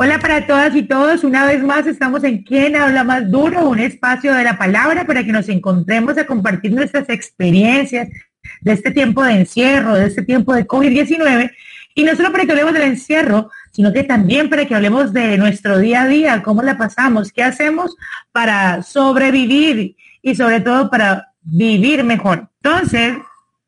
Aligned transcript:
Hola 0.00 0.20
para 0.20 0.46
todas 0.46 0.76
y 0.76 0.84
todos. 0.84 1.24
Una 1.24 1.44
vez 1.44 1.60
más 1.60 1.84
estamos 1.88 2.22
en 2.22 2.44
Quién 2.44 2.76
habla 2.76 3.02
más 3.02 3.28
duro, 3.28 3.68
un 3.68 3.80
espacio 3.80 4.32
de 4.32 4.44
la 4.44 4.56
palabra 4.56 5.04
para 5.04 5.24
que 5.24 5.32
nos 5.32 5.48
encontremos 5.48 6.16
a 6.16 6.24
compartir 6.24 6.70
nuestras 6.70 7.08
experiencias 7.08 8.08
de 8.60 8.72
este 8.72 8.92
tiempo 8.92 9.24
de 9.24 9.32
encierro, 9.32 9.94
de 9.94 10.06
este 10.06 10.22
tiempo 10.22 10.54
de 10.54 10.68
COVID-19. 10.68 11.50
Y 11.96 12.04
no 12.04 12.14
solo 12.14 12.30
para 12.30 12.44
que 12.44 12.52
hablemos 12.52 12.74
del 12.74 12.82
encierro, 12.84 13.50
sino 13.72 13.92
que 13.92 14.04
también 14.04 14.48
para 14.48 14.66
que 14.66 14.76
hablemos 14.76 15.12
de 15.12 15.36
nuestro 15.36 15.80
día 15.80 16.02
a 16.02 16.06
día, 16.06 16.42
cómo 16.44 16.62
la 16.62 16.78
pasamos, 16.78 17.32
qué 17.32 17.42
hacemos 17.42 17.96
para 18.30 18.84
sobrevivir 18.84 19.96
y 20.22 20.36
sobre 20.36 20.60
todo 20.60 20.90
para 20.90 21.32
vivir 21.42 22.04
mejor. 22.04 22.48
Entonces, 22.62 23.16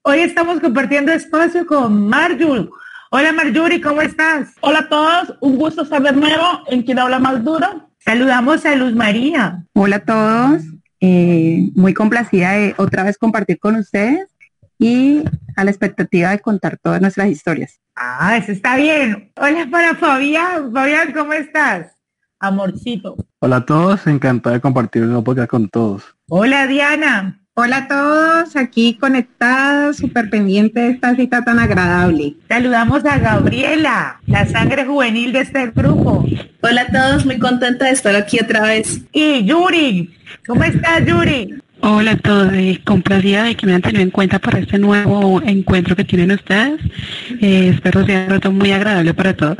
hoy 0.02 0.20
estamos 0.20 0.60
compartiendo 0.60 1.10
espacio 1.10 1.66
con 1.66 2.06
Marjul 2.06 2.70
Hola 3.12 3.32
Marjorie, 3.32 3.80
¿cómo 3.80 4.00
estás? 4.02 4.54
Hola 4.60 4.78
a 4.78 4.88
todos, 4.88 5.36
un 5.40 5.56
gusto 5.56 5.82
estar 5.82 6.00
de 6.00 6.12
nuevo 6.12 6.44
en 6.68 6.84
quien 6.84 7.00
habla 7.00 7.18
más 7.18 7.42
duro. 7.42 7.90
Saludamos 7.98 8.64
a 8.64 8.76
Luz 8.76 8.94
María. 8.94 9.64
Hola 9.72 9.96
a 9.96 10.04
todos, 10.04 10.62
eh, 11.00 11.70
muy 11.74 11.92
complacida 11.92 12.52
de 12.52 12.72
otra 12.78 13.02
vez 13.02 13.18
compartir 13.18 13.58
con 13.58 13.74
ustedes 13.74 14.28
y 14.78 15.24
a 15.56 15.64
la 15.64 15.72
expectativa 15.72 16.30
de 16.30 16.38
contar 16.38 16.78
todas 16.80 17.00
nuestras 17.00 17.26
historias. 17.30 17.80
Ah, 17.96 18.36
eso 18.36 18.52
está 18.52 18.76
bien. 18.76 19.32
Hola 19.34 19.66
para 19.68 19.96
Fabián. 19.96 20.72
Fabián, 20.72 21.12
¿cómo 21.12 21.32
estás? 21.32 21.88
Amorcito. 22.38 23.16
Hola 23.40 23.56
a 23.56 23.66
todos, 23.66 24.06
encantado 24.06 24.54
de 24.54 24.60
compartir 24.60 25.02
un 25.02 25.24
podcast 25.24 25.50
con 25.50 25.68
todos. 25.68 26.04
Hola 26.28 26.68
Diana. 26.68 27.39
Hola 27.62 27.76
a 27.76 27.88
todos, 27.88 28.56
aquí 28.56 28.96
conectadas, 28.98 29.98
súper 29.98 30.30
pendiente 30.30 30.80
de 30.80 30.90
esta 30.92 31.14
cita 31.14 31.44
tan 31.44 31.58
agradable. 31.58 32.36
Saludamos 32.48 33.04
a 33.04 33.18
Gabriela, 33.18 34.18
la 34.26 34.46
sangre 34.46 34.86
juvenil 34.86 35.34
de 35.34 35.40
este 35.40 35.66
grupo. 35.66 36.24
Hola 36.62 36.80
a 36.80 36.86
todos, 36.86 37.26
muy 37.26 37.38
contenta 37.38 37.84
de 37.84 37.90
estar 37.90 38.16
aquí 38.16 38.38
otra 38.40 38.62
vez. 38.62 39.02
Y 39.12 39.44
Yuri, 39.44 40.10
¿cómo 40.46 40.64
estás 40.64 41.04
Yuri? 41.04 41.60
Hola 41.82 42.12
a 42.12 42.16
todos, 42.16 42.50
eh, 42.54 42.80
complacida 42.82 43.42
de 43.44 43.54
que 43.54 43.66
me 43.66 43.74
han 43.74 43.82
tenido 43.82 44.04
en 44.04 44.10
cuenta 44.10 44.38
para 44.38 44.58
este 44.58 44.78
nuevo 44.78 45.42
encuentro 45.42 45.94
que 45.94 46.04
tienen 46.04 46.30
ustedes. 46.30 46.80
Eh, 47.42 47.72
espero 47.74 48.06
sea 48.06 48.24
un 48.24 48.30
rato 48.30 48.50
muy 48.52 48.72
agradable 48.72 49.12
para 49.12 49.36
todos. 49.36 49.58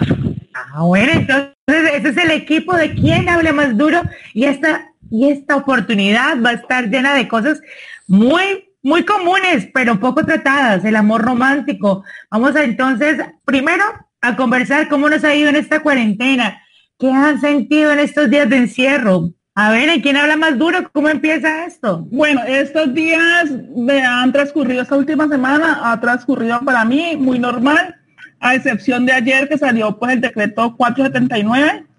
Ah, 0.54 0.84
bueno, 0.84 1.12
entonces 1.12 1.52
ese 1.68 2.08
es 2.08 2.16
el 2.16 2.30
equipo 2.30 2.74
de 2.74 2.94
quien 2.94 3.28
habla 3.28 3.52
más 3.52 3.76
duro 3.76 4.00
y 4.32 4.44
esta 4.44 4.89
y 5.10 5.30
esta 5.30 5.56
oportunidad 5.56 6.40
va 6.42 6.50
a 6.50 6.54
estar 6.54 6.88
llena 6.88 7.14
de 7.14 7.28
cosas 7.28 7.60
muy, 8.06 8.70
muy 8.82 9.04
comunes, 9.04 9.68
pero 9.74 10.00
poco 10.00 10.24
tratadas, 10.24 10.84
el 10.84 10.96
amor 10.96 11.22
romántico. 11.22 12.04
Vamos 12.30 12.56
a 12.56 12.64
entonces, 12.64 13.18
primero, 13.44 13.84
a 14.20 14.36
conversar 14.36 14.88
cómo 14.88 15.08
nos 15.08 15.24
ha 15.24 15.34
ido 15.34 15.48
en 15.48 15.56
esta 15.56 15.80
cuarentena, 15.80 16.62
qué 16.98 17.10
han 17.10 17.40
sentido 17.40 17.92
en 17.92 17.98
estos 17.98 18.30
días 18.30 18.48
de 18.48 18.56
encierro. 18.56 19.30
A 19.54 19.72
ver, 19.72 19.88
¿en 19.88 20.00
quién 20.00 20.16
habla 20.16 20.36
más 20.36 20.56
duro? 20.56 20.90
¿Cómo 20.92 21.08
empieza 21.08 21.66
esto? 21.66 22.06
Bueno, 22.10 22.42
estos 22.46 22.94
días 22.94 23.50
me 23.76 24.02
han 24.02 24.32
transcurrido, 24.32 24.82
esta 24.82 24.96
última 24.96 25.28
semana 25.28 25.90
ha 25.90 26.00
transcurrido 26.00 26.60
para 26.60 26.84
mí 26.84 27.16
muy 27.16 27.38
normal, 27.38 27.96
a 28.38 28.54
excepción 28.54 29.04
de 29.04 29.12
ayer 29.12 29.48
que 29.48 29.58
salió 29.58 29.98
pues 29.98 30.12
el 30.12 30.20
decreto 30.20 30.76
479 30.76 31.89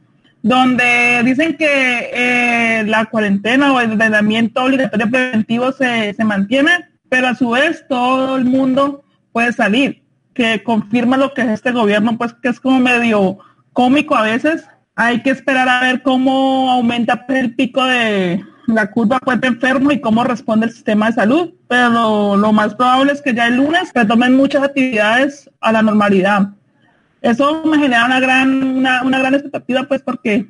donde 0.43 1.21
dicen 1.23 1.55
que 1.55 2.09
eh, 2.13 2.83
la 2.85 3.05
cuarentena 3.05 3.73
o 3.73 3.79
el 3.79 4.01
aislamiento 4.01 4.63
obligatorio 4.63 5.09
preventivo 5.09 5.71
se, 5.71 6.13
se 6.13 6.23
mantiene, 6.23 6.71
pero 7.09 7.27
a 7.27 7.35
su 7.35 7.51
vez 7.51 7.85
todo 7.87 8.37
el 8.37 8.45
mundo 8.45 9.03
puede 9.31 9.53
salir, 9.53 10.03
que 10.33 10.63
confirma 10.63 11.17
lo 11.17 11.33
que 11.33 11.41
es 11.41 11.49
este 11.49 11.71
gobierno, 11.71 12.17
pues 12.17 12.33
que 12.33 12.49
es 12.49 12.59
como 12.59 12.79
medio 12.79 13.37
cómico 13.73 14.15
a 14.15 14.23
veces. 14.23 14.65
Hay 14.95 15.21
que 15.21 15.29
esperar 15.29 15.69
a 15.69 15.81
ver 15.81 16.01
cómo 16.01 16.71
aumenta 16.71 17.25
el 17.29 17.55
pico 17.55 17.83
de 17.83 18.43
la 18.67 18.91
curva 18.91 19.19
cuenta 19.19 19.47
enfermo 19.47 19.91
y 19.91 20.01
cómo 20.01 20.23
responde 20.23 20.67
el 20.67 20.73
sistema 20.73 21.07
de 21.07 21.13
salud, 21.13 21.53
pero 21.67 22.35
lo 22.35 22.53
más 22.53 22.75
probable 22.75 23.13
es 23.13 23.21
que 23.21 23.33
ya 23.33 23.47
el 23.47 23.57
lunes 23.57 23.91
retomen 23.93 24.35
muchas 24.35 24.63
actividades 24.63 25.49
a 25.59 25.71
la 25.71 25.81
normalidad 25.81 26.49
eso 27.21 27.63
me 27.65 27.77
genera 27.77 28.05
una 28.05 28.19
gran, 28.19 28.77
una, 28.77 29.19
gran 29.19 29.33
expectativa, 29.35 29.83
pues 29.83 30.01
porque 30.01 30.47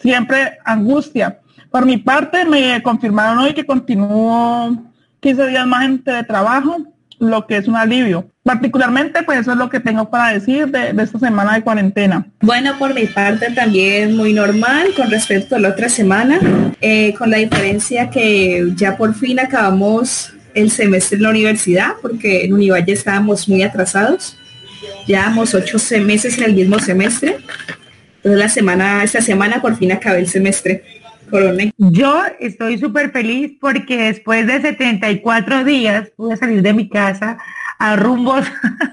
siempre 0.00 0.58
angustia. 0.64 1.38
Por 1.70 1.84
mi 1.84 1.98
parte, 1.98 2.44
me 2.44 2.82
confirmaron 2.82 3.38
hoy 3.38 3.52
que 3.52 3.66
continúo 3.66 4.76
15 5.20 5.46
días 5.48 5.66
más 5.66 5.84
en 5.84 6.02
teletrabajo, 6.02 6.78
lo 7.18 7.46
que 7.46 7.58
es 7.58 7.68
un 7.68 7.76
alivio. 7.76 8.28
Particularmente, 8.42 9.22
pues 9.22 9.40
eso 9.40 9.52
es 9.52 9.58
lo 9.58 9.70
que 9.70 9.80
tengo 9.80 10.10
para 10.10 10.32
decir 10.32 10.68
de, 10.68 10.94
esta 11.02 11.18
semana 11.18 11.54
de 11.54 11.62
cuarentena. 11.62 12.26
Bueno, 12.40 12.78
por 12.78 12.94
mi 12.94 13.06
parte 13.06 13.50
también 13.52 14.16
muy 14.16 14.32
normal 14.32 14.88
con 14.96 15.10
respecto 15.10 15.56
a 15.56 15.58
la 15.58 15.70
otra 15.70 15.88
semana, 15.88 16.38
eh, 16.80 17.14
con 17.14 17.30
la 17.30 17.38
diferencia 17.38 18.10
que 18.10 18.72
ya 18.76 18.96
por 18.96 19.14
fin 19.14 19.40
acabamos 19.40 20.32
el 20.54 20.70
semestre 20.70 21.16
en 21.16 21.22
la 21.22 21.30
universidad, 21.30 21.92
porque 22.00 22.44
en 22.44 22.52
Univalle 22.52 22.92
estábamos 22.92 23.48
muy 23.48 23.62
atrasados. 23.62 24.38
Llevamos 25.06 25.54
ocho 25.54 25.78
meses 26.00 26.38
en 26.38 26.44
el 26.44 26.54
mismo 26.54 26.78
semestre. 26.78 27.38
Entonces 28.16 28.38
la 28.38 28.48
semana, 28.48 29.04
esta 29.04 29.20
semana 29.20 29.60
por 29.60 29.76
fin 29.76 29.92
acabé 29.92 30.20
el 30.20 30.28
semestre. 30.28 30.82
Corona. 31.30 31.64
Yo 31.78 32.22
estoy 32.38 32.78
súper 32.78 33.10
feliz 33.10 33.52
porque 33.60 33.96
después 33.96 34.46
de 34.46 34.60
74 34.60 35.64
días 35.64 36.10
pude 36.16 36.36
salir 36.36 36.62
de 36.62 36.74
mi 36.74 36.88
casa 36.88 37.38
a 37.78 37.96
rumbos 37.96 38.46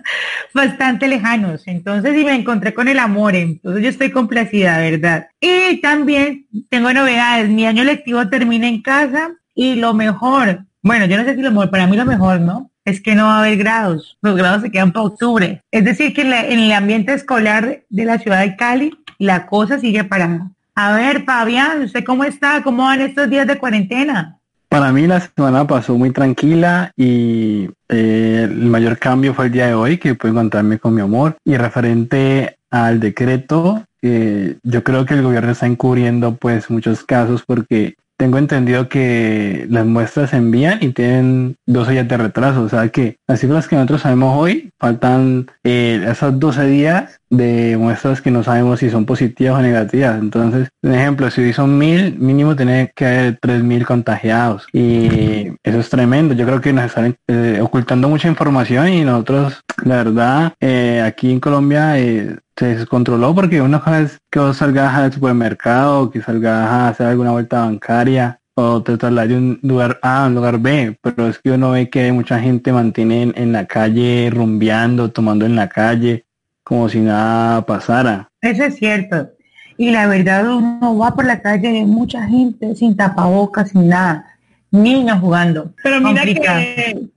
bastante 0.53 1.07
lejanos. 1.07 1.63
Entonces, 1.67 2.17
y 2.17 2.23
me 2.23 2.35
encontré 2.35 2.73
con 2.73 2.87
el 2.87 2.99
amor. 2.99 3.35
Entonces, 3.35 3.83
yo 3.83 3.89
estoy 3.89 4.11
complacida, 4.11 4.77
¿verdad? 4.79 5.27
Y 5.39 5.81
también 5.81 6.47
tengo 6.69 6.91
novedades. 6.93 7.49
Mi 7.49 7.65
año 7.65 7.83
lectivo 7.83 8.27
termina 8.29 8.67
en 8.67 8.81
casa 8.81 9.31
y 9.53 9.75
lo 9.75 9.93
mejor, 9.93 10.65
bueno, 10.81 11.05
yo 11.05 11.17
no 11.17 11.23
sé 11.23 11.35
si 11.35 11.41
lo 11.41 11.51
mejor, 11.51 11.69
para 11.69 11.87
mí 11.87 11.95
lo 11.95 12.05
mejor, 12.05 12.39
¿no? 12.41 12.70
Es 12.85 13.01
que 13.01 13.15
no 13.15 13.25
va 13.25 13.37
a 13.37 13.39
haber 13.39 13.57
grados. 13.57 14.17
Los 14.21 14.35
grados 14.35 14.61
se 14.61 14.71
quedan 14.71 14.91
para 14.91 15.05
octubre. 15.05 15.61
Es 15.71 15.85
decir, 15.85 16.13
que 16.13 16.21
en, 16.21 16.59
el 16.59 16.71
ambiente 16.71 17.13
escolar 17.13 17.81
de 17.89 18.05
la 18.05 18.17
ciudad 18.19 18.41
de 18.41 18.55
Cali, 18.55 18.93
la 19.17 19.45
cosa 19.45 19.79
sigue 19.79 20.03
parada. 20.03 20.49
A 20.75 20.95
ver, 20.95 21.23
Fabián, 21.23 21.83
¿usted 21.83 22.03
cómo 22.03 22.23
está? 22.23 22.63
¿Cómo 22.63 22.83
van 22.83 23.01
estos 23.01 23.29
días 23.29 23.45
de 23.47 23.57
cuarentena? 23.57 24.37
Para 24.69 24.91
mí 24.91 25.05
la 25.05 25.19
semana 25.19 25.67
pasó 25.67 25.97
muy 25.97 26.11
tranquila 26.11 26.93
y 26.95 27.69
eh, 27.89 28.47
el 28.49 28.65
mayor 28.67 28.97
cambio 28.97 29.33
fue 29.33 29.47
el 29.47 29.51
día 29.51 29.67
de 29.67 29.73
hoy 29.73 29.97
que 29.97 30.15
pude 30.15 30.31
encontrarme 30.31 30.79
con 30.79 30.95
mi 30.95 31.01
amor 31.01 31.35
y 31.43 31.57
referente 31.57 32.57
al 32.69 33.01
decreto 33.01 33.83
yo 34.01 34.83
creo 34.83 35.05
que 35.05 35.13
el 35.13 35.21
gobierno 35.21 35.51
está 35.51 35.67
encubriendo 35.67 36.35
pues 36.35 36.69
muchos 36.69 37.03
casos 37.03 37.43
porque 37.45 37.95
tengo 38.21 38.37
entendido 38.37 38.87
que 38.87 39.65
las 39.71 39.83
muestras 39.83 40.29
se 40.29 40.37
envían 40.37 40.77
y 40.79 40.89
tienen 40.89 41.55
12 41.65 41.93
días 41.93 42.07
de 42.07 42.17
retraso. 42.17 42.61
O 42.61 42.69
sea 42.69 42.87
que 42.89 43.17
las 43.27 43.39
cifras 43.39 43.67
que 43.67 43.75
nosotros 43.75 44.01
sabemos 44.01 44.37
hoy, 44.37 44.69
faltan 44.79 45.47
eh, 45.63 46.05
esos 46.07 46.39
12 46.39 46.67
días 46.67 47.20
de 47.31 47.77
muestras 47.77 48.21
que 48.21 48.29
no 48.29 48.43
sabemos 48.43 48.79
si 48.79 48.89
son 48.89 49.05
positivas 49.05 49.57
o 49.57 49.61
negativas. 49.61 50.19
Entonces, 50.19 50.69
por 50.81 50.91
ejemplo, 50.91 51.31
si 51.31 51.53
son 51.53 51.77
mil, 51.77 52.19
mínimo 52.19 52.55
tiene 52.55 52.91
que 52.95 53.05
haber 53.05 53.39
tres 53.41 53.63
mil 53.63 53.85
contagiados. 53.85 54.67
Y 54.73 55.47
eso 55.63 55.79
es 55.79 55.89
tremendo. 55.89 56.35
Yo 56.35 56.45
creo 56.45 56.61
que 56.61 56.73
nos 56.73 56.85
están 56.85 57.15
eh, 57.27 57.59
ocultando 57.61 58.09
mucha 58.09 58.27
información 58.27 58.89
y 58.89 59.03
nosotros, 59.03 59.61
la 59.83 59.95
verdad, 60.03 60.53
eh, 60.59 61.01
aquí 61.03 61.31
en 61.31 61.39
Colombia 61.39 61.97
eh, 61.97 62.37
se 62.55 62.75
descontroló 62.75 63.33
porque 63.33 63.61
una 63.61 63.79
vez 63.79 64.19
que 64.29 64.39
vos 64.39 64.57
salgas 64.57 64.93
al 64.93 65.13
supermercado, 65.13 66.11
que 66.11 66.21
salgas 66.21 66.69
a 66.69 66.89
hacer 66.89 67.07
alguna 67.07 67.31
vuelta 67.31 67.61
bancaria 67.61 68.39
o 68.55 68.83
te 68.83 68.97
trasladas 68.97 69.29
de 69.29 69.37
un 69.37 69.59
lugar 69.63 69.99
A 70.01 70.23
a 70.23 70.27
un 70.27 70.35
lugar 70.35 70.59
B, 70.59 70.97
pero 71.01 71.27
es 71.27 71.39
que 71.39 71.51
uno 71.51 71.71
ve 71.71 71.89
que 71.89 72.11
mucha 72.11 72.39
gente 72.39 72.73
mantiene 72.73 73.31
en, 73.35 73.51
la 73.51 73.65
calle 73.65 74.29
rumbeando, 74.29 75.11
tomando 75.11 75.45
en 75.45 75.55
la 75.55 75.69
calle, 75.69 76.25
como 76.71 76.87
si 76.87 76.99
nada 76.99 77.65
pasara. 77.65 78.29
Eso 78.39 78.63
es 78.63 78.77
cierto. 78.77 79.29
Y 79.75 79.91
la 79.91 80.07
verdad 80.07 80.49
uno 80.55 80.97
va 80.97 81.13
por 81.13 81.25
la 81.25 81.41
calle 81.41 81.69
de 81.69 81.85
mucha 81.85 82.25
gente 82.25 82.77
sin 82.77 82.95
tapabocas, 82.95 83.71
sin 83.71 83.89
nada. 83.89 84.37
niños 84.71 85.19
jugando. 85.19 85.73
Pero 85.83 85.99
mira 85.99 86.23
que 86.23 87.09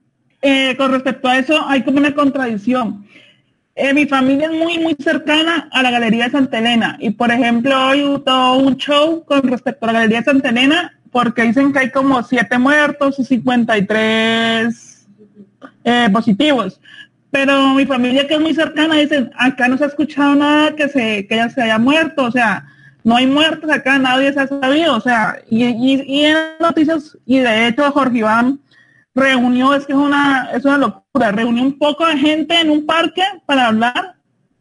eh, 0.42 0.74
con 0.76 0.90
respecto 0.90 1.28
a 1.28 1.38
eso 1.38 1.64
hay 1.68 1.84
como 1.84 1.98
una 1.98 2.12
contradicción. 2.16 3.06
Eh, 3.76 3.94
mi 3.94 4.06
familia 4.06 4.48
es 4.48 4.58
muy, 4.58 4.80
muy 4.80 4.96
cercana 4.98 5.68
a 5.70 5.84
la 5.84 5.92
Galería 5.92 6.24
de 6.24 6.32
Santa 6.32 6.58
Elena 6.58 6.96
y, 6.98 7.10
por 7.10 7.30
ejemplo, 7.30 7.90
hoy 7.90 8.02
hubo 8.02 8.56
un 8.56 8.76
show 8.76 9.24
con 9.24 9.42
respecto 9.44 9.84
a 9.84 9.92
la 9.92 10.00
Galería 10.00 10.18
de 10.18 10.24
Santa 10.24 10.48
Elena 10.48 10.98
porque 11.12 11.42
dicen 11.42 11.72
que 11.72 11.78
hay 11.78 11.90
como 11.92 12.20
siete 12.24 12.58
muertos 12.58 13.20
y 13.20 13.24
53 13.24 15.06
eh, 15.84 16.08
positivos. 16.12 16.80
Pero 17.34 17.74
mi 17.74 17.84
familia 17.84 18.28
que 18.28 18.34
es 18.34 18.40
muy 18.40 18.54
cercana 18.54 18.94
dice, 18.94 19.28
acá 19.36 19.66
no 19.66 19.76
se 19.76 19.82
ha 19.82 19.86
escuchado 19.88 20.36
nada 20.36 20.76
que, 20.76 20.88
se, 20.88 21.26
que 21.26 21.34
ella 21.34 21.50
se 21.50 21.62
haya 21.62 21.80
muerto, 21.80 22.26
o 22.26 22.30
sea, 22.30 22.64
no 23.02 23.16
hay 23.16 23.26
muertos 23.26 23.68
acá, 23.72 23.98
nadie 23.98 24.32
se 24.32 24.38
ha 24.38 24.46
sabido, 24.46 24.94
o 24.94 25.00
sea, 25.00 25.38
y, 25.50 25.64
y, 25.64 26.24
en 26.26 26.36
noticias, 26.60 27.18
y 27.26 27.40
de 27.40 27.66
hecho 27.66 27.90
Jorge 27.90 28.18
Iván 28.18 28.60
reunió, 29.16 29.74
es 29.74 29.84
que 29.84 29.94
es 29.94 29.98
una, 29.98 30.48
es 30.52 30.64
una 30.64 30.78
locura, 30.78 31.32
reunió 31.32 31.64
un 31.64 31.76
poco 31.76 32.06
de 32.06 32.16
gente 32.18 32.60
en 32.60 32.70
un 32.70 32.86
parque 32.86 33.24
para 33.46 33.66
hablar 33.66 34.14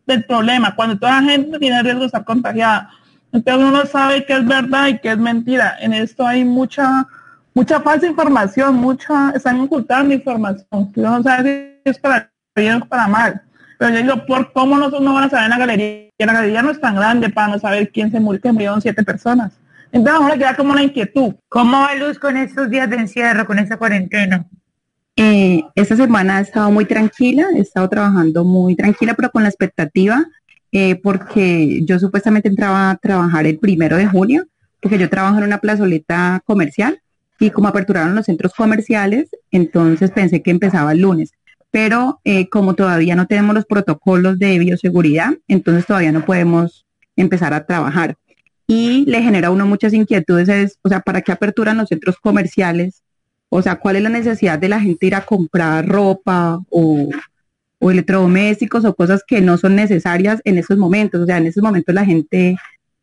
del 0.07 0.23
problema, 0.23 0.75
cuando 0.75 0.97
toda 0.97 1.21
la 1.21 1.29
gente 1.29 1.59
tiene 1.59 1.83
riesgo 1.83 1.99
de 1.99 2.07
estar 2.07 2.25
contagiada. 2.25 2.89
Entonces 3.31 3.69
uno 3.69 3.85
sabe 3.85 4.25
qué 4.25 4.33
es 4.33 4.47
verdad 4.47 4.87
y 4.87 4.97
qué 4.97 5.11
es 5.11 5.19
mentira. 5.19 5.77
En 5.79 5.93
esto 5.93 6.25
hay 6.25 6.43
mucha, 6.43 7.07
mucha 7.53 7.79
falsa 7.81 8.07
información, 8.07 8.73
mucha, 8.77 9.29
están 9.35 9.61
ocultando 9.61 10.11
información. 10.11 10.91
No 10.95 11.21
sabe 11.21 11.79
si 11.83 11.91
es 11.91 11.99
para 11.99 12.32
bien 12.61 12.81
para 12.81 13.07
mal. 13.07 13.41
Pero 13.77 13.95
yo 13.95 14.01
digo, 14.01 14.25
¿por 14.25 14.53
cómo 14.53 14.77
nosotros 14.77 15.01
no 15.01 15.13
van 15.13 15.25
a 15.25 15.29
saber 15.29 15.45
en 15.45 15.49
la 15.51 15.57
galería? 15.57 16.09
La 16.19 16.33
galería 16.33 16.61
no 16.61 16.71
es 16.71 16.79
tan 16.79 16.95
grande 16.95 17.29
para 17.29 17.49
no 17.49 17.59
saber 17.59 17.91
quién 17.91 18.11
se 18.11 18.19
murió, 18.19 18.41
que 18.41 18.51
murieron 18.51 18.81
siete 18.81 19.03
personas. 19.03 19.53
Entonces 19.91 20.21
ahora 20.21 20.37
queda 20.37 20.55
como 20.55 20.71
una 20.71 20.83
inquietud. 20.83 21.35
¿Cómo 21.49 21.79
va 21.79 21.93
Luz 21.95 22.17
con 22.17 22.37
estos 22.37 22.69
días 22.69 22.89
de 22.89 22.95
encierro, 22.97 23.45
con 23.45 23.59
esa 23.59 23.77
cuarentena? 23.77 24.45
Eh, 25.15 25.63
esta 25.75 25.95
semana 25.95 26.39
he 26.39 26.43
estado 26.43 26.71
muy 26.71 26.85
tranquila, 26.85 27.47
he 27.55 27.59
estado 27.59 27.87
trabajando 27.89 28.43
muy 28.43 28.75
tranquila, 28.75 29.13
pero 29.13 29.29
con 29.29 29.43
la 29.43 29.49
expectativa, 29.49 30.25
eh, 30.71 30.95
porque 30.95 31.83
yo 31.85 31.99
supuestamente 31.99 32.47
entraba 32.47 32.89
a 32.89 32.95
trabajar 32.95 33.45
el 33.45 33.59
primero 33.59 33.97
de 33.97 34.07
junio, 34.07 34.47
porque 34.81 34.97
yo 34.97 35.09
trabajo 35.09 35.37
en 35.37 35.43
una 35.43 35.59
plazoleta 35.59 36.41
comercial 36.45 36.99
y 37.39 37.51
como 37.51 37.67
aperturaron 37.67 38.15
los 38.15 38.25
centros 38.25 38.53
comerciales, 38.55 39.29
entonces 39.51 40.09
pensé 40.11 40.41
que 40.41 40.49
empezaba 40.49 40.93
el 40.93 41.01
lunes. 41.01 41.33
Pero 41.73 42.21
eh, 42.23 42.49
como 42.49 42.75
todavía 42.75 43.15
no 43.15 43.25
tenemos 43.25 43.55
los 43.55 43.65
protocolos 43.65 44.37
de 44.37 44.59
bioseguridad, 44.59 45.33
entonces 45.47 45.87
todavía 45.87 46.11
no 46.11 46.23
podemos 46.23 46.85
empezar 47.15 47.51
a 47.55 47.65
trabajar 47.65 48.15
y 48.67 49.05
le 49.07 49.23
genera 49.23 49.47
a 49.47 49.51
uno 49.51 49.65
muchas 49.65 49.91
inquietudes, 49.91 50.49
es, 50.49 50.77
o 50.83 50.89
sea, 50.89 50.99
¿para 51.01 51.21
qué 51.21 51.31
aperturan 51.31 51.77
los 51.77 51.89
centros 51.89 52.17
comerciales? 52.19 53.01
O 53.49 53.63
sea, 53.63 53.77
¿cuál 53.77 53.95
es 53.95 54.03
la 54.03 54.09
necesidad 54.09 54.59
de 54.59 54.69
la 54.69 54.79
gente 54.79 55.07
ir 55.07 55.15
a 55.15 55.25
comprar 55.25 55.87
ropa 55.87 56.59
o, 56.69 57.09
electrodomésticos 57.81 58.85
o 58.85 58.95
cosas 58.95 59.23
que 59.27 59.41
no 59.41 59.57
son 59.57 59.75
necesarias 59.75 60.41
en 60.45 60.59
esos 60.59 60.77
momentos? 60.77 61.21
O 61.21 61.25
sea, 61.25 61.37
en 61.37 61.47
esos 61.47 61.63
momentos 61.63 61.93
la 61.93 62.05
gente 62.05 62.55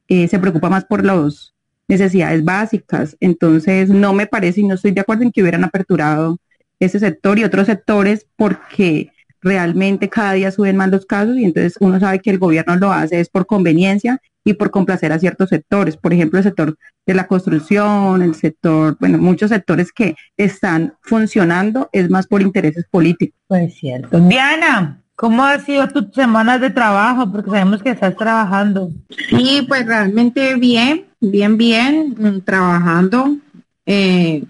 eh, 0.07 0.29
se 0.29 0.39
preocupa 0.39 0.71
más 0.71 0.85
por 0.85 1.05
las 1.05 1.55
necesidades 1.89 2.45
básicas. 2.45 3.17
Entonces, 3.19 3.91
no 3.91 4.15
me 4.15 4.29
parece 4.29 4.61
y 4.61 4.65
no 4.65 4.75
estoy 4.77 4.93
de 4.93 5.01
acuerdo 5.01 5.25
en 5.25 5.33
que 5.33 5.43
hubieran 5.43 5.65
aperturado 5.65 6.39
ese 6.81 6.99
sector 6.99 7.39
y 7.39 7.45
otros 7.45 7.67
sectores 7.67 8.27
porque 8.37 9.13
realmente 9.43 10.09
cada 10.09 10.33
día 10.33 10.51
suben 10.51 10.77
más 10.77 10.91
los 10.91 11.07
casos 11.07 11.37
y 11.37 11.45
entonces 11.45 11.77
uno 11.81 12.01
sabe 12.01 12.19
que 12.21 12.31
el 12.31 12.39
gobierno 12.39 12.77
lo 12.77 12.93
hace 12.93 13.21
es 13.21 13.29
por 13.29 13.47
conveniencia 13.47 14.21
y 14.45 14.55
por 14.55 14.71
complacer 14.71 15.13
a 15.13 15.19
ciertos 15.19 15.51
sectores, 15.51 15.97
por 15.97 16.13
ejemplo 16.15 16.39
el 16.39 16.45
sector 16.45 16.77
de 17.07 17.15
la 17.15 17.27
construcción, 17.27 18.23
el 18.23 18.35
sector, 18.35 18.97
bueno, 18.99 19.19
muchos 19.19 19.51
sectores 19.51 19.93
que 19.93 20.17
están 20.37 20.95
funcionando 21.03 21.91
es 21.93 22.09
más 22.09 22.27
por 22.27 22.41
intereses 22.41 22.85
políticos. 22.91 23.39
Pues 23.49 23.75
cierto. 23.75 24.19
Diana, 24.19 25.03
¿cómo 25.15 25.45
ha 25.45 25.59
sido 25.59 25.89
tus 25.89 26.15
semanas 26.15 26.61
de 26.61 26.71
trabajo? 26.71 27.31
Porque 27.31 27.51
sabemos 27.51 27.83
que 27.83 27.91
estás 27.91 28.17
trabajando. 28.17 28.91
Sí, 29.29 29.65
pues 29.69 29.85
realmente 29.85 30.55
bien, 30.55 31.05
bien, 31.21 31.59
bien, 31.59 32.15
mm, 32.17 32.41
trabajando. 32.41 33.37
Eh, 33.85 34.45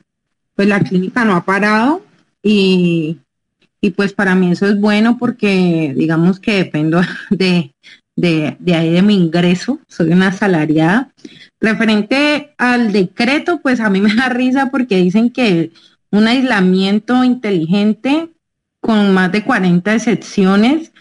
pues 0.55 0.69
la 0.69 0.81
clínica 0.81 1.25
no 1.25 1.35
ha 1.35 1.45
parado 1.45 2.03
y 2.43 3.19
y 3.81 3.91
pues 3.91 4.13
para 4.13 4.35
mí 4.35 4.53
eso 4.53 4.67
es 4.67 4.79
bueno 4.79 5.17
porque 5.19 5.95
digamos 5.97 6.39
que 6.39 6.53
dependo 6.57 7.01
de, 7.31 7.73
de, 8.17 8.75
ahí 8.75 8.91
de 8.91 9.03
mi 9.03 9.15
ingreso, 9.15 9.81
soy 9.89 10.11
una 10.13 10.29
asalariada. 10.29 11.13
Referente 11.61 12.55
al 12.59 12.93
decreto, 12.93 13.61
pues 13.63 13.81
a 13.81 13.91
mí 13.91 14.01
me 14.01 14.15
da 14.15 14.29
risa 14.29 14.71
porque 14.71 14.97
dicen 14.97 15.31
que 15.31 15.73
un 16.11 16.27
aislamiento 16.27 17.25
inteligente 17.25 18.31
con 18.81 19.13
más 19.15 19.31
de 19.33 19.45
40 19.45 19.95
excepciones, 19.95 20.93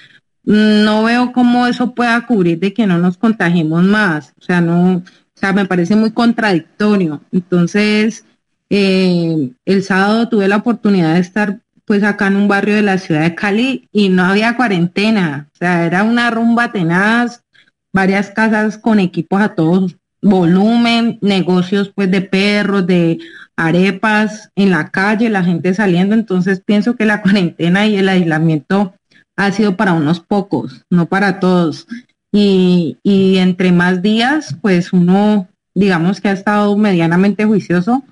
no 0.43 1.03
veo 1.03 1.31
cómo 1.31 1.67
eso 1.67 1.93
pueda 1.93 2.25
cubrir 2.25 2.59
de 2.59 2.73
que 2.73 2.87
no 2.87 2.97
nos 2.97 3.17
contagiemos 3.17 3.83
más. 3.83 4.33
O 4.39 4.41
sea, 4.41 4.61
no, 4.61 4.97
o 4.97 5.03
sea, 5.33 5.53
me 5.53 5.65
parece 5.65 5.95
muy 5.95 6.11
contradictorio. 6.11 7.21
Entonces, 7.31 8.25
eh, 8.69 9.51
el 9.65 9.83
sábado 9.83 10.29
tuve 10.29 10.47
la 10.47 10.57
oportunidad 10.57 11.15
de 11.15 11.21
estar 11.21 11.59
pues 11.85 12.03
acá 12.03 12.27
en 12.27 12.35
un 12.35 12.47
barrio 12.47 12.75
de 12.75 12.83
la 12.83 12.99
ciudad 12.99 13.21
de 13.21 13.35
Cali 13.35 13.87
y 13.91 14.09
no 14.09 14.23
había 14.23 14.55
cuarentena, 14.55 15.49
o 15.53 15.57
sea, 15.57 15.85
era 15.85 16.03
una 16.03 16.29
rumba 16.29 16.71
tenaz, 16.71 17.43
varias 17.91 18.29
casas 18.29 18.77
con 18.77 18.99
equipos 18.99 19.41
a 19.41 19.55
todos 19.55 19.95
volumen, 20.21 21.17
negocios 21.21 21.91
pues 21.93 22.11
de 22.11 22.21
perros, 22.21 22.85
de 22.85 23.19
arepas 23.55 24.49
en 24.55 24.71
la 24.71 24.89
calle, 24.89 25.29
la 25.29 25.43
gente 25.43 25.73
saliendo, 25.73 26.15
entonces 26.15 26.61
pienso 26.65 26.95
que 26.95 27.05
la 27.05 27.21
cuarentena 27.23 27.87
y 27.87 27.97
el 27.97 28.09
aislamiento 28.09 28.93
ha 29.35 29.51
sido 29.51 29.77
para 29.77 29.93
unos 29.93 30.19
pocos, 30.19 30.83
no 30.89 31.05
para 31.05 31.39
todos. 31.39 31.87
Y, 32.31 32.97
y 33.03 33.37
entre 33.37 33.71
más 33.71 34.01
días, 34.01 34.55
pues 34.61 34.93
uno, 34.93 35.47
digamos 35.73 36.21
que 36.21 36.27
ha 36.27 36.33
estado 36.33 36.75
medianamente 36.77 37.45
juicioso, 37.45 38.03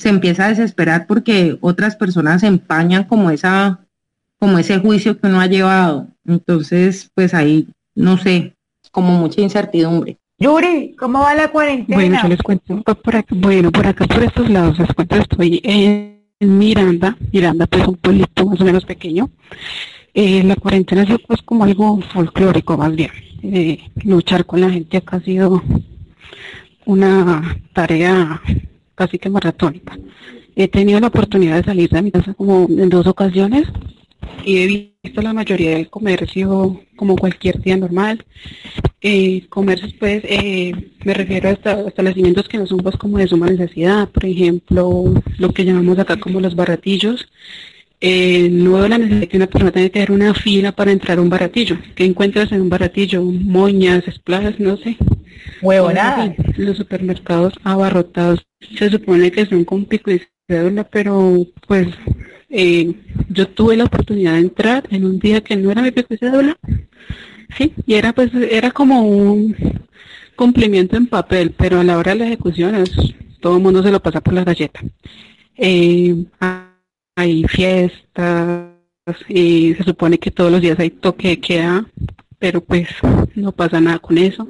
se 0.00 0.08
empieza 0.08 0.46
a 0.46 0.48
desesperar 0.48 1.06
porque 1.06 1.58
otras 1.60 1.94
personas 1.94 2.42
empañan 2.42 3.04
como 3.04 3.30
esa 3.30 3.80
como 4.38 4.58
ese 4.58 4.78
juicio 4.78 5.20
que 5.20 5.26
uno 5.26 5.38
ha 5.38 5.46
llevado. 5.46 6.08
Entonces, 6.24 7.10
pues 7.14 7.34
ahí, 7.34 7.68
no 7.94 8.16
sé, 8.16 8.54
como 8.90 9.18
mucha 9.18 9.42
incertidumbre. 9.42 10.16
Yuri, 10.38 10.96
¿cómo 10.98 11.20
va 11.20 11.34
la 11.34 11.48
cuarentena? 11.48 11.96
Bueno, 11.98 12.18
yo 12.22 12.28
les 12.28 12.40
cuento 12.40 12.82
por 12.82 13.16
acá, 13.16 13.34
bueno, 13.36 13.70
por 13.70 13.86
acá, 13.86 14.06
por 14.06 14.22
estos 14.22 14.48
lados, 14.48 14.78
les 14.78 14.88
cuento, 14.94 15.16
estoy 15.16 15.60
en 15.62 16.22
Miranda, 16.40 17.18
Miranda 17.30 17.66
pues 17.66 17.86
un 17.86 17.96
pueblito 17.96 18.46
más 18.46 18.58
o 18.58 18.64
menos 18.64 18.86
pequeño. 18.86 19.28
Eh, 20.14 20.42
la 20.42 20.56
cuarentena 20.56 21.02
ha 21.02 21.06
sido 21.06 21.18
pues 21.18 21.42
como 21.42 21.64
algo 21.64 22.00
folclórico 22.00 22.78
más 22.78 22.96
bien. 22.96 23.10
Eh, 23.42 23.90
luchar 24.04 24.46
con 24.46 24.62
la 24.62 24.70
gente 24.70 24.96
acá 24.96 25.18
ha 25.18 25.20
sido 25.20 25.62
una 26.86 27.58
tarea 27.74 28.40
casi 29.00 29.18
que 29.18 29.30
maratónica. 29.30 29.98
He 30.54 30.68
tenido 30.68 31.00
la 31.00 31.06
oportunidad 31.06 31.56
de 31.56 31.64
salir 31.64 31.88
de 31.88 32.02
mi 32.02 32.10
casa 32.10 32.34
como 32.34 32.66
en 32.68 32.90
dos 32.90 33.06
ocasiones 33.06 33.66
y 34.44 34.58
he 34.58 34.66
visto 35.02 35.22
la 35.22 35.32
mayoría 35.32 35.70
del 35.70 35.88
comercio 35.88 36.82
como 36.96 37.16
cualquier 37.16 37.62
día 37.62 37.78
normal. 37.78 38.22
Eh, 39.00 39.46
comercios, 39.48 39.94
pues, 39.98 40.22
eh, 40.24 40.74
me 41.02 41.14
refiero 41.14 41.48
a, 41.48 41.52
establecimientos 41.52 42.46
que 42.46 42.58
no 42.58 42.66
son 42.66 42.80
pues 42.80 42.96
como 42.96 43.16
de 43.16 43.26
suma 43.26 43.48
necesidad, 43.48 44.06
por 44.10 44.26
ejemplo, 44.26 45.14
lo 45.38 45.48
que 45.54 45.64
llamamos 45.64 45.98
acá 45.98 46.20
como 46.20 46.38
los 46.38 46.54
baratillos. 46.54 47.26
Eh, 48.02 48.48
no 48.50 48.88
la 48.88 48.96
necesidad 48.96 49.28
que 49.28 49.36
una 49.36 49.46
persona 49.46 49.72
tenga 49.72 49.88
que 49.90 49.98
hacer 49.98 50.12
una 50.12 50.32
fila 50.32 50.72
para 50.72 50.90
entrar 50.90 51.18
a 51.18 51.22
un 51.22 51.28
baratillo. 51.28 51.76
¿Qué 51.94 52.04
encuentras 52.04 52.50
en 52.50 52.62
un 52.62 52.70
baratillo? 52.70 53.22
Moñas, 53.22 54.08
espladas, 54.08 54.58
no 54.58 54.76
sé. 54.78 54.96
Huevo, 55.60 55.92
nada. 55.92 56.34
Los 56.56 56.78
supermercados 56.78 57.54
abarrotados 57.62 58.46
se 58.78 58.90
supone 58.90 59.30
que 59.30 59.46
son 59.46 59.64
con 59.64 59.84
pico 59.84 60.10
y 60.10 60.22
cédula, 60.48 60.84
pero 60.84 61.46
pues 61.66 61.88
eh, 62.48 62.92
yo 63.28 63.48
tuve 63.48 63.76
la 63.76 63.84
oportunidad 63.84 64.32
de 64.32 64.40
entrar 64.40 64.84
en 64.90 65.04
un 65.04 65.18
día 65.18 65.40
que 65.42 65.56
no 65.56 65.70
era 65.70 65.82
mi 65.82 65.90
pico 65.90 66.14
y 66.14 66.18
cédula, 66.18 66.58
sí, 67.56 67.72
y 67.86 67.94
era 67.94 68.12
pues, 68.12 68.30
era 68.34 68.70
como 68.70 69.02
un 69.02 69.56
cumplimiento 70.36 70.96
en 70.96 71.06
papel, 71.06 71.54
pero 71.56 71.80
a 71.80 71.84
la 71.84 71.98
hora 71.98 72.12
de 72.12 72.18
la 72.18 72.26
ejecución 72.26 72.74
es, 72.74 72.90
todo 73.40 73.56
el 73.56 73.62
mundo 73.62 73.82
se 73.82 73.90
lo 73.90 74.00
pasa 74.00 74.20
por 74.20 74.34
la 74.34 74.44
galleta. 74.44 74.80
Eh, 75.56 76.24
hay 77.20 77.44
fiestas 77.44 78.70
y 79.28 79.74
se 79.74 79.84
supone 79.84 80.18
que 80.18 80.30
todos 80.30 80.50
los 80.50 80.60
días 80.60 80.78
hay 80.78 80.90
toque 80.90 81.28
de 81.28 81.40
queda, 81.40 81.84
pero 82.38 82.62
pues 82.62 82.88
no 83.34 83.52
pasa 83.52 83.80
nada 83.80 83.98
con 83.98 84.18
eso. 84.18 84.48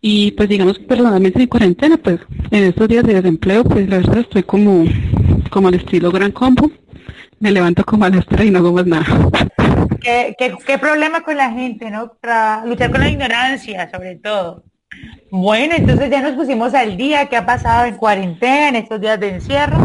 Y 0.00 0.32
pues 0.32 0.48
digamos 0.48 0.78
que 0.78 0.84
personalmente 0.84 1.40
en 1.40 1.48
cuarentena, 1.48 1.96
pues 1.96 2.20
en 2.50 2.64
estos 2.64 2.88
días 2.88 3.04
de 3.04 3.14
desempleo, 3.14 3.64
pues 3.64 3.88
la 3.88 3.98
verdad 3.98 4.18
estoy 4.18 4.42
como, 4.42 4.84
como 5.50 5.68
al 5.68 5.74
estilo 5.74 6.10
gran 6.10 6.32
combo. 6.32 6.70
Me 7.38 7.50
levanto 7.50 7.84
como 7.84 8.04
a 8.04 8.10
las 8.10 8.26
tres 8.26 8.46
y 8.46 8.50
no 8.50 8.58
hago 8.58 8.72
más 8.72 8.86
nada. 8.86 9.06
¿Qué, 10.00 10.34
qué, 10.38 10.78
problema 10.78 11.22
con 11.22 11.36
la 11.36 11.50
gente, 11.50 11.90
no? 11.90 12.12
Para 12.20 12.64
luchar 12.64 12.90
con 12.90 13.00
la 13.00 13.10
ignorancia, 13.10 13.90
sobre 13.90 14.16
todo. 14.16 14.64
Bueno, 15.30 15.74
entonces 15.76 16.10
ya 16.10 16.22
nos 16.22 16.32
pusimos 16.32 16.72
al 16.74 16.96
día 16.96 17.26
que 17.26 17.36
ha 17.36 17.44
pasado 17.44 17.86
en 17.86 17.96
cuarentena, 17.96 18.68
en 18.68 18.76
estos 18.76 19.00
días 19.00 19.18
de 19.20 19.34
encierro. 19.34 19.78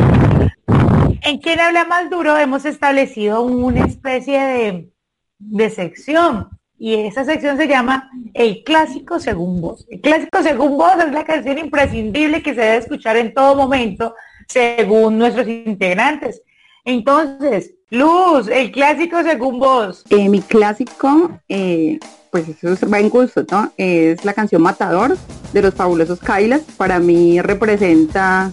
En 1.21 1.37
quien 1.37 1.59
habla 1.59 1.85
más 1.85 2.09
duro 2.09 2.37
hemos 2.37 2.65
establecido 2.65 3.41
una 3.43 3.85
especie 3.85 4.39
de, 4.39 4.91
de 5.39 5.69
sección 5.69 6.49
y 6.79 6.95
esa 6.95 7.23
sección 7.23 7.57
se 7.57 7.67
llama 7.67 8.09
El 8.33 8.63
Clásico 8.63 9.19
Según 9.19 9.61
Vos. 9.61 9.85
El 9.89 10.01
Clásico 10.01 10.41
Según 10.41 10.77
Vos 10.77 10.95
es 11.05 11.11
la 11.11 11.23
canción 11.23 11.59
imprescindible 11.59 12.41
que 12.41 12.55
se 12.55 12.61
debe 12.61 12.77
escuchar 12.77 13.17
en 13.17 13.33
todo 13.33 13.55
momento 13.55 14.15
según 14.47 15.17
nuestros 15.17 15.47
integrantes. 15.47 16.41
Entonces, 16.83 17.75
Luz, 17.91 18.47
el 18.47 18.71
clásico 18.71 19.21
según 19.21 19.59
vos. 19.59 20.05
Eh, 20.09 20.29
mi 20.29 20.41
clásico, 20.41 21.29
eh, 21.49 21.99
pues 22.31 22.47
eso 22.47 22.89
va 22.89 22.99
en 22.99 23.09
gusto, 23.09 23.45
¿no? 23.51 23.69
Es 23.75 24.23
la 24.23 24.31
canción 24.33 24.61
Matador 24.61 25.17
de 25.51 25.61
los 25.61 25.73
fabulosos 25.73 26.19
Kailas. 26.19 26.61
Para 26.77 26.99
mí 26.99 27.41
representa, 27.41 28.49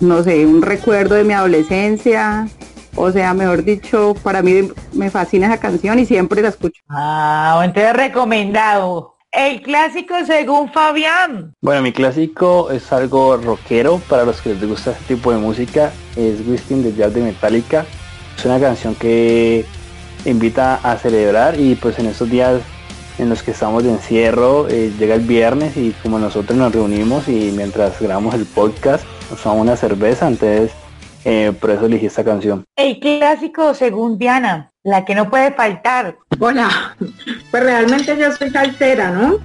no 0.00 0.22
sé, 0.22 0.46
un 0.46 0.62
recuerdo 0.62 1.14
de 1.14 1.24
mi 1.24 1.34
adolescencia. 1.34 2.48
O 2.96 3.12
sea, 3.12 3.34
mejor 3.34 3.62
dicho, 3.64 4.16
para 4.22 4.42
mí 4.42 4.68
me 4.92 5.10
fascina 5.10 5.46
esa 5.46 5.58
canción 5.58 5.98
y 5.98 6.06
siempre 6.06 6.42
la 6.42 6.48
escucho. 6.48 6.82
Ah, 6.88 7.60
entonces 7.64 7.92
recomendado. 7.92 9.14
El 9.30 9.62
clásico 9.62 10.14
según 10.26 10.72
Fabián. 10.72 11.54
Bueno, 11.60 11.82
mi 11.82 11.92
clásico 11.92 12.72
es 12.72 12.92
algo 12.92 13.36
rockero 13.36 14.00
para 14.08 14.24
los 14.24 14.40
que 14.40 14.54
les 14.54 14.68
gusta 14.68 14.90
este 14.90 15.14
tipo 15.14 15.30
de 15.30 15.38
música. 15.38 15.92
Es 16.16 16.40
Whistling 16.44 16.82
de 16.82 16.94
Jazz 16.94 17.14
de 17.14 17.22
Metallica. 17.22 17.86
Es 18.36 18.44
una 18.44 18.58
canción 18.58 18.96
que 18.96 19.64
invita 20.24 20.80
a 20.82 20.96
celebrar 20.96 21.60
y 21.60 21.76
pues 21.76 21.98
en 22.00 22.06
estos 22.06 22.28
días 22.28 22.60
en 23.18 23.28
los 23.28 23.42
que 23.42 23.52
estamos 23.52 23.84
de 23.84 23.90
encierro 23.90 24.66
eh, 24.68 24.92
llega 24.98 25.14
el 25.14 25.20
viernes 25.20 25.76
y 25.76 25.94
como 26.02 26.18
nosotros 26.18 26.58
nos 26.58 26.72
reunimos 26.72 27.28
y 27.28 27.52
mientras 27.54 28.00
grabamos 28.00 28.34
el 28.34 28.46
podcast 28.46 29.04
nos 29.30 29.42
tomamos 29.42 29.62
una 29.62 29.76
cerveza, 29.76 30.28
entonces 30.28 30.72
eh, 31.24 31.52
por 31.60 31.70
eso 31.70 31.86
elegí 31.86 32.06
esta 32.06 32.24
canción. 32.24 32.64
El 32.76 32.98
clásico 32.98 33.74
según 33.74 34.18
Diana, 34.18 34.70
la 34.82 35.04
que 35.04 35.14
no 35.14 35.30
puede 35.30 35.52
faltar. 35.52 36.16
Hola, 36.38 36.96
pues 37.50 37.62
realmente 37.62 38.16
yo 38.16 38.32
soy 38.32 38.50
saltera, 38.50 39.10
¿no? 39.10 39.38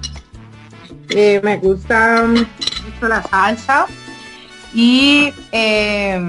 Eh, 1.10 1.40
me 1.42 1.58
gusta 1.58 2.24
mucho 2.26 3.08
la 3.08 3.22
salsa 3.22 3.86
y 4.74 5.32
eh, 5.52 6.20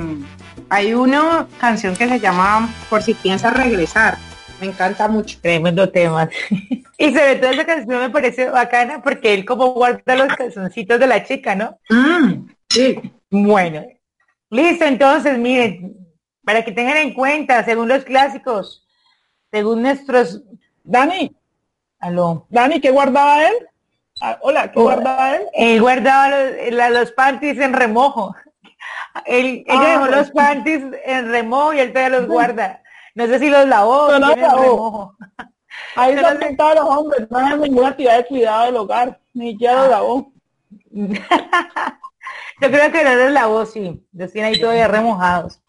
hay 0.70 0.94
una 0.94 1.48
canción 1.60 1.96
que 1.96 2.08
se 2.08 2.20
llama 2.20 2.70
Por 2.90 3.02
si 3.02 3.14
piensas 3.14 3.56
regresar. 3.56 4.18
Me 4.60 4.68
encanta 4.68 5.08
mucho. 5.08 5.38
Tremendo 5.42 5.90
tema. 5.90 6.30
y 6.98 7.14
sobre 7.14 7.36
todo 7.36 7.52
esa 7.52 7.66
canción 7.66 8.00
me 8.00 8.10
parece 8.10 8.50
bacana 8.50 9.02
porque 9.02 9.34
él 9.34 9.46
como 9.46 9.74
guarda 9.74 10.16
los 10.16 10.34
calzoncitos 10.36 11.00
de 11.00 11.08
la 11.08 11.24
chica, 11.24 11.56
¿no? 11.56 11.78
Mm, 11.90 12.48
sí. 12.70 13.00
Bueno, 13.30 13.84
Listo, 14.50 14.86
entonces, 14.86 15.38
miren, 15.38 15.98
para 16.46 16.64
que 16.64 16.72
tengan 16.72 16.96
en 16.98 17.14
cuenta, 17.14 17.64
según 17.66 17.90
los 17.90 18.06
clásicos, 18.06 18.88
según 19.52 19.82
nuestros... 19.82 20.42
Dani. 20.86 21.36
Aló. 22.00 22.46
Dani, 22.50 22.80
¿qué 22.80 22.90
guardaba 22.92 23.46
él? 23.46 23.56
Ah, 24.22 24.38
hola, 24.42 24.72
¿qué 24.72 24.80
guardaba 24.80 25.36
él? 25.36 25.42
Él 25.54 25.82
guardaba 25.82 26.30
los, 26.30 26.92
los 26.92 27.12
panties 27.12 27.60
en 27.60 27.74
remojo. 27.74 28.34
Él, 29.26 29.66
ella 29.68 29.82
Ah, 29.82 29.88
dejó 29.88 30.00
bueno. 30.02 30.16
los 30.18 30.32
panties 30.32 30.84
en 31.04 31.30
remojo 31.30 31.74
y 31.74 31.80
él 31.80 31.92
todavía 31.92 32.20
los 32.20 32.28
guarda. 32.28 32.82
No 33.16 33.26
sé 33.26 33.40
si 33.40 33.50
los 33.50 33.68
lavó. 33.68 34.12
No, 34.12 34.20
no, 34.20 34.36
lavó. 34.36 34.62
remojo. 34.62 35.16
Ahí 35.96 36.14
se 36.18 36.26
han 36.26 36.40
sé. 36.40 36.46
pintado 36.48 36.76
los 36.76 36.86
hombres, 36.86 37.30
no 37.32 37.38
hay 37.40 37.58
ninguna 37.60 37.90
actividad 37.90 38.18
de 38.18 38.26
cuidado 38.28 38.66
del 38.68 38.76
hogar, 38.78 39.20
ni 39.34 39.52
siquiera 39.52 39.84
lo 39.84 39.90
lavó. 39.90 40.32
Yo 42.60 42.72
creo 42.72 42.92
que 42.92 43.04
no 43.04 43.16
los 43.16 43.32
lavó, 43.32 43.66
sí. 43.66 44.04
Los 44.14 44.32
tiene 44.32 44.50
ahí 44.50 44.60
todavía 44.60 44.88
remojados. 44.88 45.62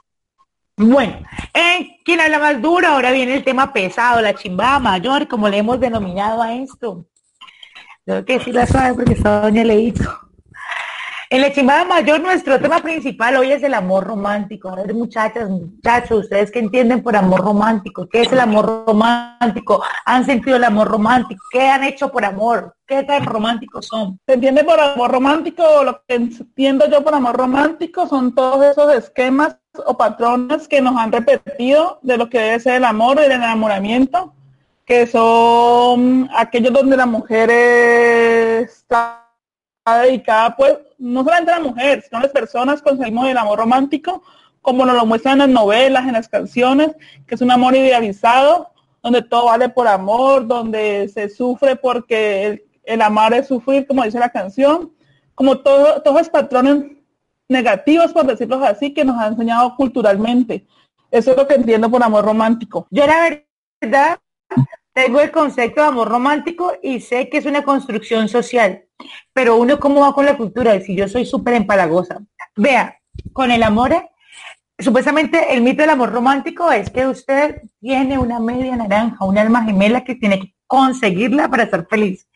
Bueno, 0.76 1.18
en 1.52 1.88
quien 2.04 2.21
habla 2.21 2.38
más 2.38 2.62
duro, 2.62 2.87
ahora 2.87 3.11
viene 3.11 3.35
el 3.35 3.45
tema 3.45 3.73
pesado, 3.73 4.21
la 4.21 4.35
chimbada 4.35 4.78
mayor, 4.78 5.26
como 5.26 5.49
le 5.49 5.59
hemos 5.59 5.80
denominado 5.80 6.40
a 6.40 6.54
esto. 6.54 7.04
Tengo 8.04 8.25
que 8.25 8.38
decirla 8.38 8.66
suave 8.66 8.95
porque 8.95 9.14
esta 9.14 9.40
doña 9.40 9.64
le 9.64 9.80
hizo. 9.80 10.27
En 11.30 11.42
la 11.42 11.52
chimbada 11.52 11.85
mayor, 11.85 12.23
nuestro 12.23 12.58
tema 12.58 12.78
principal 12.80 13.37
hoy 13.37 13.52
es 13.52 13.62
el 13.62 13.75
amor 13.75 14.04
romántico. 14.04 14.70
A 14.70 14.76
ver, 14.76 14.94
muchachas, 14.94 15.50
muchachos, 15.50 16.20
ustedes 16.20 16.50
que 16.50 16.58
entienden 16.58 17.02
por 17.02 17.14
amor 17.14 17.42
romántico, 17.42 18.08
¿qué 18.08 18.23
es 18.23 18.32
el 18.32 18.40
amor 18.40 18.85
romántico? 18.87 19.82
¿Han 20.06 20.25
sentido 20.25 20.56
el 20.56 20.64
amor 20.64 20.88
romántico? 20.88 21.44
¿Qué 21.50 21.68
han 21.68 21.85
hecho 21.85 22.11
por 22.11 22.25
amor? 22.25 22.75
¿Qué 22.87 23.02
tan 23.02 23.26
románticos 23.26 23.88
son? 23.88 24.18
¿Se 24.26 24.32
entiende 24.32 24.64
por 24.64 24.80
amor 24.80 25.11
romántico? 25.11 25.85
Lo 25.85 26.02
que 26.08 26.14
entiendo 26.14 26.88
yo 26.90 27.04
por 27.04 27.14
amor 27.14 27.37
romántico 27.37 28.06
son 28.06 28.35
todos 28.35 28.64
esos 28.64 28.90
esquemas 28.94 29.58
o 29.85 29.99
patrones 29.99 30.66
que 30.66 30.80
nos 30.80 30.97
han 30.97 31.12
repetido 31.12 31.99
de 32.00 32.16
lo 32.16 32.30
que 32.30 32.38
debe 32.38 32.61
ser 32.61 32.76
el 32.76 32.85
amor 32.87 33.18
y 33.20 33.26
el 33.26 33.32
enamoramiento, 33.32 34.32
que 34.87 35.06
son 35.06 36.30
aquellos 36.35 36.73
donde 36.73 36.97
la 36.97 37.04
mujer 37.04 37.50
está 37.50 39.26
dedicada, 39.85 40.56
pues, 40.56 40.78
no 40.99 41.25
solamente 41.25 41.52
a 41.52 41.59
la 41.59 41.69
mujer, 41.69 42.02
sino 42.02 42.21
las 42.21 42.33
personas 42.33 42.83
conseguimos 42.83 43.28
el 43.28 43.38
amor 43.38 43.59
romántico, 43.59 44.23
como 44.61 44.85
nos 44.85 44.97
lo 44.97 45.07
muestran 45.07 45.35
en 45.35 45.38
las 45.38 45.49
novelas, 45.49 46.07
en 46.07 46.12
las 46.12 46.28
canciones, 46.28 46.90
que 47.26 47.35
es 47.35 47.40
un 47.40 47.50
amor 47.50 47.75
idealizado, 47.75 48.71
donde 49.02 49.23
todo 49.23 49.47
vale 49.47 49.69
por 49.69 49.87
amor, 49.87 50.47
donde 50.47 51.09
se 51.09 51.28
sufre 51.28 51.76
porque 51.76 52.47
el, 52.47 52.62
el 52.85 53.02
amar 53.02 53.33
es 53.33 53.47
sufrir, 53.47 53.87
como 53.87 54.02
dice 54.02 54.19
la 54.19 54.31
canción, 54.31 54.93
como 55.35 55.59
todo, 55.59 56.02
todos 56.02 56.19
los 56.19 56.28
patrones 56.28 56.85
negativos, 57.49 58.12
por 58.12 58.26
decirlo 58.26 58.62
así, 58.64 58.93
que 58.93 59.05
nos 59.05 59.19
ha 59.21 59.28
enseñado 59.28 59.76
culturalmente. 59.76 60.67
Eso 61.11 61.31
es 61.31 61.37
lo 61.37 61.47
que 61.47 61.55
entiendo 61.55 61.90
por 61.90 62.02
amor 62.02 62.25
romántico. 62.25 62.87
Yo 62.90 63.07
la 63.07 63.40
verdad 63.81 64.19
tengo 65.05 65.21
el 65.21 65.31
concepto 65.31 65.81
de 65.81 65.87
amor 65.87 66.09
romántico 66.09 66.73
y 66.83 66.99
sé 66.99 67.28
que 67.28 67.38
es 67.38 67.47
una 67.47 67.62
construcción 67.62 68.28
social, 68.28 68.83
pero 69.33 69.57
uno 69.57 69.78
cómo 69.78 70.00
va 70.00 70.12
con 70.12 70.26
la 70.26 70.37
cultura, 70.37 70.81
si 70.81 70.97
yo 70.97 71.07
soy 71.07 71.25
súper 71.25 71.55
empalagosa. 71.55 72.19
Vea, 72.57 72.99
con 73.33 73.52
el 73.52 73.62
amor, 73.62 73.93
eh, 73.93 74.11
supuestamente 74.76 75.55
el 75.55 75.62
mito 75.62 75.83
del 75.83 75.90
amor 75.90 76.11
romántico 76.11 76.73
es 76.73 76.90
que 76.90 77.07
usted 77.07 77.62
tiene 77.81 78.19
una 78.19 78.40
media 78.40 78.75
naranja, 78.75 79.25
un 79.25 79.38
alma 79.38 79.62
gemela 79.62 80.02
que 80.02 80.17
tiene 80.17 80.40
que 80.40 80.55
conseguirla 80.67 81.49
para 81.49 81.71
ser 81.71 81.87
feliz. 81.88 82.26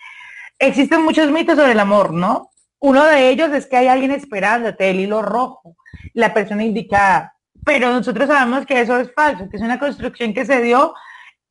Existen 0.56 1.02
muchos 1.02 1.32
mitos 1.32 1.56
sobre 1.56 1.72
el 1.72 1.80
amor, 1.80 2.12
¿no? 2.12 2.50
Uno 2.78 3.04
de 3.04 3.28
ellos 3.30 3.50
es 3.50 3.66
que 3.66 3.78
hay 3.78 3.88
alguien 3.88 4.12
esperándote, 4.12 4.88
el 4.88 5.00
hilo 5.00 5.20
rojo, 5.20 5.74
la 6.14 6.32
persona 6.32 6.62
indicada. 6.62 7.34
Pero 7.64 7.90
nosotros 7.90 8.28
sabemos 8.28 8.66
que 8.66 8.80
eso 8.80 9.00
es 9.00 9.12
falso, 9.12 9.48
que 9.50 9.56
es 9.56 9.62
una 9.64 9.80
construcción 9.80 10.32
que 10.32 10.44
se 10.44 10.62
dio 10.62 10.94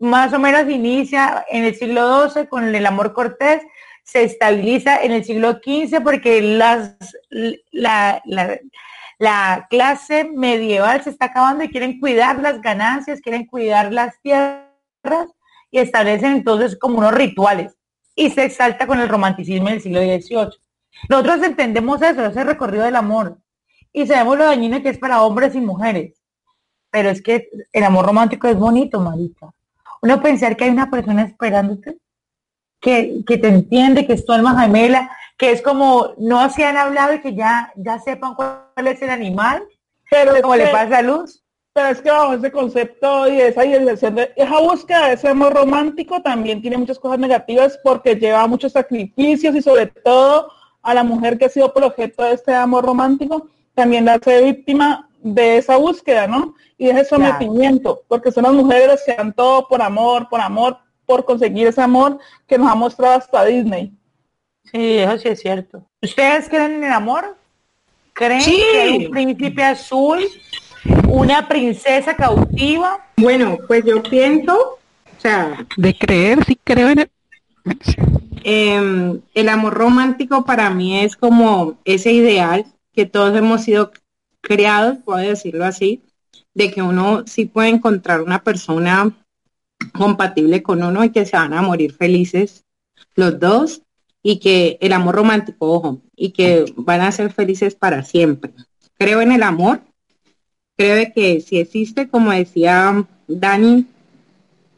más 0.01 0.33
o 0.33 0.39
menos 0.39 0.67
inicia 0.67 1.45
en 1.47 1.63
el 1.63 1.75
siglo 1.75 2.27
XII 2.27 2.47
con 2.47 2.73
el 2.73 2.85
amor 2.85 3.13
cortés, 3.13 3.61
se 4.03 4.23
estabiliza 4.23 4.97
en 5.03 5.11
el 5.11 5.23
siglo 5.23 5.59
XV 5.63 6.01
porque 6.03 6.41
las, 6.41 6.97
la, 7.29 8.19
la, 8.25 8.59
la 9.19 9.67
clase 9.69 10.23
medieval 10.23 11.03
se 11.03 11.11
está 11.11 11.25
acabando 11.25 11.63
y 11.63 11.69
quieren 11.69 11.99
cuidar 11.99 12.39
las 12.39 12.61
ganancias, 12.61 13.21
quieren 13.21 13.45
cuidar 13.45 13.93
las 13.93 14.19
tierras 14.21 14.65
y 15.69 15.77
establecen 15.77 16.31
entonces 16.31 16.77
como 16.79 16.97
unos 16.97 17.13
rituales. 17.13 17.77
Y 18.15 18.31
se 18.31 18.45
exalta 18.45 18.87
con 18.87 18.99
el 18.99 19.07
romanticismo 19.07 19.69
del 19.69 19.81
siglo 19.81 20.01
XVIII. 20.01 20.59
Nosotros 21.09 21.43
entendemos 21.43 22.01
eso, 22.01 22.25
ese 22.25 22.43
recorrido 22.43 22.83
del 22.83 22.95
amor. 22.95 23.37
Y 23.93 24.07
sabemos 24.07 24.37
lo 24.37 24.45
dañino 24.45 24.81
que 24.81 24.89
es 24.89 24.97
para 24.97 25.21
hombres 25.21 25.53
y 25.53 25.61
mujeres, 25.61 26.19
pero 26.89 27.09
es 27.09 27.21
que 27.21 27.49
el 27.71 27.83
amor 27.83 28.05
romántico 28.05 28.47
es 28.47 28.57
bonito, 28.57 28.99
marica 28.99 29.53
uno 30.01 30.21
pensar 30.21 30.57
que 30.57 30.65
hay 30.65 30.69
una 30.71 30.89
persona 30.89 31.23
esperándote, 31.23 31.97
que, 32.79 33.23
que 33.25 33.37
te 33.37 33.47
entiende, 33.47 34.07
que 34.07 34.13
es 34.13 34.25
tu 34.25 34.33
alma 34.33 34.59
gemela, 34.59 35.09
que 35.37 35.51
es 35.51 35.61
como 35.61 36.13
no 36.17 36.49
se 36.49 36.65
han 36.65 36.77
hablado 36.77 37.13
y 37.13 37.21
que 37.21 37.35
ya, 37.35 37.71
ya 37.75 37.99
sepan 37.99 38.35
cuál 38.35 38.87
es 38.87 39.01
el 39.01 39.09
animal, 39.09 39.63
Pero 40.09 40.41
como 40.41 40.55
le 40.55 40.67
pasa 40.67 40.97
a 40.97 41.01
Luz. 41.01 41.43
Pero 41.73 41.87
es 41.87 42.01
que 42.01 42.11
bajo 42.11 42.33
ese 42.33 42.51
concepto 42.51 43.31
y 43.31 43.39
esa 43.39 43.61
de 43.61 44.33
esa 44.35 44.59
búsqueda 44.59 45.07
de 45.07 45.13
ese 45.13 45.29
amor 45.29 45.53
romántico 45.53 46.21
también 46.21 46.61
tiene 46.61 46.77
muchas 46.77 46.99
cosas 46.99 47.17
negativas 47.17 47.79
porque 47.81 48.15
lleva 48.15 48.45
muchos 48.45 48.73
sacrificios 48.73 49.55
y 49.55 49.61
sobre 49.61 49.87
todo 49.87 50.51
a 50.81 50.93
la 50.93 51.03
mujer 51.03 51.37
que 51.37 51.45
ha 51.45 51.49
sido 51.49 51.73
por 51.73 51.85
objeto 51.85 52.23
de 52.23 52.33
este 52.33 52.53
amor 52.53 52.83
romántico 52.83 53.47
también 53.73 54.03
la 54.03 54.15
hace 54.15 54.43
víctima 54.43 55.09
de 55.23 55.57
esa 55.57 55.77
búsqueda, 55.77 56.27
¿no? 56.27 56.55
Y 56.77 56.85
de 56.87 57.01
ese 57.01 57.15
Claro. 57.15 57.33
sometimiento, 57.39 58.01
porque 58.07 58.31
son 58.31 58.43
las 58.43 58.53
mujeres 58.53 58.87
las 58.87 59.03
que 59.05 59.15
dan 59.15 59.33
todo 59.33 59.67
por 59.67 59.81
amor, 59.81 60.27
por 60.29 60.41
amor, 60.41 60.77
por 61.05 61.25
conseguir 61.25 61.67
ese 61.67 61.81
amor 61.81 62.19
que 62.47 62.57
nos 62.57 62.69
ha 62.71 62.75
mostrado 62.75 63.15
hasta 63.15 63.45
Disney. 63.45 63.91
Sí, 64.71 64.97
eso 64.97 65.17
sí 65.17 65.27
es 65.29 65.39
cierto. 65.41 65.83
¿Ustedes 66.01 66.47
creen 66.49 66.73
en 66.75 66.83
el 66.85 66.91
amor? 66.91 67.35
¿Creen 68.13 68.41
Sí. 68.41 68.61
que 68.71 68.81
hay 68.81 69.05
un 69.05 69.11
príncipe 69.11 69.63
azul, 69.63 70.19
una 71.07 71.47
princesa 71.47 72.15
cautiva? 72.15 73.05
Bueno, 73.17 73.57
pues 73.67 73.83
yo 73.85 74.01
pienso, 74.03 74.53
o 74.55 75.21
sea, 75.21 75.65
De 75.77 75.95
creer, 75.97 76.43
sí 76.45 76.57
creo 76.63 76.89
en 76.89 76.99
el... 76.99 77.11
em, 78.43 79.21
el 79.33 79.49
amor 79.49 79.73
romántico 79.73 80.43
para 80.45 80.69
mí 80.69 80.99
es 81.01 81.15
como 81.15 81.75
ese 81.85 82.11
ideal 82.11 82.65
que 82.93 83.05
todos 83.05 83.35
hemos 83.37 83.63
sido 83.63 83.91
creados, 84.41 84.97
puedo 85.03 85.19
decirlo 85.19 85.65
así, 85.65 86.03
de 86.53 86.71
que 86.71 86.81
uno 86.81 87.23
sí 87.27 87.45
puede 87.45 87.69
encontrar 87.69 88.21
una 88.21 88.43
persona 88.43 89.15
compatible 89.93 90.61
con 90.61 90.83
uno 90.83 91.03
y 91.03 91.09
que 91.09 91.25
se 91.25 91.37
van 91.37 91.53
a 91.53 91.61
morir 91.61 91.93
felices 91.93 92.65
los 93.15 93.39
dos 93.39 93.81
y 94.23 94.39
que 94.39 94.77
el 94.81 94.93
amor 94.93 95.15
romántico, 95.15 95.71
ojo, 95.71 96.01
y 96.15 96.31
que 96.31 96.65
van 96.75 97.01
a 97.01 97.11
ser 97.11 97.31
felices 97.31 97.75
para 97.75 98.03
siempre. 98.03 98.53
Creo 98.97 99.21
en 99.21 99.31
el 99.31 99.43
amor, 99.43 99.81
creo 100.77 101.11
que 101.13 101.41
si 101.41 101.57
existe, 101.57 102.07
como 102.07 102.31
decía 102.31 103.07
Dani, 103.27 103.87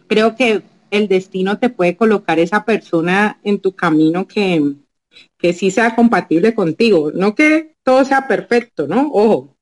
creo 0.08 0.36
que 0.36 0.62
el 0.91 1.08
destino 1.08 1.58
te 1.58 1.70
puede 1.70 1.98
colocar 1.98 2.39
esa 2.39 2.63
persona 2.63 3.39
en 3.43 3.60
tu 3.60 3.75
camino 3.75 4.27
que, 4.27 4.75
que 5.38 5.53
sí 5.53 5.72
sea 5.72 5.96
compatible 5.96 6.53
contigo. 6.53 7.12
No 7.13 7.36
que 7.36 7.75
todo 7.84 8.05
sea 8.05 8.27
perfecto, 8.27 8.88
¿no? 8.88 9.10
Ojo, 9.12 9.53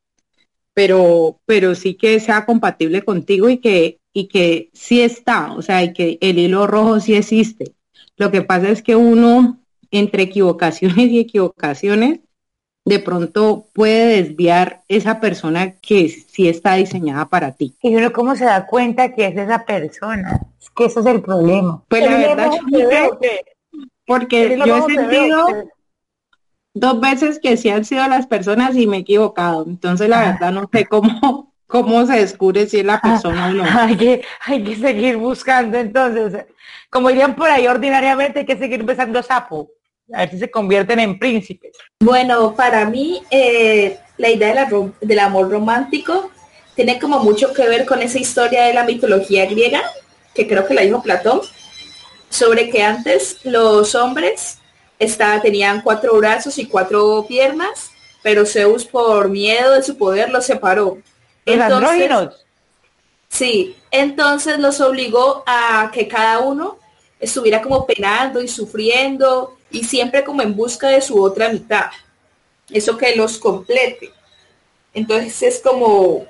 pero, 0.73 1.39
pero 1.45 1.75
sí 1.75 1.95
que 1.95 2.19
sea 2.19 2.45
compatible 2.45 3.03
contigo 3.03 3.49
y 3.49 3.57
que, 3.57 3.99
y 4.13 4.27
que 4.27 4.69
sí 4.73 5.01
está, 5.01 5.53
o 5.53 5.61
sea, 5.61 5.83
y 5.83 5.93
que 5.93 6.17
el 6.21 6.39
hilo 6.39 6.67
rojo 6.67 6.99
sí 6.99 7.15
existe. 7.15 7.73
Lo 8.17 8.31
que 8.31 8.41
pasa 8.41 8.69
es 8.69 8.81
que 8.81 8.95
uno, 8.95 9.59
entre 9.91 10.23
equivocaciones 10.23 11.09
y 11.09 11.19
equivocaciones, 11.19 12.19
de 12.83 12.99
pronto 12.99 13.67
puede 13.73 14.23
desviar 14.23 14.81
esa 14.87 15.19
persona 15.19 15.73
que 15.79 16.09
sí 16.09 16.47
está 16.47 16.75
diseñada 16.75 17.27
para 17.29 17.51
ti. 17.51 17.75
Y 17.81 17.95
uno 17.95 18.11
cómo 18.11 18.35
se 18.35 18.45
da 18.45 18.65
cuenta 18.65 19.13
que 19.13 19.27
es 19.27 19.37
esa 19.37 19.65
persona. 19.65 20.39
Es 20.59 20.69
que 20.71 20.85
ese 20.85 20.99
es 20.99 21.05
el 21.05 21.21
problema. 21.21 21.83
Pues 21.87 22.03
la 22.03 22.17
verdad, 22.17 22.51
yo 22.71 23.19
porque 24.05 24.59
yo 24.65 24.77
he 24.77 24.93
sentido 24.93 25.47
dos 26.73 26.99
veces 26.99 27.39
que 27.39 27.57
sí 27.57 27.69
han 27.69 27.85
sido 27.85 28.07
las 28.07 28.27
personas 28.27 28.75
y 28.75 28.87
me 28.87 28.97
he 28.97 28.99
equivocado. 29.01 29.65
Entonces 29.67 30.09
la 30.09 30.21
ah. 30.21 30.31
verdad 30.31 30.51
no 30.51 30.69
sé 30.71 30.85
cómo, 30.85 31.53
cómo 31.67 32.05
se 32.05 32.13
descubre 32.13 32.67
si 32.67 32.79
es 32.79 32.85
la 32.85 33.01
persona 33.01 33.47
o 33.47 33.51
no. 33.51 33.63
Hay 33.79 33.97
que, 33.97 34.21
hay 34.45 34.63
que 34.63 34.75
seguir 34.75 35.17
buscando 35.17 35.77
entonces. 35.77 36.45
Como 36.89 37.09
dirían 37.09 37.35
por 37.35 37.49
ahí 37.49 37.67
ordinariamente, 37.67 38.39
hay 38.39 38.45
que 38.45 38.57
seguir 38.57 38.83
besando 38.83 39.23
sapo. 39.23 39.69
A 40.13 40.19
ver 40.19 40.31
si 40.31 40.39
se 40.39 40.51
convierten 40.51 40.99
en 40.99 41.17
príncipes. 41.17 41.71
Bueno, 42.01 42.53
para 42.53 42.85
mí 42.85 43.21
eh, 43.31 43.97
la 44.17 44.29
idea 44.29 44.67
del 44.99 45.19
amor 45.19 45.49
romántico 45.49 46.31
tiene 46.75 46.99
como 46.99 47.19
mucho 47.19 47.53
que 47.53 47.67
ver 47.67 47.85
con 47.85 48.01
esa 48.01 48.19
historia 48.19 48.63
de 48.65 48.73
la 48.73 48.83
mitología 48.83 49.45
griega, 49.45 49.81
que 50.33 50.47
creo 50.47 50.67
que 50.67 50.73
la 50.73 50.81
dijo 50.81 51.01
Platón, 51.01 51.39
sobre 52.29 52.69
que 52.69 52.83
antes 52.83 53.39
los 53.45 53.95
hombres 53.95 54.60
tenían 55.41 55.81
cuatro 55.81 56.15
brazos 56.17 56.57
y 56.57 56.67
cuatro 56.67 57.25
piernas, 57.27 57.91
pero 58.21 58.45
Zeus 58.45 58.85
por 58.85 59.29
miedo 59.29 59.73
de 59.73 59.83
su 59.83 59.97
poder 59.97 60.29
los 60.29 60.45
separó. 60.45 60.97
Entonces, 61.45 62.09
sí, 63.27 63.75
entonces 63.89 64.59
los 64.59 64.79
obligó 64.79 65.43
a 65.47 65.89
que 65.91 66.07
cada 66.07 66.39
uno 66.39 66.77
estuviera 67.19 67.61
como 67.61 67.85
penando 67.85 68.41
y 68.41 68.47
sufriendo 68.47 69.57
y 69.71 69.83
siempre 69.83 70.23
como 70.23 70.41
en 70.41 70.55
busca 70.55 70.89
de 70.89 71.01
su 71.01 71.21
otra 71.21 71.49
mitad. 71.49 71.85
Eso 72.69 72.97
que 72.97 73.15
los 73.15 73.37
complete. 73.37 74.11
Entonces 74.93 75.41
es 75.41 75.59
como, 75.59 76.25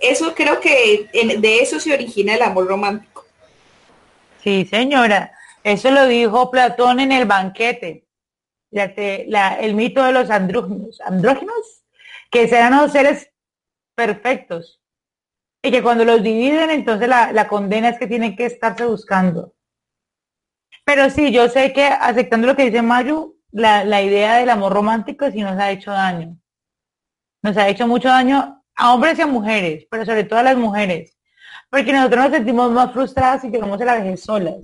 eso 0.00 0.34
creo 0.34 0.60
que 0.60 1.08
de 1.12 1.58
eso 1.60 1.78
se 1.78 1.92
origina 1.92 2.34
el 2.34 2.42
amor 2.42 2.66
romántico. 2.66 3.24
Sí, 4.42 4.66
señora. 4.68 5.32
Eso 5.62 5.90
lo 5.90 6.06
dijo 6.06 6.50
Platón 6.50 7.00
en 7.00 7.10
el 7.10 7.24
banquete 7.24 8.05
el 8.70 9.74
mito 9.74 10.02
de 10.02 10.12
los 10.12 10.30
andróginos, 10.30 11.00
andróginos, 11.00 11.84
que 12.30 12.48
serán 12.48 12.76
los 12.76 12.92
seres 12.92 13.30
perfectos. 13.94 14.80
Y 15.62 15.70
que 15.70 15.82
cuando 15.82 16.04
los 16.04 16.22
dividen, 16.22 16.70
entonces 16.70 17.08
la, 17.08 17.48
condena 17.48 17.88
es 17.88 17.98
que 17.98 18.06
tienen 18.06 18.36
que 18.36 18.46
estarse 18.46 18.84
buscando. 18.84 19.54
Pero 20.84 21.10
sí, 21.10 21.32
yo 21.32 21.48
sé 21.48 21.72
que 21.72 21.84
aceptando 21.84 22.46
lo 22.46 22.54
que 22.54 22.66
dice 22.66 22.82
Mayu, 22.82 23.36
la, 23.50 23.84
la 23.84 24.02
idea 24.02 24.36
del 24.36 24.50
amor 24.50 24.72
romántico 24.72 25.28
sí 25.30 25.40
nos 25.40 25.58
ha 25.58 25.70
hecho 25.70 25.90
daño. 25.90 26.36
Nos 27.42 27.56
ha 27.56 27.68
hecho 27.68 27.88
mucho 27.88 28.08
daño 28.08 28.62
a 28.76 28.94
hombres 28.94 29.18
y 29.18 29.22
a 29.22 29.26
mujeres, 29.26 29.86
pero 29.90 30.04
sobre 30.04 30.24
todo 30.24 30.38
a 30.38 30.44
las 30.44 30.56
mujeres. 30.56 31.16
Porque 31.70 31.92
nosotros 31.92 32.24
nos 32.24 32.32
sentimos 32.32 32.70
más 32.70 32.92
frustradas 32.92 33.42
si 33.42 33.50
llegamos 33.50 33.80
a 33.80 33.84
la 33.84 33.98
vejez 33.98 34.22
solas. 34.22 34.56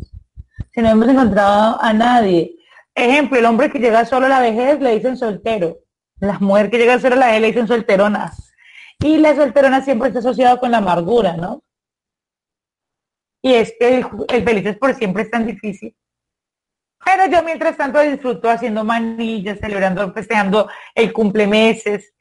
Si 0.73 0.81
no 0.81 0.91
hemos 0.91 1.09
encontrado 1.09 1.83
a 1.83 1.93
nadie. 1.93 2.57
Ejemplo, 2.95 3.39
el 3.39 3.47
hombre 3.47 3.71
que 3.71 3.79
llega 3.79 4.05
solo 4.05 4.27
a 4.27 4.29
la 4.29 4.41
vejez 4.41 4.81
le 4.81 4.95
dicen 4.95 5.17
soltero. 5.17 5.79
La 6.21 6.39
mujer 6.39 6.71
que 6.71 6.79
llega 6.79 6.99
solo 6.99 7.15
a 7.15 7.19
la 7.19 7.27
vejez 7.27 7.41
le 7.41 7.47
dicen 7.49 7.69
solterona. 7.69 8.33
Y 8.99 9.17
la 9.19 9.35
solterona 9.35 9.83
siempre 9.83 10.09
está 10.09 10.21
asociada 10.21 10.61
con 10.61 10.71
la 10.71 10.79
amargura, 10.79 11.37
¿no? 11.37 11.63
Y 13.43 13.55
es 13.55 13.75
que 13.79 14.05
el, 14.29 14.45
feliz 14.45 14.67
es 14.67 14.79
por 14.79 14.95
siempre 14.95 15.25
es 15.25 15.31
tan 15.31 15.47
difícil. 15.47 15.97
Pero 17.05 17.27
yo 17.27 17.43
mientras 17.43 17.77
tanto 17.77 17.99
disfruto 17.99 18.49
haciendo 18.49 18.85
manillas, 18.85 19.59
celebrando, 19.59 20.13
festejando 20.13 20.69
el 20.95 21.13
cumplemeses. 21.13 22.15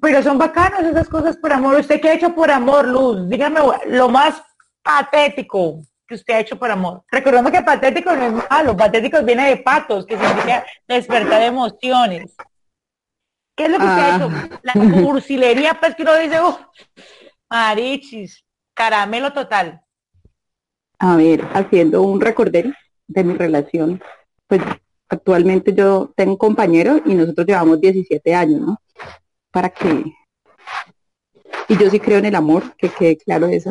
Pero 0.00 0.22
son 0.22 0.38
bacanas 0.38 0.82
esas 0.82 1.08
cosas 1.08 1.36
por 1.36 1.52
amor. 1.52 1.78
¿Usted 1.78 2.00
qué 2.00 2.08
ha 2.08 2.14
hecho 2.14 2.34
por 2.34 2.50
amor, 2.50 2.88
Luz? 2.88 3.28
Dígame 3.28 3.60
lo 3.86 4.08
más 4.08 4.42
patético 4.82 5.82
usted 6.14 6.34
ha 6.34 6.40
hecho 6.40 6.58
por 6.58 6.70
amor. 6.70 7.02
Recordando 7.10 7.50
que 7.50 7.62
patético 7.62 8.14
no 8.14 8.22
es 8.22 8.50
malo, 8.50 8.76
patético 8.76 9.22
viene 9.22 9.48
de 9.48 9.56
patos, 9.58 10.06
que 10.06 10.16
significa 10.16 10.64
despertar 10.86 11.42
emociones. 11.42 12.34
¿Qué 13.54 13.64
es 13.64 13.70
lo 13.70 13.78
que 13.78 13.84
usted 13.84 14.02
ha 14.02 14.16
hecho? 14.16 14.30
Ah. 14.32 14.60
La 14.62 14.72
cursilería, 15.02 15.74
pues 15.78 15.94
que 15.94 16.02
uno 16.02 16.16
dice, 16.16 16.40
oh, 16.40 16.58
marichis, 17.50 18.44
caramelo 18.74 19.32
total. 19.32 19.82
A 20.98 21.16
ver, 21.16 21.46
haciendo 21.52 22.02
un 22.02 22.20
recorder 22.20 22.74
de 23.06 23.24
mi 23.24 23.34
relación, 23.34 24.02
pues 24.46 24.62
actualmente 25.08 25.74
yo 25.74 26.12
tengo 26.16 26.32
un 26.32 26.38
compañero 26.38 27.00
y 27.04 27.14
nosotros 27.14 27.46
llevamos 27.46 27.80
17 27.80 28.34
años, 28.34 28.60
¿no? 28.60 28.80
Para 29.50 29.68
que... 29.68 30.04
Y 31.68 31.76
yo 31.76 31.90
sí 31.90 32.00
creo 32.00 32.18
en 32.18 32.26
el 32.26 32.34
amor, 32.34 32.74
que 32.76 32.88
quede 32.88 33.16
claro 33.18 33.46
eso. 33.46 33.70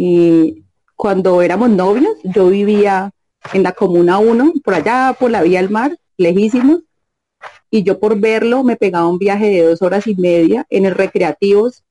Y 0.00 0.64
cuando 0.94 1.42
éramos 1.42 1.70
novios, 1.70 2.16
yo 2.22 2.50
vivía 2.50 3.10
en 3.52 3.64
la 3.64 3.72
Comuna 3.72 4.20
1, 4.20 4.52
por 4.62 4.74
allá, 4.74 5.16
por 5.18 5.28
la 5.28 5.42
vía 5.42 5.60
del 5.60 5.70
mar, 5.70 5.98
lejísimos, 6.16 6.82
y 7.68 7.82
yo 7.82 7.98
por 7.98 8.16
verlo 8.16 8.62
me 8.62 8.76
pegaba 8.76 9.08
un 9.08 9.18
viaje 9.18 9.46
de 9.50 9.62
dos 9.62 9.82
horas 9.82 10.06
y 10.06 10.14
media 10.14 10.64
en 10.70 10.86
el 10.86 10.94
recreativos, 10.94 11.82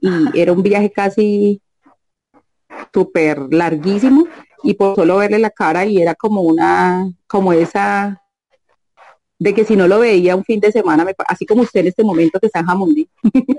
y 0.00 0.38
era 0.38 0.52
un 0.52 0.62
viaje 0.62 0.90
casi 0.90 1.62
súper 2.92 3.50
larguísimo, 3.50 4.26
y 4.62 4.74
por 4.74 4.96
solo 4.96 5.16
verle 5.16 5.38
la 5.38 5.50
cara 5.50 5.86
y 5.86 6.02
era 6.02 6.14
como 6.14 6.42
una, 6.42 7.10
como 7.26 7.54
esa 7.54 8.22
de 9.40 9.54
que 9.54 9.64
si 9.64 9.74
no 9.74 9.88
lo 9.88 9.98
veía 10.00 10.36
un 10.36 10.44
fin 10.44 10.60
de 10.60 10.70
semana, 10.70 11.04
así 11.26 11.46
como 11.46 11.62
usted 11.62 11.80
en 11.80 11.86
este 11.86 12.04
momento 12.04 12.38
que 12.38 12.46
está 12.46 12.60
en 12.60 12.66
Jamundí. 12.66 13.08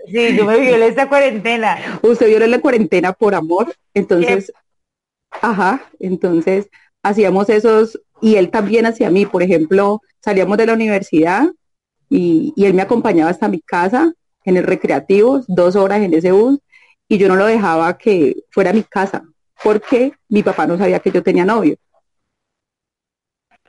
Sí, 0.05 0.37
yo 0.37 0.45
me 0.45 0.59
violé 0.59 0.87
esta 0.87 1.09
cuarentena. 1.09 1.99
Usted 2.03 2.27
violó 2.27 2.45
la 2.45 2.61
cuarentena 2.61 3.13
por 3.13 3.33
amor, 3.33 3.73
entonces, 3.95 4.53
ajá, 5.41 5.89
entonces 5.99 6.69
hacíamos 7.01 7.49
esos, 7.49 7.99
y 8.21 8.35
él 8.35 8.51
también 8.51 8.85
hacia 8.85 9.09
mí, 9.09 9.25
por 9.25 9.41
ejemplo, 9.41 10.01
salíamos 10.23 10.55
de 10.57 10.67
la 10.67 10.73
universidad 10.73 11.47
y, 12.11 12.53
y 12.55 12.65
él 12.65 12.75
me 12.75 12.83
acompañaba 12.83 13.31
hasta 13.31 13.47
mi 13.47 13.59
casa 13.59 14.13
en 14.45 14.57
el 14.57 14.63
recreativo, 14.63 15.43
dos 15.47 15.75
horas 15.75 16.01
en 16.01 16.13
ese 16.13 16.31
bus, 16.31 16.59
y 17.07 17.17
yo 17.17 17.27
no 17.27 17.35
lo 17.35 17.47
dejaba 17.47 17.97
que 17.97 18.35
fuera 18.51 18.69
a 18.69 18.73
mi 18.73 18.83
casa, 18.83 19.23
porque 19.63 20.13
mi 20.29 20.43
papá 20.43 20.67
no 20.67 20.77
sabía 20.77 20.99
que 20.99 21.11
yo 21.11 21.23
tenía 21.23 21.43
novio 21.43 21.75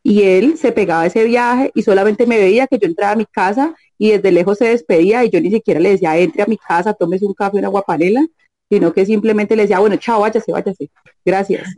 y 0.02 0.22
él 0.22 0.58
se 0.58 0.72
pegaba 0.72 1.02
a 1.02 1.06
ese 1.06 1.24
viaje 1.24 1.70
y 1.74 1.82
solamente 1.82 2.26
me 2.26 2.38
veía 2.38 2.66
que 2.66 2.78
yo 2.78 2.86
entraba 2.86 3.12
a 3.12 3.16
mi 3.16 3.26
casa 3.26 3.74
y 3.98 4.10
desde 4.10 4.32
lejos 4.32 4.58
se 4.58 4.66
despedía 4.66 5.24
y 5.24 5.30
yo 5.30 5.40
ni 5.40 5.50
siquiera 5.50 5.78
le 5.78 5.90
decía, 5.90 6.16
entre 6.18 6.42
a 6.42 6.46
mi 6.46 6.56
casa, 6.56 6.92
tómese 6.92 7.24
un 7.24 7.34
café, 7.34 7.58
una 7.58 7.68
guapanela, 7.68 8.24
sino 8.68 8.92
que 8.92 9.06
simplemente 9.06 9.54
le 9.54 9.62
decía, 9.62 9.78
bueno, 9.78 9.96
chao, 9.96 10.20
váyase, 10.20 10.50
váyase, 10.50 10.90
gracias. 11.24 11.68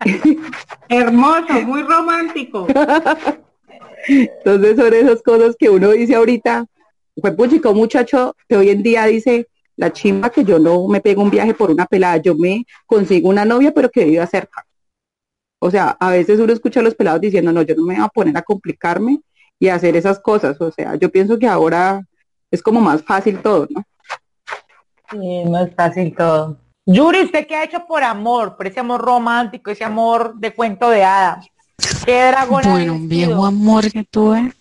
Hermoso, 0.88 1.52
muy 1.64 1.82
romántico. 1.82 2.66
Entonces 4.08 4.76
son 4.76 4.94
esas 4.94 5.22
cosas 5.22 5.54
que 5.56 5.70
uno 5.70 5.90
dice 5.92 6.16
ahorita, 6.16 6.66
pues 7.14 7.50
chico 7.50 7.74
muchacho 7.74 8.34
que 8.48 8.56
hoy 8.56 8.70
en 8.70 8.82
día 8.82 9.04
dice, 9.06 9.46
la 9.76 9.92
chimba 9.92 10.30
que 10.30 10.44
yo 10.44 10.58
no 10.58 10.88
me 10.88 11.00
pego 11.00 11.22
un 11.22 11.30
viaje 11.30 11.54
por 11.54 11.70
una 11.70 11.86
pelada, 11.86 12.16
yo 12.16 12.34
me 12.34 12.64
consigo 12.86 13.28
una 13.28 13.44
novia 13.44 13.72
pero 13.72 13.90
que 13.90 14.04
viva 14.04 14.26
cerca. 14.26 14.66
O 15.64 15.70
sea, 15.70 15.96
a 16.00 16.10
veces 16.10 16.40
uno 16.40 16.52
escucha 16.52 16.80
a 16.80 16.82
los 16.82 16.96
pelados 16.96 17.20
diciendo, 17.20 17.52
no, 17.52 17.62
yo 17.62 17.76
no 17.76 17.84
me 17.84 17.94
voy 17.94 18.04
a 18.04 18.08
poner 18.08 18.36
a 18.36 18.42
complicarme 18.42 19.20
y 19.60 19.68
hacer 19.68 19.94
esas 19.94 20.18
cosas. 20.18 20.60
O 20.60 20.72
sea, 20.72 20.96
yo 20.96 21.08
pienso 21.08 21.38
que 21.38 21.46
ahora 21.46 22.04
es 22.50 22.60
como 22.60 22.80
más 22.80 23.00
fácil 23.02 23.40
todo, 23.40 23.68
¿no? 23.70 23.84
Sí, 25.12 25.48
más 25.48 25.72
fácil 25.76 26.16
todo. 26.16 26.56
Yuri, 26.84 27.22
¿usted 27.22 27.46
qué 27.46 27.54
ha 27.54 27.62
hecho 27.62 27.86
por 27.86 28.02
amor? 28.02 28.56
Por 28.56 28.66
ese 28.66 28.80
amor 28.80 29.02
romántico, 29.02 29.70
ese 29.70 29.84
amor 29.84 30.34
de 30.34 30.52
cuento 30.52 30.90
de 30.90 31.04
hadas. 31.04 31.46
¿Qué 32.04 32.24
dragón 32.26 32.66
ha 32.66 32.70
Bueno, 32.72 32.94
un 32.94 33.08
viejo 33.08 33.46
amor 33.46 33.88
que 33.88 34.02
tuve. 34.02 34.52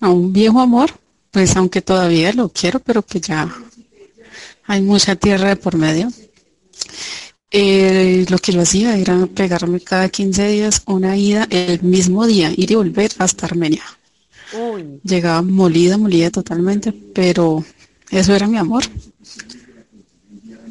A 0.00 0.08
un 0.08 0.32
viejo 0.32 0.58
amor, 0.58 0.88
pues 1.30 1.54
aunque 1.54 1.82
todavía 1.82 2.32
lo 2.32 2.48
quiero, 2.48 2.80
pero 2.80 3.02
que 3.02 3.20
ya 3.20 3.54
hay 4.66 4.80
mucha 4.80 5.16
tierra 5.16 5.48
de 5.48 5.56
por 5.56 5.76
medio. 5.76 6.08
Eh, 7.56 8.26
lo 8.30 8.38
que 8.38 8.50
yo 8.50 8.62
hacía 8.62 8.96
era 8.96 9.26
pegarme 9.26 9.78
cada 9.78 10.08
15 10.08 10.48
días 10.48 10.82
una 10.86 11.16
ida 11.16 11.46
el 11.50 11.80
mismo 11.84 12.26
día, 12.26 12.50
ir 12.56 12.72
y 12.72 12.74
volver 12.74 13.12
hasta 13.18 13.46
Armenia. 13.46 13.84
Uy, 14.52 14.98
Llegaba 15.04 15.40
molida, 15.40 15.96
molida 15.96 16.32
totalmente, 16.32 16.92
pero 16.92 17.64
eso 18.10 18.34
era 18.34 18.48
mi 18.48 18.58
amor. 18.58 18.82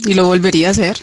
Y 0.05 0.13
lo 0.13 0.27
volvería 0.27 0.67
a 0.67 0.71
hacer. 0.71 0.97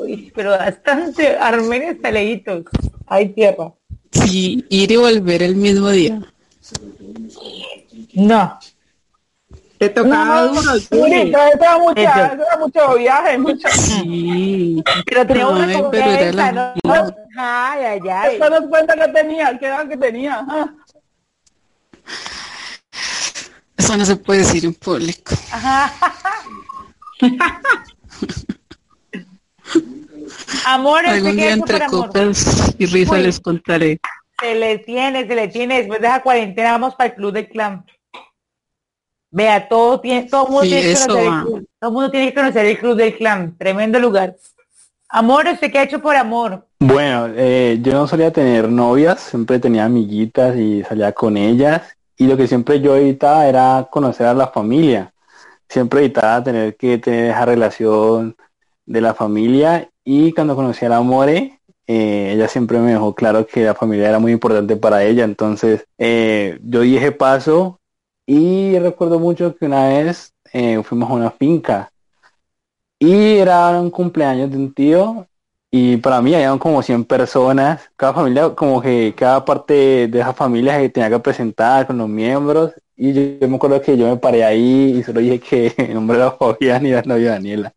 uy, 0.00 0.32
pero 0.34 0.52
bastante. 0.52 1.36
Armenia 1.36 1.90
está 1.90 2.10
lejitos. 2.10 2.64
Hay 3.06 3.34
tierra. 3.34 3.70
Sí, 4.12 4.64
ir 4.70 4.90
y 4.90 4.96
volver 4.96 5.42
el 5.42 5.56
mismo 5.56 5.90
día. 5.90 6.26
No. 8.14 8.58
Te 9.84 9.90
tocaba 9.90 10.40
No, 10.40 10.48
duro, 10.48 10.78
sí, 10.78 10.86
eso 10.90 11.02
era 11.02 11.76
Eso. 11.76 12.32
eso 12.32 12.42
era 12.42 12.56
mucho 12.58 12.94
viaje, 12.96 13.36
mucho. 13.36 13.68
Sí, 13.68 14.82
Pero 15.06 15.50
una 15.50 15.66
Ay, 15.66 15.76
como 15.76 15.90
pero 15.90 16.10
era 16.10 16.32
la- 16.32 16.52
¿no? 16.52 16.72
Ay, 17.36 17.84
ay, 17.84 18.00
ay. 18.10 18.28
Después 18.30 18.50
nos 18.50 18.66
cuenta 18.70 18.94
que 18.94 19.08
tenía, 19.12 19.58
qué 19.58 19.66
edad 19.66 19.86
que 19.86 19.98
tenía. 19.98 20.46
Eso 23.76 23.96
no 23.98 24.06
se 24.06 24.16
puede 24.16 24.38
decir 24.40 24.64
en 24.64 24.72
público. 24.72 25.34
Amor, 30.66 31.02
¿usted 31.04 31.14
Algún 31.16 31.36
día 31.36 31.52
entre 31.52 31.86
copas 31.86 32.74
y 32.78 32.86
risa 32.86 33.12
Uy. 33.12 33.22
les 33.22 33.38
contaré. 33.38 34.00
Se 34.40 34.54
le 34.54 34.78
tiene, 34.78 35.26
se 35.26 35.34
le 35.34 35.48
tiene. 35.48 35.78
Después 35.80 36.00
de 36.00 36.06
esa 36.06 36.22
cuarentena 36.22 36.72
vamos 36.72 36.94
para 36.94 37.10
el 37.10 37.16
club 37.16 37.32
del 37.32 37.48
clan. 37.48 37.84
Vea, 39.34 39.66
todo 39.68 39.98
tiene, 39.98 40.28
todo 40.28 40.44
el 40.46 40.52
mundo 40.52 40.62
Sí, 40.62 40.68
tiene 40.70 40.82
que 40.94 40.94
conocer 40.94 41.28
va. 41.28 41.38
el 41.38 41.42
club. 41.44 41.68
Todo 41.80 41.90
el 41.90 41.92
mundo 41.92 42.10
tiene 42.12 42.26
que 42.28 42.34
conocer 42.34 42.66
el 42.66 42.78
club 42.78 42.96
del 42.96 43.16
clan. 43.16 43.56
Tremendo 43.58 43.98
lugar. 43.98 44.36
Amor, 45.08 45.46
¿usted 45.52 45.72
qué 45.72 45.78
ha 45.80 45.82
hecho 45.82 46.00
por 46.00 46.14
amor? 46.14 46.64
Bueno, 46.78 47.26
eh, 47.34 47.80
yo 47.82 47.94
no 47.94 48.06
solía 48.06 48.32
tener 48.32 48.68
novias, 48.68 49.18
siempre 49.20 49.58
tenía 49.58 49.86
amiguitas 49.86 50.56
y 50.56 50.84
salía 50.84 51.10
con 51.10 51.36
ellas. 51.36 51.82
Y 52.16 52.28
lo 52.28 52.36
que 52.36 52.46
siempre 52.46 52.80
yo 52.80 52.94
evitaba 52.94 53.48
era 53.48 53.88
conocer 53.90 54.28
a 54.28 54.34
la 54.34 54.46
familia. 54.46 55.12
Siempre 55.68 56.00
evitaba 56.04 56.44
tener 56.44 56.76
que 56.76 56.98
tener 56.98 57.30
esa 57.30 57.44
relación 57.44 58.36
de 58.86 59.00
la 59.00 59.14
familia. 59.14 59.88
Y 60.04 60.30
cuando 60.32 60.54
conocí 60.54 60.84
a 60.84 60.90
la 60.90 61.00
More, 61.00 61.58
eh, 61.88 62.30
ella 62.34 62.46
siempre 62.46 62.78
me 62.78 62.92
dejó 62.92 63.16
claro 63.16 63.48
que 63.48 63.64
la 63.64 63.74
familia 63.74 64.10
era 64.10 64.20
muy 64.20 64.30
importante 64.30 64.76
para 64.76 65.02
ella. 65.02 65.24
Entonces, 65.24 65.84
eh, 65.98 66.60
yo 66.62 66.82
di 66.82 66.96
ese 66.96 67.10
paso 67.10 67.80
y 68.26 68.78
recuerdo 68.78 69.18
mucho 69.18 69.54
que 69.56 69.66
una 69.66 69.88
vez 69.88 70.32
eh, 70.52 70.82
fuimos 70.82 71.10
a 71.10 71.14
una 71.14 71.30
finca 71.30 71.90
y 72.98 73.36
era 73.38 73.80
un 73.80 73.90
cumpleaños 73.90 74.50
de 74.50 74.56
un 74.56 74.72
tío 74.72 75.26
y 75.70 75.96
para 75.96 76.22
mí 76.22 76.34
habían 76.34 76.58
como 76.58 76.82
100 76.82 77.04
personas, 77.04 77.90
cada 77.96 78.14
familia, 78.14 78.50
como 78.54 78.80
que 78.80 79.12
cada 79.16 79.44
parte 79.44 80.06
de 80.08 80.20
esa 80.20 80.32
familia 80.32 80.78
se 80.78 80.88
tenía 80.88 81.10
que 81.10 81.18
presentar 81.18 81.86
con 81.86 81.98
los 81.98 82.08
miembros 82.08 82.72
y 82.96 83.12
yo, 83.12 83.22
yo 83.40 83.48
me 83.48 83.56
acuerdo 83.56 83.80
que 83.82 83.96
yo 83.96 84.06
me 84.08 84.16
paré 84.16 84.44
ahí 84.44 84.96
y 84.98 85.02
solo 85.02 85.20
dije 85.20 85.40
que 85.40 85.74
el 85.78 85.94
nombre 85.94 86.16
era 86.18 86.30
Fabián 86.30 86.86
y 86.86 86.90
la 86.92 87.02
novia 87.02 87.32
Daniela. 87.32 87.74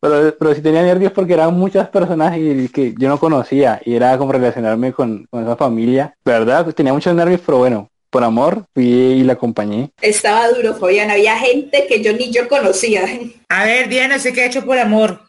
Pero, 0.00 0.36
pero 0.38 0.54
sí 0.54 0.62
tenía 0.62 0.82
nervios 0.82 1.12
porque 1.12 1.34
eran 1.34 1.54
muchas 1.54 1.88
personas 1.88 2.36
y 2.36 2.68
que 2.68 2.94
yo 2.98 3.08
no 3.08 3.18
conocía 3.18 3.80
y 3.84 3.94
era 3.94 4.16
como 4.18 4.32
relacionarme 4.32 4.92
con, 4.92 5.26
con 5.30 5.42
esa 5.42 5.56
familia. 5.56 6.16
La 6.24 6.38
verdad, 6.40 6.74
tenía 6.74 6.92
muchos 6.92 7.14
nervios, 7.14 7.40
pero 7.44 7.58
bueno, 7.58 7.88
por 8.10 8.24
amor 8.24 8.66
fui 8.74 8.84
y 8.84 9.24
la 9.24 9.34
acompañé. 9.34 9.90
Estaba 10.00 10.48
duro, 10.48 10.74
Fabián. 10.74 11.10
Había 11.10 11.36
gente 11.36 11.86
que 11.88 12.02
yo 12.02 12.12
ni 12.12 12.30
yo 12.30 12.48
conocía. 12.48 13.04
A 13.48 13.64
ver, 13.64 13.88
Diana, 13.88 14.16
¿usted 14.16 14.34
qué 14.34 14.42
ha 14.42 14.46
hecho 14.46 14.64
por 14.64 14.78
amor? 14.78 15.22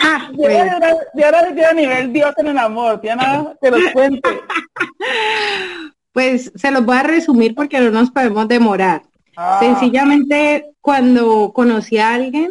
Ah, 0.00 0.30
pues, 0.36 0.48
Diana, 0.48 0.94
Diana 1.14 1.54
tiene 1.54 1.74
nivel 1.74 2.12
Dios 2.12 2.32
en 2.38 2.46
el 2.48 2.58
amor. 2.58 3.00
Diana, 3.00 3.54
que 3.60 3.70
nos 3.70 3.92
cuente. 3.92 4.28
pues 6.12 6.52
se 6.54 6.70
los 6.70 6.84
voy 6.84 6.96
a 6.96 7.02
resumir 7.02 7.54
porque 7.54 7.80
no 7.80 7.90
nos 7.90 8.10
podemos 8.10 8.46
demorar. 8.48 9.02
Ah, 9.36 9.58
Sencillamente, 9.60 10.72
cuando 10.80 11.52
conocí 11.52 11.98
a 11.98 12.14
alguien, 12.14 12.50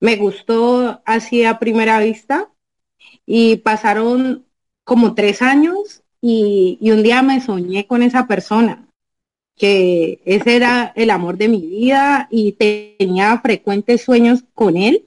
me 0.00 0.16
gustó 0.16 1.00
así 1.04 1.44
a 1.44 1.58
primera 1.58 1.98
vista 2.00 2.50
y 3.24 3.56
pasaron 3.56 4.46
como 4.84 5.14
tres 5.14 5.42
años 5.42 6.02
y, 6.28 6.90
un 6.90 7.02
día 7.02 7.22
me 7.22 7.40
soñé 7.40 7.86
con 7.86 8.02
esa 8.02 8.26
persona, 8.26 8.88
que 9.56 10.20
ese 10.24 10.56
era 10.56 10.92
el 10.96 11.10
amor 11.10 11.38
de 11.38 11.48
mi 11.48 11.60
vida 11.60 12.28
y 12.30 12.52
tenía 12.52 13.38
frecuentes 13.40 14.02
sueños 14.02 14.44
con 14.54 14.76
él. 14.76 15.06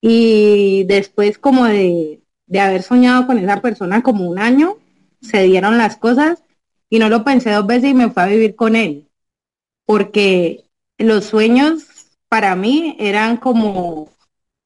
Y 0.00 0.84
después 0.84 1.38
como 1.38 1.66
de, 1.66 2.22
de 2.46 2.60
haber 2.60 2.82
soñado 2.82 3.26
con 3.26 3.38
esa 3.38 3.62
persona 3.62 4.02
como 4.02 4.28
un 4.28 4.38
año, 4.38 4.78
se 5.20 5.44
dieron 5.44 5.78
las 5.78 5.96
cosas 5.96 6.42
y 6.90 6.98
no 6.98 7.08
lo 7.08 7.24
pensé 7.24 7.52
dos 7.52 7.66
veces 7.66 7.90
y 7.90 7.94
me 7.94 8.10
fui 8.10 8.22
a 8.22 8.26
vivir 8.26 8.56
con 8.56 8.76
él 8.76 9.08
porque 9.86 10.64
los 10.98 11.26
sueños 11.26 11.84
para 12.28 12.56
mí 12.56 12.96
eran 12.98 13.36
como 13.36 14.10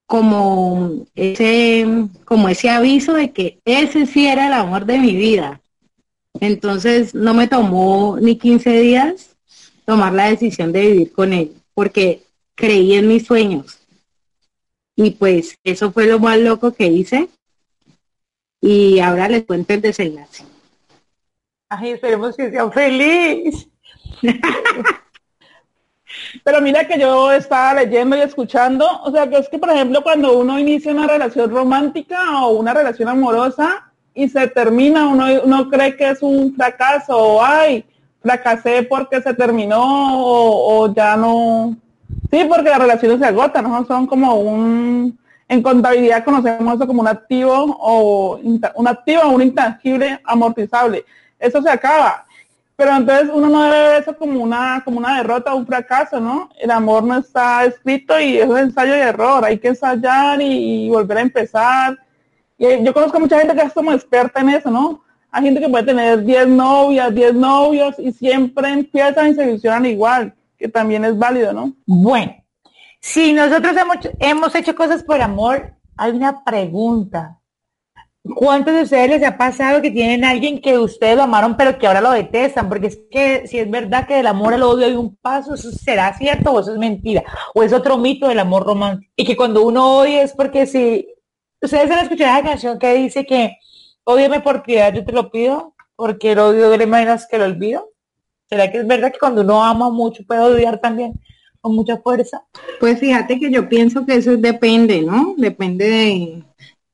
como 0.07 1.05
ese 1.17 1.85
como 2.25 2.49
ese 2.49 2.71
aviso 2.71 3.15
de 3.15 3.33
que 3.33 3.61
ese 3.65 4.07
sí 4.07 4.27
era 4.27 4.47
el 4.47 4.53
amor 4.53 4.87
de 4.87 4.99
mi 4.99 5.17
vida. 5.17 5.61
Entonces 6.41 7.15
no 7.15 7.35
me 7.35 7.49
tomó 7.49 8.19
ni 8.21 8.37
15 8.37 8.81
días 8.81 9.37
tomar 9.85 10.13
la 10.13 10.31
decisión 10.31 10.73
de 10.73 10.81
vivir 10.81 11.13
con 11.13 11.33
él, 11.33 11.55
porque 11.75 12.23
creí 12.55 12.95
en 12.95 13.09
mis 13.09 13.27
sueños. 13.27 13.79
Y 14.97 15.11
pues 15.13 15.59
eso 15.63 15.93
fue 15.93 16.07
lo 16.07 16.19
más 16.19 16.39
loco 16.39 16.73
que 16.73 16.87
hice. 16.87 17.29
Y 18.61 18.99
ahora 19.01 19.29
les 19.29 19.45
cuento 19.45 19.75
el 19.75 19.83
desenlace. 19.83 20.45
Ay, 21.69 21.91
esperemos 21.91 22.37
que 22.37 22.51
sea 22.51 22.71
feliz. 22.71 23.69
Pero 26.45 26.61
mira 26.61 26.87
que 26.87 26.99
yo 26.99 27.31
estaba 27.33 27.75
leyendo 27.75 28.17
y 28.17 28.21
escuchando, 28.21 28.87
o 29.03 29.11
sea, 29.11 29.29
que 29.29 29.39
es 29.39 29.49
que 29.49 29.59
por 29.59 29.71
ejemplo 29.71 30.03
cuando 30.03 30.39
uno 30.39 30.59
inicia 30.59 30.93
una 30.93 31.07
relación 31.07 31.51
romántica 31.51 32.47
o 32.47 32.53
una 32.53 32.73
relación 32.73 33.09
amorosa 33.09 33.93
y 34.17 34.29
se 34.31 34.49
termina, 34.49 35.07
uno, 35.09 35.27
uno 35.45 35.69
cree 35.69 35.95
que 35.95 36.09
es 36.09 36.23
un 36.23 36.55
fracaso 36.55 37.17
o 37.17 37.45
ay, 37.45 37.85
fracasé 38.23 38.83
porque 38.83 39.21
se 39.21 39.35
terminó 39.35 40.25
o, 40.25 40.85
o 40.85 40.95
ya 40.95 41.17
no. 41.17 41.77
Sí, 42.31 42.45
porque 42.49 42.71
las 42.71 42.79
relaciones 42.79 43.19
se 43.19 43.27
agotan, 43.27 43.65
¿no? 43.65 43.85
Son 43.85 44.07
como 44.07 44.37
un, 44.37 45.19
en 45.49 45.63
contabilidad 45.63 46.25
conocemos 46.25 46.77
eso 46.77 46.87
como 46.87 47.03
un 47.03 47.09
activo 47.09 47.77
o 47.79 48.41
un 48.75 48.89
activo 48.89 49.23
o 49.23 49.31
un 49.31 49.43
intangible 49.43 50.19
amortizable. 50.25 51.05
Eso 51.39 51.61
se 51.61 51.69
acaba. 51.69 52.25
Pero 52.75 52.97
entonces 52.97 53.31
uno 53.33 53.49
no 53.49 53.63
debe 53.63 53.89
ver 53.89 54.03
eso 54.03 54.17
como 54.17 54.43
una, 54.43 54.83
como 54.83 54.99
una 54.99 55.19
derrota 55.19 55.55
un 55.55 55.67
fracaso, 55.67 56.21
¿no? 56.21 56.49
El 56.59 56.71
amor 56.71 57.05
no 57.05 57.19
está 57.19 57.67
escrito 57.67 58.19
y 58.19 58.39
es 58.39 58.47
un 58.47 58.59
ensayo 58.59 58.97
y 58.97 59.01
error. 59.01 59.45
Hay 59.45 59.59
que 59.59 59.69
ensayar 59.69 60.41
y 60.41 60.89
volver 60.89 61.19
a 61.19 61.23
empezar. 61.23 61.99
Yo 62.59 62.95
conozco 62.95 63.21
mucha 63.21 63.39
gente 63.39 63.55
que 63.55 63.63
es 63.63 63.73
como 63.73 63.93
experta 63.93 64.41
en 64.41 64.51
eso, 64.51 64.71
¿no? 64.71 65.03
Hay 65.31 65.45
gente 65.45 65.61
que 65.61 65.69
puede 65.69 65.85
tener 65.85 66.25
10 66.25 66.49
novias, 66.49 67.15
10 67.15 67.35
novios 67.35 67.99
y 67.99 68.13
siempre 68.13 68.71
empiezan 68.71 69.29
y 69.29 69.35
se 69.35 69.45
ilusionan 69.45 69.85
igual, 69.85 70.35
que 70.57 70.69
también 70.69 71.05
es 71.05 71.19
válido, 71.19 71.53
¿no? 71.53 71.75
Bueno, 71.85 72.35
si 73.01 73.33
nosotros 73.33 73.77
hemos, 73.77 73.97
hemos 74.19 74.55
hecho 74.55 74.75
cosas 74.75 75.03
por 75.03 75.21
amor, 75.21 75.75
hay 75.97 76.13
una 76.13 76.43
pregunta. 76.43 77.39
¿Cuántos 78.35 78.75
de 78.75 78.83
ustedes 78.83 79.09
les 79.09 79.25
ha 79.25 79.37
pasado 79.37 79.81
que 79.81 79.91
tienen 79.91 80.25
a 80.25 80.31
alguien 80.31 80.61
que 80.61 80.79
ustedes 80.79 81.17
lo 81.17 81.23
amaron 81.23 81.57
pero 81.57 81.79
que 81.79 81.87
ahora 81.87 82.01
lo 82.01 82.11
detestan? 82.11 82.69
Porque 82.69 82.89
es 82.89 82.99
que 83.11 83.47
si 83.47 83.59
es 83.59 83.71
verdad 83.71 84.07
que 84.07 84.15
del 84.15 84.27
amor 84.27 84.55
al 84.55 84.63
odio 84.63 84.87
hay 84.87 84.97
un 84.97 85.15
paso, 85.17 85.55
¿eso 85.55 85.71
será 85.71 86.13
cierto 86.17 86.51
o 86.53 86.61
eso 86.61 86.73
es 86.73 86.79
mentira? 86.79 87.23
¿O 87.55 87.63
es 87.63 87.73
otro 87.73 87.99
mito 87.99 88.27
del 88.27 88.41
amor 88.41 88.65
romántico? 88.65 89.13
Y 89.17 89.25
que 89.25 89.37
cuando 89.37 89.63
uno 89.63 89.99
odia 89.99 90.23
es 90.23 90.33
porque 90.33 90.67
si... 90.67 91.07
¿Ustedes 91.61 91.91
han 91.91 92.05
escuchado 92.05 92.39
esa 92.39 92.49
canción 92.49 92.79
que 92.79 92.95
dice 92.95 93.27
que 93.27 93.59
ódiame 94.05 94.41
por 94.41 94.63
piedad, 94.63 94.93
yo 94.95 95.05
te 95.05 95.13
lo 95.13 95.31
pido? 95.31 95.75
Porque 95.97 96.33
el 96.33 96.39
odio 96.39 96.69
duele 96.69 96.87
menos 96.87 97.27
que 97.27 97.37
el 97.37 97.43
olvido. 97.43 97.91
¿Será 98.49 98.71
que 98.71 98.79
es 98.79 98.87
verdad 98.87 99.13
que 99.13 99.19
cuando 99.19 99.41
uno 99.41 99.65
ama 99.65 99.91
mucho 99.91 100.23
puede 100.25 100.41
odiar 100.41 100.81
también 100.81 101.15
con 101.61 101.75
mucha 101.75 101.97
fuerza? 101.99 102.45
Pues 102.79 103.01
fíjate 103.01 103.41
que 103.41 103.51
yo 103.51 103.69
pienso 103.69 104.07
que 104.07 104.17
eso 104.17 104.37
depende, 104.37 105.03
¿no? 105.03 105.35
Depende 105.37 105.89
de 105.89 106.45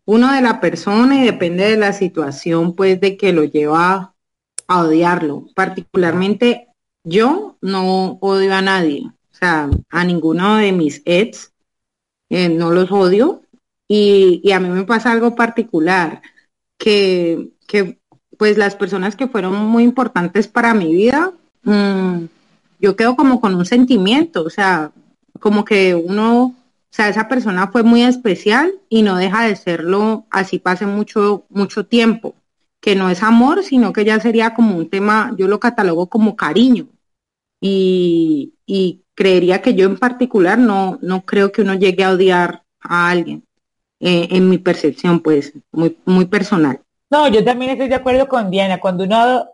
uno 0.04 0.32
de 0.32 0.40
la 0.40 0.60
persona 0.60 1.22
y 1.22 1.26
depende 1.26 1.64
de 1.64 1.76
la 1.76 1.92
situación, 1.92 2.74
pues, 2.74 3.00
de 3.00 3.16
que 3.16 3.32
lo 3.32 3.44
lleva 3.44 4.14
a 4.66 4.80
odiarlo. 4.80 5.46
Particularmente, 5.54 6.68
yo 7.04 7.56
no 7.60 8.18
odio 8.20 8.54
a 8.54 8.62
nadie, 8.62 9.04
o 9.06 9.34
sea, 9.34 9.70
a 9.90 10.04
ninguno 10.04 10.56
de 10.56 10.72
mis 10.72 11.02
ex, 11.04 11.52
eh, 12.30 12.48
no 12.48 12.70
los 12.70 12.90
odio. 12.90 13.41
Y, 13.94 14.50
a 14.52 14.58
mí 14.58 14.70
me 14.70 14.84
pasa 14.84 15.12
algo 15.12 15.34
particular, 15.34 16.22
que, 16.78 17.50
que 17.68 18.00
pues 18.38 18.56
las 18.56 18.74
personas 18.74 19.16
que 19.16 19.28
fueron 19.28 19.54
muy 19.66 19.84
importantes 19.84 20.48
para 20.48 20.72
mi 20.72 20.94
vida, 20.94 21.32
mm, 21.64 22.24
yo 22.80 22.96
quedo 22.96 23.16
como 23.16 23.38
con 23.42 23.54
un 23.54 23.66
sentimiento, 23.66 24.44
o 24.44 24.48
sea, 24.48 24.92
como 25.40 25.66
que 25.66 25.94
uno, 25.94 26.44
o 26.44 26.54
sea, 26.90 27.10
esa 27.10 27.28
persona 27.28 27.68
fue 27.68 27.82
muy 27.82 28.02
especial 28.02 28.72
y 28.88 29.02
no 29.02 29.16
deja 29.16 29.42
de 29.44 29.56
serlo, 29.56 30.24
así 30.30 30.58
pase 30.58 30.86
mucho, 30.86 31.44
mucho 31.50 31.84
tiempo, 31.84 32.34
que 32.80 32.96
no 32.96 33.10
es 33.10 33.22
amor, 33.22 33.62
sino 33.62 33.92
que 33.92 34.06
ya 34.06 34.18
sería 34.20 34.54
como 34.54 34.74
un 34.74 34.88
tema, 34.88 35.34
yo 35.36 35.48
lo 35.48 35.60
catalogo 35.60 36.08
como 36.08 36.34
cariño. 36.34 36.88
Y, 37.60 38.54
y 38.66 39.04
creería 39.14 39.60
que 39.60 39.74
yo 39.74 39.86
en 39.86 39.98
particular 39.98 40.58
no, 40.58 40.98
no 41.02 41.26
creo 41.26 41.52
que 41.52 41.60
uno 41.62 41.74
llegue 41.74 42.04
a 42.04 42.12
odiar 42.12 42.64
a 42.80 43.10
alguien, 43.10 43.44
eh, 44.04 44.26
en 44.32 44.50
mi 44.50 44.58
percepción, 44.58 45.20
pues, 45.20 45.52
muy, 45.70 45.96
muy 46.04 46.24
personal. 46.24 46.80
No, 47.08 47.28
yo 47.28 47.44
también 47.44 47.70
estoy 47.70 47.88
de 47.88 47.94
acuerdo 47.94 48.26
con 48.26 48.50
Diana. 48.50 48.80
Cuando 48.80 49.04
uno, 49.04 49.46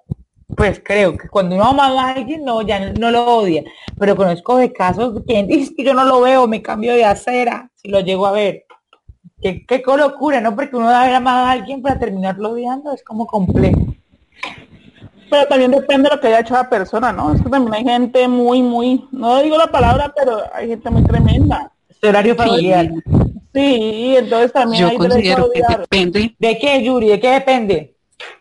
pues 0.56 0.80
creo 0.82 1.18
que 1.18 1.28
cuando 1.28 1.54
uno 1.54 1.66
ama 1.66 1.88
a 1.88 2.12
alguien, 2.12 2.46
no, 2.46 2.62
ya 2.62 2.92
no, 2.92 3.10
lo 3.10 3.26
odia. 3.26 3.62
Pero 3.98 4.16
conozco 4.16 4.56
de 4.56 4.72
casos 4.72 5.22
que 5.28 5.42
dice 5.42 5.74
que 5.76 5.84
yo 5.84 5.92
no 5.92 6.04
lo 6.04 6.22
veo, 6.22 6.48
me 6.48 6.62
cambio 6.62 6.94
de 6.94 7.04
acera, 7.04 7.70
si 7.74 7.88
lo 7.88 8.00
llego 8.00 8.26
a 8.26 8.32
ver. 8.32 8.64
Qué, 9.42 9.66
qué 9.66 9.82
locura, 9.84 10.40
¿no? 10.40 10.56
Porque 10.56 10.76
uno 10.76 10.88
haber 10.88 11.14
amado 11.14 11.44
a 11.44 11.50
alguien 11.50 11.82
para 11.82 11.98
terminarlo 11.98 12.52
odiando, 12.52 12.94
es 12.94 13.04
como 13.04 13.26
complejo. 13.26 13.86
Pero 15.30 15.46
también 15.46 15.72
depende 15.72 16.08
de 16.08 16.16
lo 16.16 16.20
que 16.22 16.28
haya 16.28 16.40
hecho 16.40 16.54
la 16.54 16.70
persona, 16.70 17.12
¿no? 17.12 17.34
Es 17.34 17.42
que 17.42 17.50
también 17.50 17.74
hay 17.74 17.84
gente 17.84 18.26
muy, 18.26 18.62
muy, 18.62 19.06
no 19.12 19.42
digo 19.42 19.58
la 19.58 19.66
palabra, 19.66 20.10
pero 20.16 20.40
hay 20.54 20.68
gente 20.68 20.88
muy 20.88 21.04
tremenda. 21.04 21.70
horario 22.02 22.34
familiar. 22.34 22.86
Sí, 22.86 23.27
entonces 23.58 24.52
también 24.52 24.82
Yo 24.82 24.88
hay 24.88 24.96
considero 24.96 25.50
que 25.52 25.62
depende. 25.68 26.34
¿De 26.38 26.58
qué, 26.58 26.84
Yuri? 26.84 27.08
¿De 27.08 27.20
qué 27.20 27.28
depende? 27.30 27.94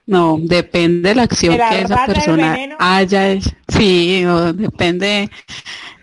No, 0.06 0.38
depende 0.42 1.10
de 1.10 1.16
la 1.16 1.24
acción 1.24 1.58
que 1.58 1.82
esa 1.82 2.06
persona 2.06 2.58
haya 2.80 3.32
hecho. 3.32 3.50
Sí, 3.68 4.24
depende 4.56 5.30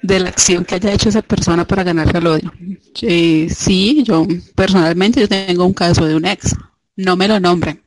de 0.03 0.21
la 0.21 0.29
acción 0.29 0.65
que 0.65 0.77
haya 0.77 0.93
hecho 0.93 1.09
esa 1.09 1.23
persona 1.23 1.67
para 1.67 1.83
ganarse 1.83 2.19
el 2.19 2.27
odio. 2.27 2.53
Sí, 2.95 4.03
yo 4.05 4.27
personalmente 4.55 5.21
yo 5.21 5.29
tengo 5.29 5.65
un 5.65 5.75
caso 5.75 6.05
de 6.05 6.15
un 6.15 6.27
ex. 6.27 6.55
No 6.97 7.17
me 7.17 7.27
lo 7.27 7.41
nombren. 7.41 7.83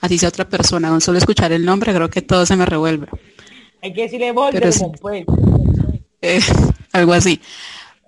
Así 0.00 0.18
sea 0.18 0.28
otra 0.28 0.48
persona. 0.48 0.90
Con 0.90 1.00
solo 1.00 1.18
escuchar 1.18 1.50
el 1.52 1.64
nombre 1.64 1.92
creo 1.92 2.08
que 2.08 2.22
todo 2.22 2.46
se 2.46 2.54
me 2.54 2.66
revuelve. 2.66 3.08
Hay 3.82 3.92
que 3.92 4.02
decirle 4.02 4.34
Pero 4.52 4.70
pues. 5.00 5.24
algo 6.92 7.12
así 7.12 7.40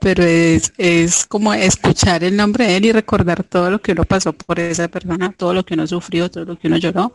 pero 0.01 0.25
es, 0.25 0.73
es 0.79 1.27
como 1.27 1.53
escuchar 1.53 2.25
el 2.25 2.37
nombre 2.37 2.67
de 2.67 2.77
él 2.77 2.87
y 2.87 2.93
recordar 2.93 3.45
todo 3.45 3.71
lo 3.71 3.81
que 3.81 3.93
uno 3.93 4.05
pasó 4.05 4.33
por 4.33 4.59
esa 4.59 4.89
persona, 4.89 5.33
todo 5.37 5.55
lo 5.55 5.65
que 5.65 5.75
uno 5.75 5.87
sufrió, 5.87 6.31
todo 6.31 6.45
lo 6.45 6.59
que 6.59 6.69
uno 6.69 6.79
lloró. 6.79 7.13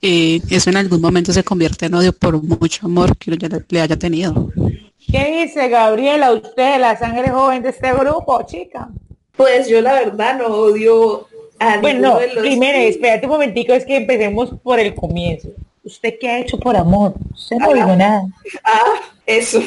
Y 0.00 0.42
eso 0.50 0.70
en 0.70 0.76
algún 0.76 1.00
momento 1.00 1.32
se 1.32 1.44
convierte 1.44 1.86
en 1.86 1.94
odio 1.94 2.12
por 2.12 2.42
mucho 2.42 2.86
amor 2.86 3.16
que 3.16 3.30
uno 3.30 3.38
le 3.68 3.80
haya 3.80 3.98
tenido. 3.98 4.50
¿Qué 5.10 5.44
dice 5.44 5.68
Gabriela, 5.68 6.32
usted, 6.32 6.80
la 6.80 6.96
sangre 6.98 7.30
joven 7.30 7.62
de 7.62 7.70
este 7.70 7.92
grupo, 7.92 8.42
chica? 8.46 8.88
Pues 9.36 9.68
yo 9.68 9.80
la 9.80 9.94
verdad 9.94 10.38
no 10.38 10.46
odio 10.46 11.26
a 11.58 11.78
Bueno, 11.78 12.18
no, 12.18 12.40
primero, 12.40 12.78
espérate 12.78 13.26
un 13.26 13.32
momentico, 13.32 13.72
es 13.72 13.84
que 13.84 13.96
empecemos 13.96 14.50
por 14.62 14.78
el 14.78 14.94
comienzo. 14.94 15.48
¿Usted 15.82 16.14
qué 16.20 16.30
ha 16.30 16.38
hecho 16.38 16.58
por 16.58 16.76
amor? 16.76 17.14
Usted 17.34 17.56
no 17.56 17.72
dijo 17.72 17.96
nada. 17.96 18.22
Ah, 18.64 19.00
eso. 19.26 19.60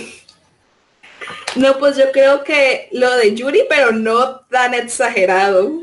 No, 1.56 1.77
pues 1.80 1.97
yo 1.97 2.12
creo 2.12 2.43
que 2.43 2.89
lo 2.91 3.15
de 3.17 3.34
Yuri, 3.34 3.63
pero 3.69 3.91
no 3.91 4.41
tan 4.51 4.73
exagerado. 4.73 5.82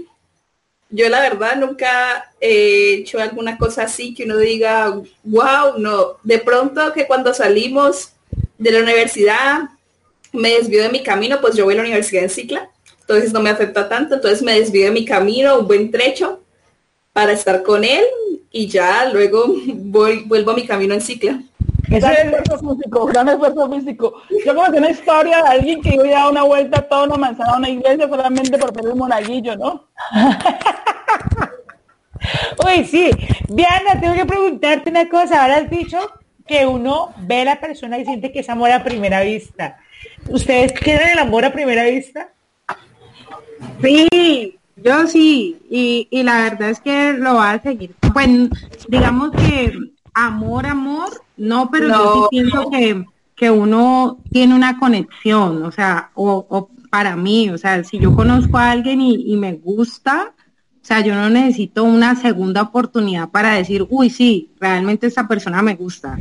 Yo 0.91 1.09
la 1.09 1.21
verdad 1.21 1.57
nunca 1.57 2.33
he 2.41 2.95
hecho 2.95 3.21
alguna 3.21 3.59
cosa 3.59 3.83
así 3.85 4.15
que 4.15 4.25
uno 4.25 4.37
diga, 4.37 4.91
wow, 5.25 5.79
no. 5.79 6.19
De 6.23 6.39
pronto 6.39 6.93
que 6.93 7.07
cuando 7.07 7.35
salimos 7.35 8.13
de 8.59 8.71
la 8.71 8.81
universidad 8.81 9.63
me 10.33 10.55
desvío 10.55 10.83
de 10.83 10.91
mi 10.91 11.03
camino, 11.03 11.41
pues 11.41 11.55
yo 11.57 11.65
voy 11.65 11.75
a 11.75 11.79
la 11.79 11.83
universidad 11.83 12.25
en 12.25 12.31
cicla, 12.31 12.71
entonces 13.01 13.33
no 13.33 13.41
me 13.41 13.51
afecta 13.51 13.89
tanto, 13.89 14.17
entonces 14.17 14.43
me 14.43 14.59
desvío 14.59 14.87
de 14.87 14.91
mi 14.91 15.05
camino 15.05 15.59
un 15.59 15.67
buen 15.67 15.91
trecho 15.91 16.41
para 17.13 17.33
estar 17.33 17.63
con 17.63 17.85
él 17.85 18.05
y 18.51 18.69
ya 18.69 19.11
luego 19.13 19.45
voy, 19.67 20.25
vuelvo 20.25 20.53
a 20.53 20.55
mi 20.55 20.67
camino 20.67 20.95
en 20.95 21.01
cicla. 21.01 21.41
Gran 22.01 22.17
esfuerzo 22.17 22.59
físico, 22.59 23.07
gran 23.07 23.29
esfuerzo 23.29 23.71
físico. 23.71 24.23
Yo 24.45 24.55
como 24.55 24.77
una 24.77 24.91
historia 24.91 25.43
de 25.43 25.49
alguien 25.49 25.81
que 25.81 25.95
iba 25.95 26.05
a 26.05 26.11
dar 26.11 26.31
una 26.31 26.43
vuelta 26.43 26.83
toda 26.83 27.05
una 27.05 27.17
manzana 27.17 27.53
a 27.53 27.59
una 27.59 27.69
iglesia 27.69 28.09
solamente 28.09 28.59
por 28.59 28.73
tener 28.73 28.93
un 28.93 28.99
monaguillo, 28.99 29.57
¿no? 29.57 29.89
Uy, 32.67 32.85
sí. 32.85 33.11
Diana, 33.49 34.01
tengo 34.01 34.15
que 34.15 34.27
preguntarte 34.27 34.91
una 34.91 35.09
cosa. 35.09 35.43
Ahora 35.43 35.57
has 35.57 35.71
dicho 35.71 35.99
que 36.47 36.67
uno 36.67 37.13
ve 37.19 37.43
a 37.43 37.45
la 37.45 37.61
persona 37.61 37.99
y 37.99 38.05
siente 38.05 38.33
que 38.33 38.41
es 38.41 38.49
amor 38.49 38.71
a 38.71 38.85
primera 38.85 39.23
vista. 39.23 39.79
¿Ustedes 40.29 40.73
quieren 40.73 41.11
el 41.11 41.19
amor 41.19 41.45
a 41.45 41.53
primera 41.53 41.85
vista? 41.85 42.29
Sí, 43.83 44.59
yo 44.77 45.07
sí. 45.07 45.59
Y, 45.71 46.09
y 46.11 46.23
la 46.23 46.43
verdad 46.43 46.71
es 46.71 46.81
que 46.81 47.15
lo 47.15 47.35
va 47.35 47.53
a 47.53 47.63
seguir. 47.63 47.95
Pues 48.13 48.29
digamos 48.89 49.33
que 49.33 49.73
amor, 50.15 50.67
amor, 50.67 51.23
no, 51.37 51.71
pero 51.71 51.89
yo 51.89 52.15
sí 52.15 52.21
pienso 52.31 52.71
que, 52.71 53.05
que 53.35 53.51
uno 53.51 54.21
tiene 54.31 54.55
una 54.55 54.79
conexión, 54.79 55.63
o 55.65 55.73
sea, 55.73 56.11
o, 56.15 56.71
para 56.91 57.17
mí, 57.17 57.51
o 57.51 57.59
sea, 57.59 57.83
si 57.83 57.99
yo 57.99 58.15
conozco 58.15 58.57
a 58.57 58.71
alguien 58.71 59.01
y, 59.01 59.37
me 59.37 59.55
gusta, 59.55 60.33
o 60.37 60.87
sea, 60.87 61.01
yo 61.01 61.15
no 61.15 61.29
necesito 61.29 61.83
una 61.83 62.15
segunda 62.15 62.63
oportunidad 62.63 63.31
para 63.31 63.55
decir, 63.55 63.85
uy, 63.91 64.11
sí, 64.11 64.53
realmente 64.61 65.09
esa 65.09 65.27
persona 65.27 65.61
me 65.61 65.75
gusta. 65.75 66.17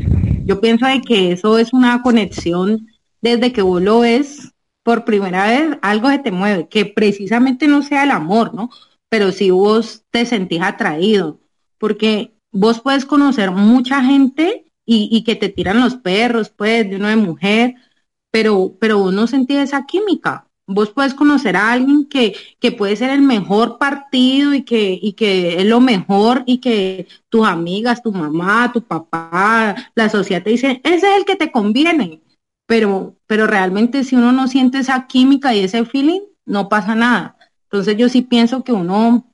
Yo 0.45 0.59
pienso 0.59 0.87
de 0.87 1.01
que 1.01 1.33
eso 1.33 1.59
es 1.59 1.73
una 1.73 2.01
conexión 2.01 2.87
desde 3.21 3.53
que 3.53 3.61
vos 3.61 3.81
lo 3.81 3.99
ves 3.99 4.53
por 4.81 5.05
primera 5.05 5.47
vez, 5.47 5.77
algo 5.81 6.09
se 6.09 6.19
te 6.19 6.31
mueve, 6.31 6.67
que 6.67 6.85
precisamente 6.85 7.67
no 7.67 7.83
sea 7.83 8.03
el 8.03 8.11
amor, 8.11 8.53
¿no? 8.53 8.69
Pero 9.09 9.31
si 9.31 9.51
vos 9.51 10.03
te 10.09 10.25
sentís 10.25 10.61
atraído, 10.61 11.39
porque 11.77 12.33
vos 12.53 12.79
puedes 12.79 13.05
conocer 13.05 13.51
mucha 13.51 14.01
gente 14.03 14.71
y, 14.85 15.23
que 15.23 15.35
te 15.35 15.49
tiran 15.49 15.79
los 15.81 15.95
perros, 15.95 16.49
pues, 16.49 16.89
de 16.89 16.95
una 16.95 17.09
de 17.09 17.15
mujer, 17.17 17.75
pero, 18.31 18.77
pero 18.79 18.99
vos 18.99 19.13
no 19.13 19.25
esa 19.25 19.85
química. 19.85 20.47
Vos 20.65 20.91
puedes 20.91 21.13
conocer 21.13 21.57
a 21.57 21.73
alguien 21.73 22.05
que, 22.07 22.35
que 22.59 22.71
puede 22.71 22.95
ser 22.95 23.09
el 23.09 23.21
mejor 23.21 23.77
partido 23.77 24.53
y 24.53 24.63
que, 24.63 24.97
y 25.01 25.13
que 25.13 25.57
es 25.59 25.65
lo 25.65 25.81
mejor 25.81 26.43
y 26.45 26.59
que 26.59 27.07
tus 27.29 27.45
amigas, 27.45 28.01
tu 28.01 28.13
mamá, 28.13 28.71
tu 28.71 28.81
papá, 28.81 29.75
la 29.95 30.09
sociedad 30.09 30.41
te 30.41 30.51
dicen, 30.51 30.79
ese 30.83 31.11
es 31.11 31.17
el 31.17 31.25
que 31.25 31.35
te 31.35 31.51
conviene. 31.51 32.21
Pero, 32.65 33.17
pero 33.27 33.45
realmente 33.45 34.05
si 34.05 34.15
uno 34.15 34.31
no 34.31 34.47
siente 34.47 34.77
esa 34.79 35.05
química 35.07 35.53
y 35.53 35.59
ese 35.59 35.83
feeling, 35.85 36.21
no 36.45 36.69
pasa 36.69 36.95
nada. 36.95 37.37
Entonces 37.63 37.97
yo 37.97 38.07
sí 38.07 38.21
pienso 38.21 38.63
que 38.63 38.71
uno, 38.71 39.32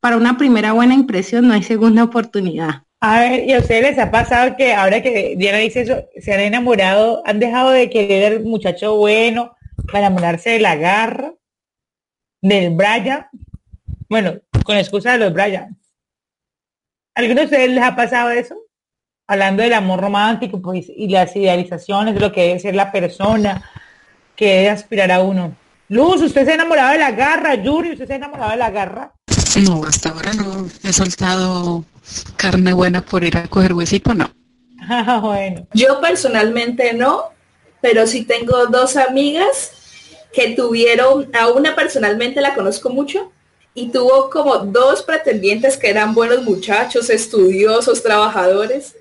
para 0.00 0.16
una 0.16 0.36
primera 0.36 0.72
buena 0.72 0.94
impresión 0.94 1.48
no 1.48 1.54
hay 1.54 1.62
segunda 1.62 2.04
oportunidad. 2.04 2.82
A 3.00 3.20
ver, 3.20 3.44
¿y 3.44 3.52
a 3.52 3.58
ustedes 3.58 3.82
les 3.82 3.98
ha 3.98 4.10
pasado 4.10 4.56
que 4.56 4.74
ahora 4.74 5.02
que 5.02 5.34
Diana 5.36 5.58
dice 5.58 5.82
eso, 5.82 6.04
se 6.16 6.32
han 6.32 6.40
enamorado, 6.40 7.22
han 7.24 7.38
dejado 7.38 7.70
de 7.70 7.88
querer 7.90 8.32
el 8.32 8.44
muchacho 8.44 8.96
bueno 8.96 9.54
para 9.86 10.06
enamorarse 10.06 10.50
de 10.50 10.60
la 10.60 10.74
garra, 10.74 11.32
del 12.42 12.74
Brian? 12.74 13.26
Bueno, 14.08 14.40
con 14.64 14.76
excusa 14.76 15.12
de 15.12 15.18
los 15.18 15.32
Brian. 15.32 15.78
¿Alguno 17.14 17.40
de 17.40 17.46
ustedes 17.46 17.70
les 17.70 17.84
ha 17.84 17.94
pasado 17.94 18.30
eso? 18.30 18.56
Hablando 19.28 19.62
del 19.62 19.74
amor 19.74 20.00
romántico 20.00 20.60
pues, 20.60 20.86
y 20.88 21.08
las 21.08 21.36
idealizaciones 21.36 22.14
de 22.14 22.20
lo 22.20 22.32
que 22.32 22.42
debe 22.42 22.58
ser 22.58 22.74
la 22.74 22.90
persona 22.90 23.62
que 24.34 24.46
debe 24.46 24.70
aspirar 24.70 25.12
a 25.12 25.20
uno. 25.20 25.54
Luz, 25.88 26.22
¿usted 26.22 26.44
se 26.44 26.52
ha 26.52 26.54
enamorado 26.54 26.92
de 26.92 26.98
la 26.98 27.12
garra? 27.12 27.54
Yuri, 27.54 27.92
¿usted 27.92 28.06
se 28.06 28.14
ha 28.14 28.16
enamorado 28.16 28.50
de 28.52 28.56
la 28.56 28.70
garra? 28.70 29.14
No, 29.62 29.84
hasta 29.84 30.10
ahora 30.10 30.32
no 30.34 30.68
he 30.82 30.92
soltado 30.92 31.84
carne 32.36 32.72
buena 32.72 33.04
por 33.04 33.24
ir 33.24 33.36
a 33.36 33.48
coger 33.48 33.72
huesito, 33.72 34.14
no. 34.14 34.30
Ah, 34.90 35.20
bueno. 35.22 35.66
Yo 35.74 36.00
personalmente 36.00 36.94
no, 36.94 37.24
pero 37.80 38.06
sí 38.06 38.24
tengo 38.24 38.66
dos 38.66 38.96
amigas 38.96 39.72
que 40.32 40.54
tuvieron, 40.54 41.28
a 41.34 41.48
una 41.48 41.74
personalmente 41.74 42.40
la 42.40 42.54
conozco 42.54 42.88
mucho, 42.90 43.30
y 43.74 43.90
tuvo 43.90 44.30
como 44.30 44.58
dos 44.58 45.02
pretendientes 45.02 45.76
que 45.76 45.90
eran 45.90 46.14
buenos 46.14 46.42
muchachos, 46.42 47.10
estudiosos, 47.10 48.02
trabajadores, 48.02 48.96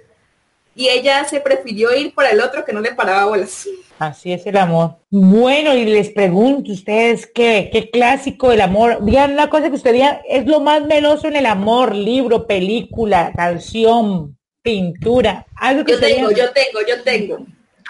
y 0.78 0.90
ella 0.90 1.26
se 1.26 1.42
prefirió 1.42 1.94
ir 1.96 2.14
por 2.14 2.24
el 2.26 2.40
otro 2.40 2.64
que 2.64 2.72
no 2.72 2.80
le 2.80 2.94
paraba 2.94 3.26
bolas. 3.26 3.68
Así 3.98 4.32
es 4.32 4.46
el 4.46 4.58
amor. 4.58 4.98
Bueno, 5.10 5.74
y 5.74 5.86
les 5.86 6.10
pregunto 6.10 6.72
ustedes 6.72 7.26
qué, 7.26 7.70
qué 7.74 7.90
clásico 7.90 8.52
del 8.52 8.62
amor. 8.62 9.04
Digan 9.04 9.34
una 9.34 9.50
cosa 9.50 9.70
que 9.70 9.76
usted 9.76 9.94
diga, 9.94 10.22
es 10.30 10.46
lo 10.46 10.60
más 10.60 10.84
meloso 10.84 11.28
en 11.28 11.36
el 11.36 11.48
amor, 11.48 11.96
libro, 11.96 12.46
película, 12.46 13.34
canción, 13.36 14.38
pintura. 14.62 15.48
Algo 15.56 15.84
que 15.84 15.94
yo 15.94 16.00
tengo, 16.00 16.30
yo 16.30 16.52
tengo, 16.52 16.80
yo 16.88 17.04
tengo. 17.04 17.40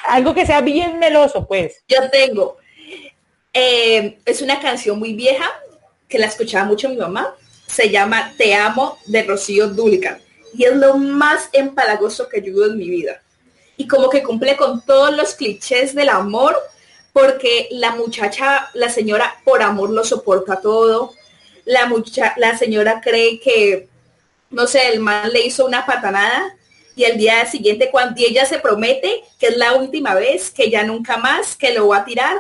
Algo 0.08 0.34
que 0.34 0.46
sea 0.46 0.62
bien 0.62 0.98
meloso, 0.98 1.46
pues. 1.46 1.84
Yo 1.90 2.10
tengo. 2.10 2.56
Eh, 3.52 4.18
es 4.26 4.42
una 4.42 4.62
canción 4.62 4.98
muy 4.98 5.12
vieja 5.14 5.46
que 6.08 6.20
la 6.20 6.28
escuchaba 6.28 6.64
mucho 6.64 6.88
mi 6.88 6.96
mamá 6.96 7.36
se 7.66 7.90
llama 7.90 8.34
Te 8.38 8.56
amo 8.56 8.98
de 9.08 9.24
Rocío 9.24 9.68
Dúlica 9.68 10.22
y 10.58 10.66
es 10.66 10.76
lo 10.76 10.98
más 10.98 11.50
empalagoso 11.54 12.28
que 12.28 12.40
yo 12.40 12.46
vivo 12.46 12.66
en 12.66 12.78
mi 12.78 12.90
vida. 12.90 13.22
Y 13.78 13.88
como 13.88 14.10
que 14.10 14.24
cumple 14.24 14.58
con 14.58 14.82
todos 14.82 15.16
los 15.16 15.36
clichés 15.36 15.94
del 15.94 16.10
amor, 16.10 16.58
porque 17.14 17.68
la 17.72 17.92
muchacha, 17.92 18.70
la 18.74 18.90
señora 18.90 19.36
por 19.46 19.62
amor 19.62 19.92
lo 19.92 20.04
soporta 20.04 20.60
todo, 20.60 21.14
la, 21.66 21.86
mucha, 21.86 22.34
la 22.38 22.58
señora 22.58 23.02
cree 23.02 23.40
que, 23.40 23.88
no 24.50 24.66
sé, 24.66 24.90
el 24.90 25.00
mal 25.00 25.32
le 25.32 25.46
hizo 25.46 25.64
una 25.64 25.86
patanada 25.86 26.56
y 26.96 27.04
el 27.04 27.20
día 27.20 27.46
siguiente 27.46 27.92
cuando 27.92 28.20
ella 28.20 28.46
se 28.46 28.58
promete 28.58 29.24
que 29.40 29.48
es 29.48 29.58
la 29.58 29.74
última 29.74 30.16
vez, 30.16 30.50
que 30.50 30.72
ya 30.72 30.84
nunca 30.84 31.18
más, 31.18 31.56
que 31.56 31.74
lo 31.74 31.90
va 31.90 31.98
a 31.98 32.06
tirar, 32.06 32.36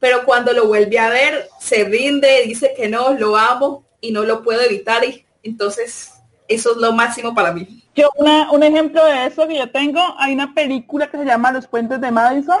pero 0.00 0.24
cuando 0.24 0.52
lo 0.52 0.66
vuelve 0.66 0.98
a 0.98 1.08
ver, 1.08 1.48
se 1.60 1.84
rinde, 1.84 2.42
dice 2.46 2.74
que 2.76 2.88
no, 2.88 3.12
lo 3.12 3.36
amo 3.36 3.84
y 4.00 4.10
no 4.10 4.24
lo 4.24 4.42
puedo 4.42 4.60
evitar. 4.62 5.04
Y 5.04 5.24
entonces, 5.44 6.10
eso 6.50 6.72
es 6.72 6.76
lo 6.78 6.92
máximo 6.92 7.34
para 7.34 7.52
mí. 7.52 7.82
Yo, 7.94 8.10
una, 8.16 8.50
un 8.50 8.62
ejemplo 8.62 9.04
de 9.04 9.26
eso 9.26 9.46
que 9.46 9.56
yo 9.56 9.70
tengo, 9.70 10.00
hay 10.18 10.34
una 10.34 10.52
película 10.52 11.08
que 11.08 11.16
se 11.16 11.24
llama 11.24 11.52
Los 11.52 11.66
Puentes 11.66 12.00
de 12.00 12.10
Madison, 12.10 12.58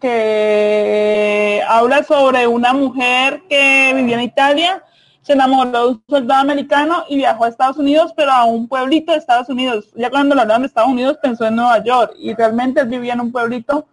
que 0.00 1.62
habla 1.68 2.02
sobre 2.02 2.46
una 2.46 2.72
mujer 2.72 3.42
que 3.48 3.92
vivía 3.94 4.16
en 4.16 4.22
Italia, 4.22 4.82
se 5.22 5.34
enamoró 5.34 5.70
de 5.70 5.88
un 5.90 6.04
soldado 6.08 6.40
americano 6.40 7.04
y 7.08 7.16
viajó 7.16 7.44
a 7.44 7.48
Estados 7.48 7.76
Unidos, 7.76 8.12
pero 8.16 8.32
a 8.32 8.44
un 8.44 8.66
pueblito 8.66 9.12
de 9.12 9.18
Estados 9.18 9.48
Unidos. 9.50 9.90
Ya 9.94 10.08
cuando 10.08 10.34
lo 10.34 10.40
hablaron 10.40 10.62
de 10.62 10.68
Estados 10.68 10.90
Unidos 10.90 11.18
pensó 11.22 11.46
en 11.46 11.56
Nueva 11.56 11.82
York 11.84 12.14
y 12.18 12.32
realmente 12.34 12.80
él 12.80 12.88
vivía 12.88 13.12
en 13.12 13.20
un 13.20 13.32
pueblito 13.32 13.86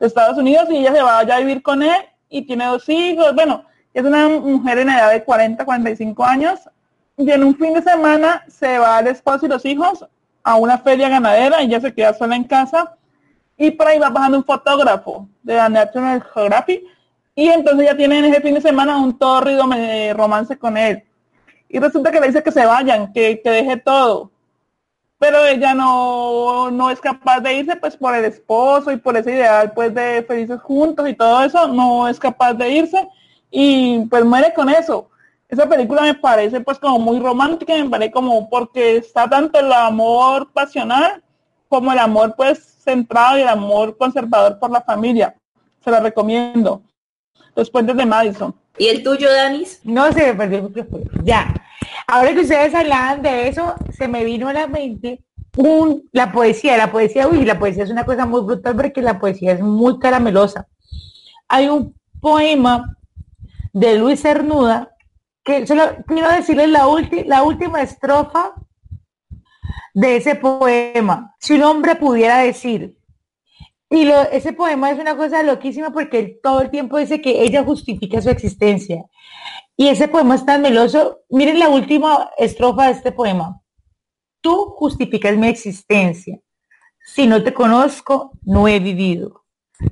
de 0.00 0.06
Estados 0.06 0.36
Unidos 0.36 0.68
y 0.70 0.78
ella 0.78 0.92
se 0.92 1.02
va 1.02 1.18
allá 1.18 1.36
a 1.36 1.40
vivir 1.40 1.62
con 1.62 1.82
él 1.82 2.02
y 2.28 2.42
tiene 2.42 2.66
dos 2.66 2.88
hijos. 2.88 3.34
Bueno, 3.34 3.64
es 3.94 4.02
una 4.04 4.28
mujer 4.28 4.78
en 4.78 4.90
edad 4.90 5.12
de 5.12 5.22
40, 5.22 5.64
45 5.64 6.24
años 6.24 6.60
y 7.18 7.30
en 7.32 7.42
un 7.42 7.56
fin 7.56 7.74
de 7.74 7.82
semana 7.82 8.44
se 8.46 8.78
va 8.78 9.00
el 9.00 9.08
esposo 9.08 9.44
y 9.44 9.48
los 9.48 9.64
hijos 9.64 10.06
a 10.44 10.54
una 10.54 10.78
feria 10.78 11.08
ganadera 11.08 11.60
y 11.60 11.66
ella 11.66 11.80
se 11.80 11.92
queda 11.92 12.14
sola 12.14 12.36
en 12.36 12.44
casa 12.44 12.96
y 13.56 13.72
por 13.72 13.88
ahí 13.88 13.98
va 13.98 14.08
bajando 14.08 14.38
un 14.38 14.44
fotógrafo 14.44 15.28
de 15.42 15.56
la 15.56 15.68
National 15.68 16.22
Geographic 16.32 16.84
y 17.34 17.48
entonces 17.48 17.86
ya 17.86 17.96
tienen 17.96 18.24
ese 18.24 18.40
fin 18.40 18.54
de 18.54 18.60
semana 18.60 18.96
un 18.98 19.18
torrido 19.18 19.64
romance 20.14 20.56
con 20.56 20.76
él. 20.76 21.04
Y 21.68 21.78
resulta 21.78 22.10
que 22.10 22.20
le 22.20 22.28
dice 22.28 22.42
que 22.42 22.52
se 22.52 22.64
vayan, 22.64 23.12
que, 23.12 23.40
que 23.42 23.50
deje 23.50 23.76
todo. 23.76 24.30
Pero 25.18 25.44
ella 25.44 25.74
no, 25.74 26.70
no 26.70 26.90
es 26.90 27.00
capaz 27.00 27.40
de 27.40 27.54
irse 27.54 27.76
pues 27.76 27.96
por 27.96 28.14
el 28.14 28.24
esposo 28.24 28.92
y 28.92 28.96
por 28.96 29.16
ese 29.16 29.32
ideal 29.32 29.72
pues 29.72 29.92
de 29.92 30.24
felices 30.26 30.60
juntos 30.62 31.08
y 31.08 31.14
todo 31.14 31.42
eso, 31.42 31.66
no 31.66 32.08
es 32.08 32.18
capaz 32.18 32.54
de 32.54 32.70
irse 32.70 33.08
y 33.50 34.04
pues 34.06 34.24
muere 34.24 34.54
con 34.54 34.68
eso. 34.68 35.10
Esa 35.48 35.66
película 35.66 36.02
me 36.02 36.14
parece 36.14 36.60
pues 36.60 36.78
como 36.78 36.98
muy 36.98 37.18
romántica, 37.18 37.74
me 37.74 37.88
parece 37.88 38.12
como 38.12 38.50
porque 38.50 38.96
está 38.96 39.28
tanto 39.28 39.58
el 39.58 39.72
amor 39.72 40.52
pasional 40.52 41.22
como 41.68 41.92
el 41.92 41.98
amor 41.98 42.34
pues 42.36 42.58
centrado 42.82 43.38
y 43.38 43.42
el 43.42 43.48
amor 43.48 43.96
conservador 43.96 44.58
por 44.58 44.70
la 44.70 44.82
familia. 44.82 45.34
Se 45.82 45.90
la 45.90 46.00
recomiendo. 46.00 46.82
Los 47.54 47.70
puentes 47.70 47.96
de 47.96 48.06
Madison. 48.06 48.54
¿Y 48.76 48.86
el 48.86 49.02
tuyo, 49.02 49.32
Danis? 49.32 49.80
No 49.84 50.12
se 50.12 50.26
me 50.26 50.34
perdió 50.34 50.70
Ya. 51.24 51.54
Ahora 52.06 52.32
que 52.32 52.40
ustedes 52.40 52.74
hablaban 52.74 53.22
de 53.22 53.48
eso, 53.48 53.74
se 53.96 54.06
me 54.06 54.24
vino 54.24 54.48
a 54.48 54.52
la 54.52 54.66
mente 54.66 55.22
un, 55.56 56.08
la 56.12 56.30
poesía. 56.30 56.76
La 56.76 56.92
poesía, 56.92 57.26
uy, 57.26 57.44
la 57.44 57.58
poesía 57.58 57.84
es 57.84 57.90
una 57.90 58.04
cosa 58.04 58.26
muy 58.26 58.42
brutal 58.42 58.76
porque 58.76 59.02
la 59.02 59.18
poesía 59.18 59.52
es 59.52 59.60
muy 59.60 59.98
caramelosa. 59.98 60.68
Hay 61.48 61.68
un 61.68 61.94
poema 62.20 62.96
de 63.72 63.98
Luis 63.98 64.22
Cernuda 64.22 64.94
solo 65.66 65.82
quiero 66.06 66.30
decirles 66.30 66.68
la, 66.68 66.86
la 67.26 67.42
última 67.42 67.82
estrofa 67.82 68.54
de 69.94 70.16
ese 70.16 70.34
poema. 70.34 71.34
Si 71.40 71.54
un 71.54 71.62
hombre 71.62 71.96
pudiera 71.96 72.38
decir, 72.38 72.96
y 73.90 74.04
lo, 74.04 74.20
ese 74.30 74.52
poema 74.52 74.90
es 74.90 74.98
una 74.98 75.16
cosa 75.16 75.42
loquísima 75.42 75.90
porque 75.92 76.38
todo 76.42 76.60
el 76.60 76.70
tiempo 76.70 76.98
dice 76.98 77.20
que 77.20 77.42
ella 77.42 77.64
justifica 77.64 78.20
su 78.20 78.30
existencia. 78.30 79.04
Y 79.76 79.88
ese 79.88 80.08
poema 80.08 80.34
es 80.34 80.44
tan 80.44 80.60
meloso. 80.60 81.20
Miren 81.30 81.58
la 81.58 81.68
última 81.68 82.30
estrofa 82.36 82.86
de 82.86 82.92
este 82.92 83.12
poema. 83.12 83.62
Tú 84.40 84.74
justificas 84.76 85.36
mi 85.36 85.48
existencia. 85.48 86.38
Si 87.04 87.26
no 87.26 87.42
te 87.42 87.54
conozco, 87.54 88.32
no 88.42 88.68
he 88.68 88.80
vivido. 88.80 89.44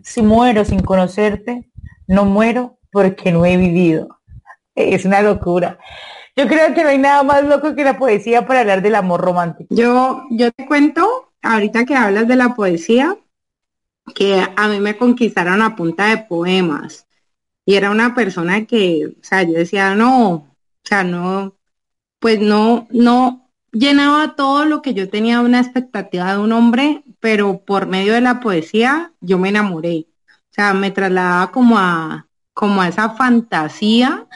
Si 0.03 0.21
muero 0.21 0.65
sin 0.65 0.81
conocerte, 0.83 1.71
no 2.07 2.25
muero 2.25 2.79
porque 2.91 3.33
no 3.33 3.47
he 3.47 3.57
vivido. 3.57 4.16
Es 4.77 5.05
una 5.07 5.23
locura. 5.23 5.79
Yo 6.37 6.47
creo 6.47 6.75
que 6.75 6.83
no 6.83 6.91
hay 6.91 6.99
nada 6.99 7.23
más 7.23 7.43
loco 7.45 7.75
que 7.75 7.83
la 7.83 7.99
poesía 7.99 8.47
para 8.47 8.61
hablar 8.61 8.83
del 8.83 8.95
amor 8.95 9.23
romántico. 9.23 9.75
Yo, 9.75 10.23
yo 10.31 10.53
te 10.53 10.67
cuento, 10.67 11.33
ahorita 11.43 11.87
que 11.87 11.97
hablas 11.97 12.29
de 12.29 12.37
la 12.37 12.55
poesía, 12.55 13.17
que 14.15 14.47
a 14.55 14.69
mí 14.69 14.79
me 14.79 14.99
conquistaron 14.99 15.63
a 15.63 15.75
punta 15.75 16.09
de 16.09 16.19
poemas. 16.19 17.07
Y 17.65 17.75
era 17.75 17.91
una 17.91 18.15
persona 18.15 18.67
que, 18.67 19.15
o 19.19 19.25
sea, 19.25 19.43
yo 19.45 19.55
decía, 19.55 19.95
no, 19.95 20.29
o 20.35 20.49
sea, 20.85 21.05
no, 21.05 21.57
pues 22.19 22.39
no, 22.41 22.87
no 22.91 23.51
llenaba 23.73 24.37
todo 24.37 24.67
lo 24.67 24.83
que 24.83 24.93
yo 24.95 25.09
tenía 25.09 25.41
una 25.41 25.61
expectativa 25.61 26.33
de 26.33 26.39
un 26.39 26.53
hombre, 26.53 27.03
pero 27.19 27.65
por 27.65 27.87
medio 27.87 28.13
de 28.13 28.21
la 28.21 28.41
poesía 28.41 29.13
yo 29.21 29.39
me 29.39 29.49
enamoré. 29.49 30.07
O 30.29 30.55
sea, 30.57 30.75
me 30.75 30.91
trasladaba 30.91 31.51
como 31.51 31.79
a, 31.79 32.29
como 32.53 32.83
a 32.83 32.89
esa 32.89 33.11
fantasía 33.11 34.27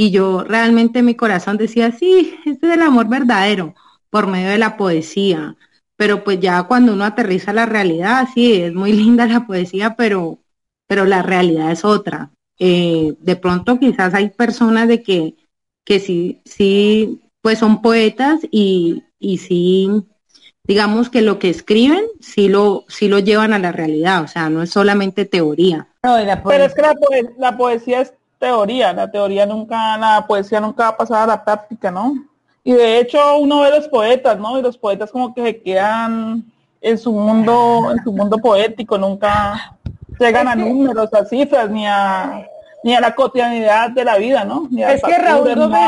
y 0.00 0.12
yo 0.12 0.44
realmente 0.44 1.02
mi 1.02 1.16
corazón 1.16 1.56
decía, 1.56 1.90
sí, 1.90 2.32
este 2.46 2.68
es 2.68 2.74
el 2.74 2.82
amor 2.82 3.08
verdadero 3.08 3.74
por 4.10 4.28
medio 4.28 4.48
de 4.48 4.56
la 4.56 4.76
poesía. 4.76 5.56
Pero 5.96 6.22
pues 6.22 6.38
ya 6.38 6.62
cuando 6.62 6.92
uno 6.92 7.04
aterriza 7.04 7.52
la 7.52 7.66
realidad, 7.66 8.28
sí, 8.32 8.62
es 8.62 8.72
muy 8.72 8.92
linda 9.02 9.26
la 9.26 9.44
poesía, 9.44 9.96
pero, 9.96 10.38
pero 10.86 11.04
la 11.04 11.22
realidad 11.22 11.72
es 11.72 11.84
otra. 11.84 12.30
Eh, 12.60 13.16
de 13.18 13.34
pronto 13.34 13.80
quizás 13.80 14.14
hay 14.14 14.28
personas 14.28 14.86
de 14.86 15.02
que, 15.02 15.34
que 15.84 15.98
sí, 15.98 16.42
sí, 16.44 17.20
pues 17.42 17.58
son 17.58 17.82
poetas 17.82 18.38
y, 18.52 19.02
y 19.18 19.38
sí, 19.38 19.90
digamos 20.62 21.10
que 21.10 21.22
lo 21.22 21.40
que 21.40 21.50
escriben 21.50 22.04
sí 22.20 22.48
lo, 22.48 22.84
sí 22.86 23.08
lo 23.08 23.18
llevan 23.18 23.52
a 23.52 23.58
la 23.58 23.72
realidad, 23.72 24.22
o 24.22 24.28
sea, 24.28 24.48
no 24.48 24.62
es 24.62 24.70
solamente 24.70 25.24
teoría. 25.24 25.88
pero 26.02 26.64
es 26.64 26.72
que 26.72 26.82
la, 26.82 26.94
la 27.36 27.56
poesía 27.56 28.02
es 28.02 28.14
teoría, 28.38 28.92
la 28.92 29.10
teoría 29.10 29.46
nunca, 29.46 29.96
la 29.98 30.26
poesía 30.26 30.60
nunca 30.60 30.84
va 30.84 30.88
a 30.90 30.96
pasar 30.96 31.22
a 31.22 31.26
la 31.26 31.44
práctica, 31.44 31.90
¿no? 31.90 32.14
Y 32.64 32.72
de 32.72 32.98
hecho 32.98 33.38
uno 33.38 33.60
ve 33.60 33.70
los 33.70 33.88
poetas, 33.88 34.38
¿no? 34.38 34.58
Y 34.58 34.62
los 34.62 34.76
poetas 34.76 35.10
como 35.10 35.34
que 35.34 35.42
se 35.42 35.62
quedan 35.62 36.44
en 36.80 36.98
su 36.98 37.12
mundo, 37.12 37.90
en 37.90 38.02
su 38.04 38.12
mundo 38.12 38.38
poético, 38.38 38.98
nunca 38.98 39.76
llegan 40.18 40.48
a 40.48 40.54
números, 40.54 41.12
a 41.14 41.24
cifras, 41.24 41.70
ni 41.70 41.86
a 41.86 42.46
ni 42.82 42.94
a 42.94 43.00
la 43.00 43.14
cotidianidad 43.14 43.90
de 43.90 44.04
la 44.04 44.18
vida, 44.18 44.44
¿no? 44.44 44.68
es 44.76 45.02
que 45.02 45.18
Raúl 45.18 45.54
Gómez 45.54 45.82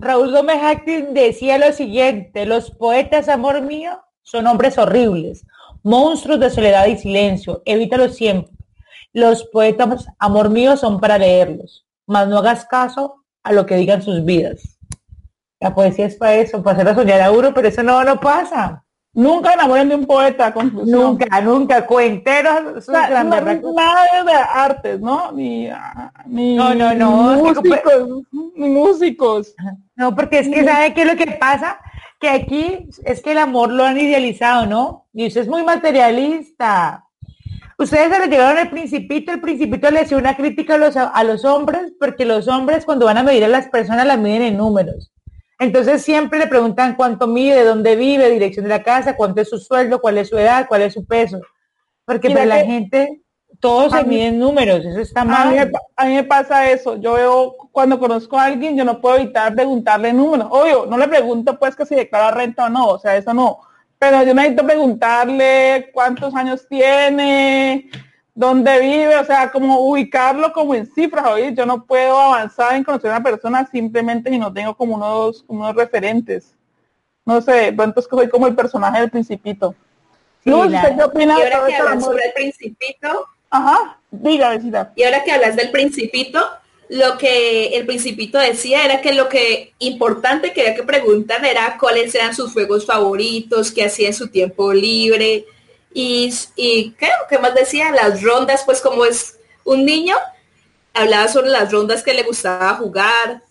Raúl 0.00 0.32
Gómez 0.32 0.62
Actis 0.62 1.04
decía 1.12 1.58
lo 1.58 1.72
siguiente, 1.72 2.46
los 2.46 2.70
poetas, 2.70 3.28
amor 3.28 3.62
mío, 3.62 4.00
son 4.22 4.46
hombres 4.46 4.78
horribles, 4.78 5.44
monstruos 5.82 6.38
de 6.38 6.50
soledad 6.50 6.86
y 6.86 6.96
silencio, 6.96 7.62
evítalo 7.64 8.08
siempre. 8.08 8.52
Los 9.18 9.42
poetas, 9.44 10.06
amor 10.20 10.48
mío, 10.48 10.76
son 10.76 11.00
para 11.00 11.18
leerlos, 11.18 11.84
mas 12.06 12.28
no 12.28 12.38
hagas 12.38 12.64
caso 12.66 13.24
a 13.42 13.52
lo 13.52 13.66
que 13.66 13.74
digan 13.74 14.00
sus 14.00 14.24
vidas. 14.24 14.78
La 15.58 15.74
poesía 15.74 16.06
es 16.06 16.14
para 16.14 16.34
eso, 16.36 16.62
para 16.62 16.74
hacerlo 16.76 17.02
soñar 17.02 17.20
a 17.20 17.32
uno, 17.32 17.52
pero 17.52 17.66
eso 17.66 17.82
no, 17.82 18.04
no 18.04 18.20
pasa. 18.20 18.84
Nunca 19.12 19.54
enamoren 19.54 19.88
de 19.88 19.96
un 19.96 20.06
poeta, 20.06 20.54
Nunca, 20.54 21.40
nunca, 21.40 21.84
cuenteros. 21.84 22.86
nada 22.88 24.24
de 24.24 24.32
artes, 24.32 25.00
¿no? 25.00 25.32
Ni, 25.32 25.68
ni 26.26 26.54
no, 26.54 26.72
no, 26.76 26.94
no, 26.94 27.10
músicos, 27.38 28.24
ni 28.54 28.68
músicos. 28.68 29.54
No, 29.96 30.14
porque 30.14 30.38
es 30.38 30.48
que 30.48 30.64
¿sabe 30.64 30.94
qué 30.94 31.02
es 31.02 31.08
lo 31.08 31.16
que 31.16 31.32
pasa? 31.32 31.80
Que 32.20 32.28
aquí 32.28 32.88
es 33.04 33.20
que 33.20 33.32
el 33.32 33.38
amor 33.38 33.70
lo 33.70 33.82
han 33.82 33.98
idealizado, 33.98 34.66
¿no? 34.66 35.08
Y 35.12 35.26
usted 35.26 35.40
es 35.40 35.48
muy 35.48 35.64
materialista. 35.64 37.07
Ustedes 37.78 38.12
se 38.12 38.18
le 38.18 38.26
llevaron 38.26 38.58
el 38.58 38.70
principito, 38.70 39.30
el 39.30 39.40
principito 39.40 39.88
le 39.92 40.00
hacía 40.00 40.18
una 40.18 40.36
crítica 40.36 40.74
a 40.74 40.78
los, 40.78 40.96
a 40.96 41.22
los 41.22 41.44
hombres, 41.44 41.92
porque 42.00 42.24
los 42.24 42.48
hombres 42.48 42.84
cuando 42.84 43.06
van 43.06 43.18
a 43.18 43.22
medir 43.22 43.44
a 43.44 43.48
las 43.48 43.68
personas 43.68 44.04
las 44.04 44.18
miden 44.18 44.42
en 44.42 44.56
números. 44.56 45.12
Entonces 45.60 46.02
siempre 46.02 46.40
le 46.40 46.48
preguntan 46.48 46.96
cuánto 46.96 47.28
mide, 47.28 47.64
dónde 47.64 47.94
vive, 47.94 48.30
dirección 48.30 48.64
de 48.64 48.70
la 48.70 48.82
casa, 48.82 49.14
cuánto 49.14 49.40
es 49.40 49.48
su 49.48 49.58
sueldo, 49.58 50.00
cuál 50.00 50.18
es 50.18 50.28
su 50.28 50.36
edad, 50.36 50.66
cuál 50.66 50.82
es 50.82 50.94
su 50.94 51.06
peso. 51.06 51.40
Porque 52.04 52.30
para 52.30 52.46
la 52.46 52.64
gente 52.64 53.22
todos 53.60 53.92
se 53.92 54.02
miden 54.02 54.40
números, 54.40 54.84
eso 54.84 54.98
está 54.98 55.24
mal. 55.24 55.70
A 55.96 56.04
mí, 56.04 56.14
me 56.14 56.24
pasa 56.24 56.68
eso, 56.68 56.96
yo 56.96 57.12
veo 57.12 57.54
cuando 57.70 58.00
conozco 58.00 58.36
a 58.36 58.46
alguien, 58.46 58.76
yo 58.76 58.84
no 58.84 59.00
puedo 59.00 59.18
evitar 59.18 59.54
preguntarle 59.54 60.12
números. 60.12 60.48
Obvio, 60.50 60.86
no 60.86 60.98
le 60.98 61.06
pregunto 61.06 61.56
pues 61.60 61.76
que 61.76 61.86
si 61.86 61.94
declara 61.94 62.32
renta 62.32 62.66
o 62.66 62.68
no, 62.68 62.88
o 62.88 62.98
sea, 62.98 63.16
eso 63.16 63.32
no 63.32 63.60
pero 63.98 64.22
yo 64.22 64.34
necesito 64.34 64.64
preguntarle 64.64 65.90
cuántos 65.92 66.34
años 66.34 66.66
tiene, 66.68 67.90
dónde 68.34 68.78
vive, 68.78 69.16
o 69.16 69.24
sea, 69.24 69.50
como 69.50 69.80
ubicarlo 69.80 70.52
como 70.52 70.74
en 70.74 70.86
cifras, 70.86 71.26
hoy 71.26 71.54
yo 71.54 71.66
no 71.66 71.84
puedo 71.84 72.18
avanzar 72.18 72.76
en 72.76 72.84
conocer 72.84 73.10
a 73.10 73.16
una 73.16 73.24
persona 73.24 73.66
simplemente 73.66 74.30
si 74.30 74.38
no 74.38 74.52
tengo 74.52 74.76
como 74.76 74.94
unos, 74.94 75.44
unos 75.48 75.74
referentes. 75.74 76.54
No 77.24 77.40
sé, 77.42 77.72
pronto 77.76 78.00
es 78.00 78.06
que 78.06 78.16
soy 78.16 78.28
como 78.28 78.46
el 78.46 78.54
personaje 78.54 79.00
del 79.00 79.10
principito. 79.10 79.74
Sí, 80.44 80.50
Luz, 80.50 80.68
qué 80.68 81.02
opina 81.02 81.36
y 81.36 81.42
ahora 81.42 81.66
que 81.66 81.74
hablas 81.74 82.04
sobre 82.04 82.24
el 82.26 82.32
principito. 82.32 83.26
Ajá, 83.50 83.98
diga, 84.10 84.50
vecina. 84.50 84.92
Y 84.94 85.02
ahora 85.02 85.24
que 85.24 85.32
hablas 85.32 85.56
del 85.56 85.70
principito, 85.70 86.38
lo 86.88 87.18
que 87.18 87.76
el 87.76 87.86
principito 87.86 88.38
decía 88.38 88.84
era 88.84 89.00
que 89.00 89.12
lo 89.12 89.28
que 89.28 89.74
importante 89.78 90.52
que 90.52 90.62
había 90.62 90.74
que 90.74 90.82
preguntar 90.82 91.44
era 91.44 91.76
cuáles 91.78 92.14
eran 92.14 92.34
sus 92.34 92.52
juegos 92.52 92.86
favoritos, 92.86 93.70
qué 93.70 93.84
hacía 93.84 94.08
en 94.08 94.14
su 94.14 94.28
tiempo 94.28 94.72
libre, 94.72 95.44
y, 95.92 96.32
y 96.56 96.90
¿qué? 96.92 97.38
más 97.38 97.54
decía? 97.54 97.90
Las 97.90 98.22
rondas, 98.22 98.62
pues 98.64 98.80
como 98.80 99.04
es 99.04 99.38
un 99.64 99.84
niño, 99.84 100.16
hablaba 100.94 101.28
sobre 101.28 101.50
las 101.50 101.70
rondas 101.70 102.02
que 102.02 102.14
le 102.14 102.22
gustaba 102.22 102.74
jugar. 102.74 103.42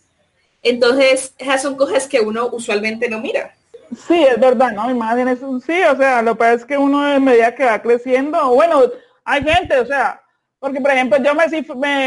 Entonces, 0.64 1.34
esas 1.38 1.62
son 1.62 1.76
cosas 1.76 2.08
que 2.08 2.20
uno 2.20 2.50
usualmente 2.52 3.10
no 3.10 3.20
mira. 3.20 3.56
Sí, 4.08 4.22
es 4.24 4.40
verdad, 4.40 4.72
¿no? 4.72 4.90
Imágenes, 4.90 5.40
sí, 5.66 5.82
o 5.84 5.96
sea, 5.96 6.22
lo 6.22 6.34
que 6.34 6.40
pasa 6.40 6.54
es 6.54 6.66
que 6.66 6.78
uno 6.78 7.02
a 7.02 7.20
medida 7.20 7.56
que 7.56 7.66
va 7.66 7.82
creciendo, 7.82 8.50
bueno, 8.50 8.84
hay 9.24 9.44
gente, 9.44 9.80
o 9.80 9.86
sea, 9.86 10.22
porque 10.60 10.82
por 10.82 10.92
ejemplo 10.92 11.18
yo 11.24 11.34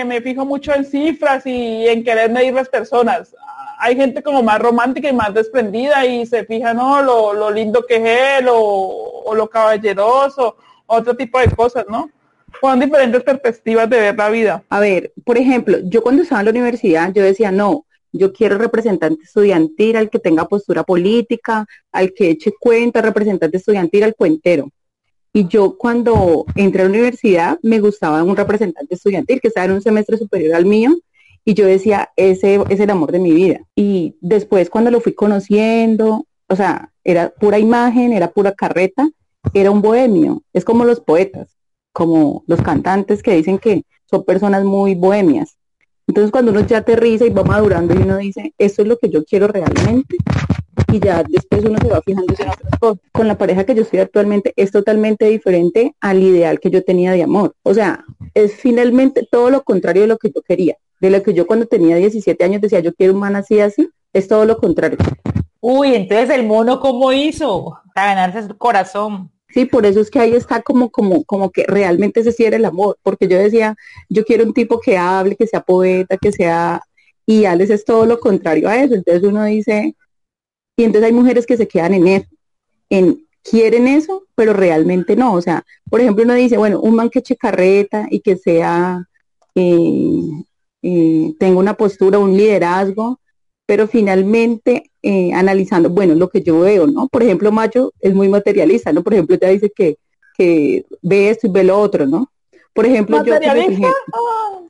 me, 0.06 0.20
fijo 0.20 0.44
mucho 0.44 0.74
en 0.74 0.84
cifras 0.84 1.46
y 1.46 1.86
en 1.86 2.04
querer 2.04 2.30
medir 2.30 2.54
las 2.54 2.68
personas. 2.68 3.34
Hay 3.78 3.96
gente 3.96 4.22
como 4.22 4.42
más 4.42 4.58
romántica 4.58 5.08
y 5.08 5.14
más 5.14 5.32
desprendida 5.32 6.04
y 6.04 6.26
se 6.26 6.44
fija, 6.44 6.74
¿no? 6.74 7.02
Lo, 7.02 7.32
lo 7.32 7.50
lindo 7.50 7.86
que 7.86 7.96
es 7.96 8.40
él 8.40 8.48
o, 8.50 9.22
o 9.24 9.34
lo 9.34 9.48
caballeroso, 9.48 10.56
otro 10.86 11.16
tipo 11.16 11.38
de 11.38 11.50
cosas, 11.50 11.86
¿no? 11.88 12.10
Son 12.60 12.78
diferentes 12.80 13.22
perspectivas 13.22 13.88
de 13.88 14.00
ver 14.00 14.16
la 14.16 14.28
vida. 14.28 14.62
A 14.68 14.80
ver, 14.80 15.12
por 15.24 15.38
ejemplo, 15.38 15.78
yo 15.84 16.02
cuando 16.02 16.22
estaba 16.22 16.40
en 16.40 16.46
la 16.46 16.50
universidad, 16.50 17.12
yo 17.14 17.22
decía, 17.22 17.50
no, 17.52 17.86
yo 18.12 18.32
quiero 18.32 18.58
representante 18.58 19.22
estudiantil, 19.22 19.96
al 19.96 20.10
que 20.10 20.18
tenga 20.18 20.48
postura 20.48 20.82
política, 20.82 21.66
al 21.92 22.12
que 22.12 22.30
eche 22.30 22.52
cuenta, 22.58 23.00
representante 23.00 23.56
estudiantil, 23.56 24.04
al 24.04 24.14
cuentero. 24.14 24.68
Y 25.32 25.46
yo 25.46 25.76
cuando 25.78 26.44
entré 26.56 26.82
a 26.82 26.84
la 26.84 26.90
universidad 26.90 27.58
me 27.62 27.80
gustaba 27.80 28.22
un 28.22 28.36
representante 28.36 28.94
estudiantil 28.94 29.40
que 29.40 29.48
estaba 29.48 29.66
en 29.66 29.72
un 29.72 29.82
semestre 29.82 30.16
superior 30.16 30.54
al 30.54 30.66
mío 30.66 30.96
y 31.44 31.54
yo 31.54 31.66
decía, 31.66 32.10
ese 32.16 32.60
es 32.68 32.80
el 32.80 32.90
amor 32.90 33.12
de 33.12 33.20
mi 33.20 33.32
vida. 33.32 33.60
Y 33.74 34.16
después 34.20 34.70
cuando 34.70 34.90
lo 34.90 35.00
fui 35.00 35.14
conociendo, 35.14 36.26
o 36.48 36.56
sea, 36.56 36.92
era 37.04 37.30
pura 37.30 37.58
imagen, 37.58 38.12
era 38.12 38.30
pura 38.30 38.52
carreta, 38.52 39.08
era 39.54 39.70
un 39.70 39.82
bohemio, 39.82 40.42
es 40.52 40.64
como 40.64 40.84
los 40.84 41.00
poetas, 41.00 41.56
como 41.92 42.44
los 42.46 42.60
cantantes 42.60 43.22
que 43.22 43.34
dicen 43.34 43.58
que 43.58 43.84
son 44.06 44.24
personas 44.24 44.64
muy 44.64 44.94
bohemias. 44.94 45.56
Entonces 46.06 46.32
cuando 46.32 46.50
uno 46.50 46.66
ya 46.66 46.78
aterriza 46.78 47.24
y 47.24 47.30
va 47.30 47.44
madurando 47.44 47.94
y 47.94 47.98
uno 47.98 48.16
dice, 48.16 48.52
esto 48.58 48.82
es 48.82 48.88
lo 48.88 48.98
que 48.98 49.10
yo 49.10 49.24
quiero 49.24 49.46
realmente, 49.46 50.16
y 50.92 51.00
ya 51.00 51.22
después 51.22 51.64
uno 51.64 51.78
se 51.80 51.88
va 51.88 52.02
fijando 52.02 52.34
en 52.34 52.48
otras 52.48 52.78
cosas. 52.78 52.98
Con 53.12 53.28
la 53.28 53.38
pareja 53.38 53.64
que 53.64 53.74
yo 53.74 53.82
estoy 53.82 54.00
actualmente 54.00 54.52
es 54.56 54.70
totalmente 54.70 55.26
diferente 55.26 55.94
al 56.00 56.22
ideal 56.22 56.60
que 56.60 56.70
yo 56.70 56.84
tenía 56.84 57.12
de 57.12 57.22
amor. 57.22 57.54
O 57.62 57.74
sea, 57.74 58.04
es 58.34 58.54
finalmente 58.54 59.26
todo 59.30 59.50
lo 59.50 59.62
contrario 59.62 60.02
de 60.02 60.08
lo 60.08 60.18
que 60.18 60.30
yo 60.34 60.42
quería. 60.42 60.76
De 61.00 61.10
lo 61.10 61.22
que 61.22 61.34
yo 61.34 61.46
cuando 61.46 61.66
tenía 61.66 61.96
17 61.96 62.44
años 62.44 62.60
decía, 62.60 62.80
yo 62.80 62.92
quiero 62.94 63.14
un 63.14 63.20
man 63.20 63.36
así, 63.36 63.60
así, 63.60 63.88
es 64.12 64.28
todo 64.28 64.44
lo 64.44 64.58
contrario. 64.58 64.98
Uy, 65.60 65.94
entonces 65.94 66.30
el 66.30 66.46
mono, 66.46 66.80
¿cómo 66.80 67.12
hizo? 67.12 67.78
Para 67.94 68.14
ganarse 68.14 68.46
su 68.48 68.56
corazón. 68.56 69.30
Sí, 69.48 69.64
por 69.64 69.84
eso 69.84 70.00
es 70.00 70.10
que 70.10 70.20
ahí 70.20 70.34
está 70.34 70.62
como, 70.62 70.90
como, 70.90 71.24
como 71.24 71.50
que 71.50 71.64
realmente 71.66 72.22
se 72.22 72.32
cierra 72.32 72.56
el 72.56 72.64
amor, 72.64 72.96
porque 73.02 73.26
yo 73.26 73.36
decía, 73.36 73.74
yo 74.08 74.24
quiero 74.24 74.44
un 74.44 74.54
tipo 74.54 74.80
que 74.80 74.96
hable, 74.96 75.36
que 75.36 75.46
sea 75.46 75.60
poeta, 75.60 76.16
que 76.16 76.30
sea, 76.30 76.82
y 77.26 77.44
Alex 77.44 77.70
es 77.70 77.84
todo 77.84 78.06
lo 78.06 78.20
contrario 78.20 78.68
a 78.68 78.76
eso. 78.76 78.94
Entonces 78.94 79.24
uno 79.24 79.44
dice, 79.44 79.96
y 80.80 80.84
entonces 80.84 81.08
hay 81.08 81.12
mujeres 81.12 81.44
que 81.44 81.58
se 81.58 81.68
quedan 81.68 81.92
en 81.92 82.06
eso, 82.06 82.26
en 82.88 83.26
quieren 83.42 83.86
eso, 83.86 84.24
pero 84.34 84.54
realmente 84.54 85.14
no. 85.14 85.34
O 85.34 85.42
sea, 85.42 85.62
por 85.90 86.00
ejemplo, 86.00 86.24
uno 86.24 86.32
dice, 86.32 86.56
bueno, 86.56 86.80
un 86.80 86.94
man 86.94 87.10
que 87.10 87.18
eche 87.18 87.36
carreta 87.36 88.06
y 88.10 88.20
que 88.20 88.36
sea, 88.38 89.06
eh, 89.54 90.22
eh, 90.80 91.34
tenga 91.38 91.58
una 91.58 91.74
postura, 91.74 92.18
un 92.18 92.34
liderazgo, 92.34 93.20
pero 93.66 93.88
finalmente 93.88 94.90
eh, 95.02 95.34
analizando, 95.34 95.90
bueno, 95.90 96.14
lo 96.14 96.30
que 96.30 96.42
yo 96.42 96.60
veo, 96.60 96.86
¿no? 96.86 97.08
Por 97.08 97.24
ejemplo, 97.24 97.52
Macho 97.52 97.92
es 98.00 98.14
muy 98.14 98.30
materialista, 98.30 98.90
¿no? 98.90 99.02
Por 99.02 99.12
ejemplo, 99.12 99.36
ya 99.38 99.48
dice 99.48 99.70
que, 99.76 99.98
que 100.38 100.86
ve 101.02 101.28
esto 101.28 101.46
y 101.46 101.50
ve 101.50 101.62
lo 101.62 101.78
otro, 101.78 102.06
¿no? 102.06 102.32
Por 102.72 102.86
ejemplo, 102.86 103.22
yo, 103.22 103.34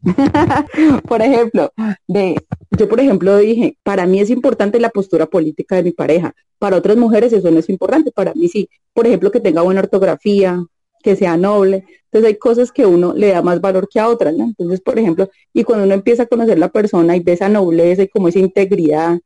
por 1.06 1.22
ejemplo, 1.22 1.72
de, 2.08 2.34
yo 2.80 2.88
por 2.88 2.98
ejemplo 2.98 3.36
dije, 3.36 3.76
para 3.82 4.06
mí 4.06 4.20
es 4.20 4.30
importante 4.30 4.80
la 4.80 4.88
postura 4.88 5.26
política 5.26 5.76
de 5.76 5.82
mi 5.82 5.92
pareja. 5.92 6.34
Para 6.58 6.78
otras 6.78 6.96
mujeres 6.96 7.30
eso 7.30 7.50
no 7.50 7.58
es 7.58 7.68
importante, 7.68 8.10
para 8.10 8.32
mí 8.32 8.48
sí. 8.48 8.70
Por 8.94 9.06
ejemplo, 9.06 9.30
que 9.30 9.38
tenga 9.38 9.60
buena 9.60 9.80
ortografía, 9.80 10.64
que 11.02 11.14
sea 11.14 11.36
noble. 11.36 11.84
Entonces 12.04 12.28
hay 12.28 12.36
cosas 12.38 12.72
que 12.72 12.86
uno 12.86 13.12
le 13.12 13.28
da 13.28 13.42
más 13.42 13.60
valor 13.60 13.86
que 13.86 14.00
a 14.00 14.08
otras, 14.08 14.34
¿no? 14.34 14.46
Entonces, 14.46 14.80
por 14.80 14.98
ejemplo, 14.98 15.28
y 15.52 15.62
cuando 15.62 15.84
uno 15.84 15.92
empieza 15.92 16.22
a 16.22 16.26
conocer 16.26 16.58
la 16.58 16.70
persona 16.70 17.14
y 17.16 17.20
ve 17.20 17.32
esa 17.32 17.50
nobleza 17.50 18.02
y 18.02 18.08
como 18.08 18.28
esa 18.28 18.38
integridad 18.38 19.18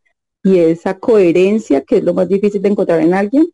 y 0.42 0.59
esa 0.59 0.98
coherencia, 0.98 1.82
que 1.82 1.98
es 1.98 2.05
lo 2.05 2.12
más 2.12 2.28
difícil 2.28 2.61
de 2.61 2.70
encontrar 2.70 3.00
en 3.02 3.14
alguien, 3.14 3.46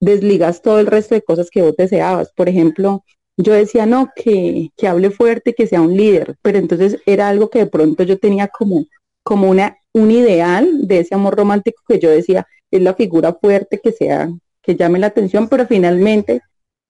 desligas 0.00 0.62
todo 0.62 0.78
el 0.78 0.86
resto 0.86 1.16
de 1.16 1.22
cosas 1.22 1.50
que 1.50 1.62
vos 1.62 1.74
deseabas. 1.76 2.32
Por 2.36 2.48
ejemplo, 2.48 3.04
yo 3.36 3.52
decía, 3.52 3.84
no, 3.84 4.10
que, 4.14 4.70
que 4.76 4.86
hable 4.86 5.10
fuerte, 5.10 5.54
que 5.54 5.66
sea 5.66 5.80
un 5.80 5.96
líder, 5.96 6.36
pero 6.40 6.58
entonces 6.58 6.98
era 7.04 7.28
algo 7.28 7.50
que 7.50 7.58
de 7.60 7.66
pronto 7.66 8.04
yo 8.04 8.16
tenía 8.16 8.46
como, 8.46 8.84
como 9.24 9.50
una, 9.50 9.76
un 9.92 10.12
ideal 10.12 10.86
de 10.86 11.00
ese 11.00 11.16
amor 11.16 11.36
romántico 11.36 11.82
que 11.88 11.98
yo 11.98 12.10
decía, 12.10 12.46
es 12.70 12.82
la 12.82 12.94
figura 12.94 13.32
fuerte 13.32 13.80
que 13.82 13.90
sea, 13.90 14.28
que 14.62 14.76
llame 14.76 15.00
la 15.00 15.08
atención, 15.08 15.48
pero 15.48 15.66
finalmente 15.66 16.42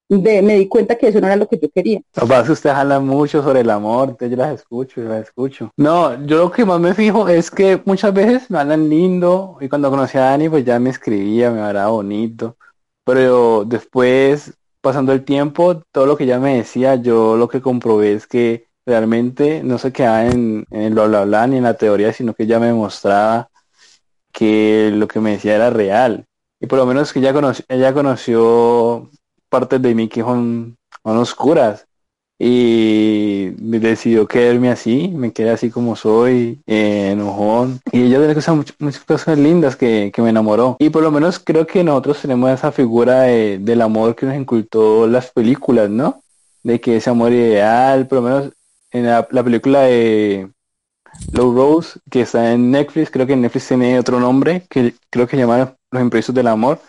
me 0.09 0.57
di 0.57 0.68
cuenta 0.68 0.97
que 0.97 1.09
eso 1.09 1.20
no 1.20 1.26
era 1.26 1.37
lo 1.37 1.49
que 1.49 1.59
yo 1.59 1.70
quería. 1.70 2.01
Que 2.12 2.53
ustedes 2.53 2.76
hablan 2.76 3.07
mucho 3.07 3.43
sobre 3.43 3.61
el 3.61 3.70
amor, 3.70 4.16
yo 4.20 4.37
las 4.37 4.55
escucho, 4.55 5.01
yo 5.01 5.09
las 5.09 5.22
escucho. 5.22 5.70
No, 5.76 6.24
yo 6.26 6.39
lo 6.39 6.53
que 6.53 6.64
más 6.64 6.80
me 6.80 6.95
fijo 6.95 7.28
es 7.28 7.51
que 7.51 7.80
muchas 7.85 8.12
veces 8.12 8.51
me 8.51 8.59
hablan 8.59 8.89
lindo 8.89 9.57
y 9.61 9.68
cuando 9.68 9.91
conocí 9.91 10.18
a 10.18 10.22
Dani 10.22 10.49
pues 10.49 10.64
ya 10.64 10.78
me 10.78 10.91
escribía, 10.91 11.51
me 11.51 11.61
hablaba 11.61 11.91
bonito, 11.91 12.57
pero 13.05 13.64
después 13.64 14.53
pasando 14.80 15.12
el 15.12 15.24
tiempo, 15.24 15.82
todo 15.93 16.05
lo 16.05 16.16
que 16.16 16.24
ella 16.24 16.39
me 16.39 16.57
decía, 16.57 16.97
yo 16.97 17.37
lo 17.37 17.49
que 17.49 17.62
comprobé 17.62 18.12
es 18.12 18.26
que 18.26 18.68
realmente 18.87 19.62
no 19.62 19.78
se 19.78 19.93
quedaba 19.93 20.26
en, 20.26 20.66
en 20.70 20.95
lo 20.95 21.09
bla 21.09 21.24
bla 21.24 21.47
ni 21.47 21.57
en 21.59 21.64
la 21.64 21.74
teoría, 21.74 22.12
sino 22.12 22.35
que 22.35 22.45
ella 22.45 22.59
me 22.59 22.72
mostraba 22.72 23.49
que 24.32 24.91
lo 24.93 25.09
que 25.09 25.20
me 25.20 25.32
decía 25.32 25.55
era 25.55 25.70
real. 25.70 26.26
Y 26.61 26.66
por 26.66 26.78
lo 26.78 26.87
menos 26.87 27.12
que 27.12 27.20
ella 27.20 27.32
conoció, 27.32 27.64
ella 27.68 27.95
conoció 27.95 29.11
partes 29.49 29.80
de 29.80 29.95
mí 29.95 30.09
que 30.09 30.20
son, 30.20 30.76
oscuras 31.03 31.87
y 32.39 33.51
decidió 33.51 34.26
quedarme 34.26 34.70
así, 34.70 35.09
me 35.09 35.32
quedé 35.32 35.51
así 35.51 35.70
como 35.70 35.95
soy, 35.95 36.61
eh, 36.66 37.11
enojón. 37.12 37.80
Y 37.93 38.03
ella 38.03 38.18
tiene 38.18 38.35
cosas, 38.35 38.57
muchas 38.78 39.05
cosas 39.05 39.39
lindas 39.39 39.76
que, 39.76 40.12
me 40.18 40.30
enamoró. 40.30 40.76
Y 40.80 40.91
por 40.91 41.03
lo 41.03 41.12
menos 41.12 41.39
creo 41.39 41.66
que 41.66 41.85
nosotros 41.85 42.20
tenemos 42.20 42.51
esa 42.51 42.72
figura 42.72 43.22
del 43.22 43.80
amor 43.82 44.16
que 44.16 44.26
nos 44.26 44.35
incultó 44.35 45.07
las 45.07 45.30
películas, 45.30 45.89
¿no? 45.91 46.22
De 46.62 46.80
que 46.80 46.97
ese 46.97 47.11
amor 47.11 47.32
ideal, 47.32 48.09
por 48.09 48.16
lo 48.18 48.22
menos 48.22 48.53
en 48.95 49.05
la, 49.07 49.26
película 49.26 49.82
de 49.82 50.49
Low 51.32 51.55
Rose, 51.55 52.01
que 52.11 52.22
está 52.22 52.53
en 52.53 52.70
Netflix, 52.70 53.11
creo 53.11 53.26
que 53.26 53.36
Netflix 53.36 53.68
tiene 53.68 53.99
otro 53.99 54.18
nombre, 54.18 54.66
que 54.70 54.95
creo 55.11 55.26
que 55.26 55.36
se 55.36 55.42
llama 55.42 55.76
Los 55.90 56.03
Impresos 56.03 56.34
del 56.34 56.47
Amor 56.47 56.80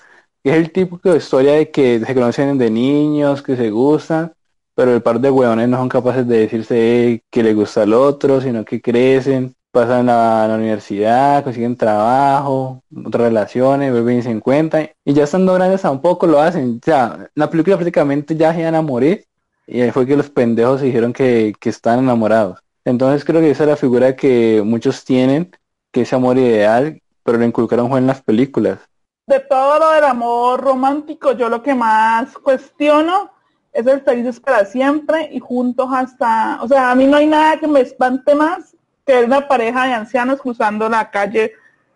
es 0.45 0.57
el 0.57 0.71
tipo 0.71 0.99
de 1.03 1.17
historia 1.17 1.53
de 1.53 1.71
que 1.71 1.99
se 1.99 2.13
conocen 2.13 2.57
de 2.57 2.69
niños, 2.69 3.41
que 3.41 3.55
se 3.55 3.71
gustan, 3.71 4.33
pero 4.75 4.93
el 4.93 5.01
par 5.01 5.19
de 5.19 5.31
hueones 5.31 5.67
no 5.67 5.77
son 5.77 5.89
capaces 5.89 6.27
de 6.27 6.39
decirse 6.39 7.23
que 7.31 7.43
le 7.43 7.53
gusta 7.55 7.81
al 7.81 7.93
otro, 7.93 8.39
sino 8.41 8.63
que 8.63 8.79
crecen, 8.79 9.55
pasan 9.71 10.07
a 10.07 10.47
la 10.47 10.55
universidad, 10.55 11.43
consiguen 11.43 11.75
trabajo, 11.75 12.83
otras 13.05 13.23
relaciones, 13.23 13.91
vuelven 13.91 14.19
y 14.19 14.21
se 14.21 14.29
encuentran, 14.29 14.89
y 15.03 15.13
ya 15.13 15.23
estando 15.23 15.53
grandes 15.55 15.81
tampoco 15.81 16.27
lo 16.27 16.39
hacen. 16.39 16.79
O 16.85 17.17
la 17.33 17.49
película 17.49 17.77
prácticamente 17.77 18.35
ya 18.35 18.53
se 18.53 18.61
iban 18.61 18.75
a 18.75 18.83
morir, 18.83 19.25
y 19.67 19.81
ahí 19.81 19.91
fue 19.91 20.05
que 20.05 20.17
los 20.17 20.29
pendejos 20.29 20.81
dijeron 20.81 21.13
que, 21.13 21.53
que 21.59 21.69
están 21.69 21.99
enamorados. 21.99 22.59
Entonces 22.83 23.25
creo 23.25 23.41
que 23.41 23.51
esa 23.51 23.63
es 23.63 23.69
la 23.69 23.75
figura 23.75 24.15
que 24.15 24.61
muchos 24.63 25.03
tienen, 25.03 25.51
que 25.91 26.01
es 26.01 26.13
amor 26.13 26.37
ideal, 26.37 27.01
pero 27.23 27.37
lo 27.37 27.45
inculcaron 27.45 27.89
fue 27.89 27.99
en 27.99 28.07
las 28.07 28.21
películas 28.21 28.79
de 29.27 29.39
todo 29.39 29.79
lo 29.79 29.89
del 29.89 30.03
amor 30.03 30.61
romántico, 30.61 31.31
yo 31.31 31.49
lo 31.49 31.63
que 31.63 31.73
más 31.73 32.37
cuestiono 32.37 33.31
es 33.73 33.85
el 33.87 34.01
felices 34.01 34.39
para 34.39 34.65
siempre 34.65 35.29
y 35.31 35.39
juntos 35.39 35.89
hasta, 35.91 36.59
o 36.61 36.67
sea, 36.67 36.91
a 36.91 36.95
mí 36.95 37.07
no 37.07 37.17
hay 37.17 37.27
nada 37.27 37.59
que 37.59 37.67
me 37.67 37.81
espante 37.81 38.35
más 38.35 38.75
que 39.05 39.23
una 39.23 39.47
pareja 39.47 39.85
de 39.85 39.93
ancianos 39.93 40.41
cruzando 40.41 40.87
la 40.87 41.09
calle 41.09 41.53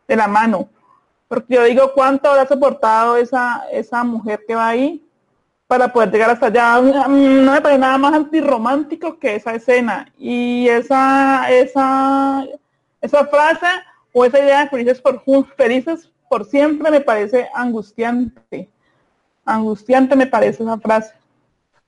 de 0.08 0.16
la 0.16 0.28
mano. 0.28 0.70
Porque 1.28 1.56
yo 1.56 1.64
digo, 1.64 1.94
¿cuánto 1.94 2.30
habrá 2.30 2.48
soportado 2.48 3.16
esa, 3.16 3.64
esa 3.72 4.04
mujer 4.04 4.44
que 4.48 4.56
va 4.56 4.68
ahí? 4.68 5.04
Para 5.70 5.94
poder 5.94 6.12
llegar 6.12 6.32
hasta 6.32 6.48
allá. 6.48 6.82
No 6.82 7.52
me 7.52 7.62
parece 7.62 7.80
nada 7.80 8.00
más 8.00 8.16
antirromántico 8.16 9.20
que 9.20 9.36
esa 9.36 9.54
escena. 9.54 10.12
Y 10.18 10.68
esa, 10.68 11.48
esa, 11.52 12.44
esa 13.00 13.28
frase 13.28 13.68
o 14.12 14.26
esa 14.26 14.40
idea 14.40 14.64
de 14.64 14.70
felices 14.72 15.00
por, 15.00 15.24
felices 15.56 16.10
por 16.28 16.46
siempre 16.46 16.90
me 16.90 17.02
parece 17.02 17.48
angustiante. 17.54 18.68
Angustiante 19.46 20.16
me 20.16 20.26
parece 20.26 20.64
esa 20.64 20.80
frase. 20.80 21.14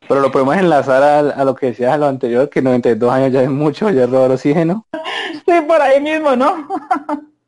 Pero 0.08 0.22
lo 0.22 0.32
podemos 0.32 0.58
enlazar 0.58 1.02
a, 1.36 1.44
lo 1.44 1.56
que 1.56 1.68
decías 1.68 1.94
a 1.94 1.98
lo 1.98 2.06
anterior, 2.06 2.52
que 2.52 2.62
92 2.62 3.12
años 3.12 3.32
ya 3.32 3.42
es 3.42 3.50
mucho, 3.50 3.90
ya 3.90 4.04
es 4.04 4.10
robo 4.12 4.28
el 4.28 4.32
oxígeno. 4.34 4.86
Sí, 5.44 5.60
por 5.68 5.82
ahí 5.82 6.00
mismo, 6.00 6.36
¿no? 6.36 6.68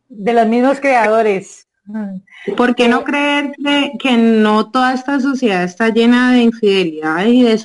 De 0.10 0.34
los 0.34 0.48
mismos 0.48 0.80
creadores. 0.80 1.68
¿Por 2.56 2.76
qué 2.76 2.88
no 2.88 3.04
creer 3.04 3.54
que, 4.00 4.18
no 4.18 4.72
toda 4.72 4.94
esta 4.94 5.20
sociedad 5.20 5.64
está 5.64 5.90
llena 5.90 6.32
de 6.32 6.44
infidelidad 6.44 7.26
y 7.26 7.44
de 7.44 7.60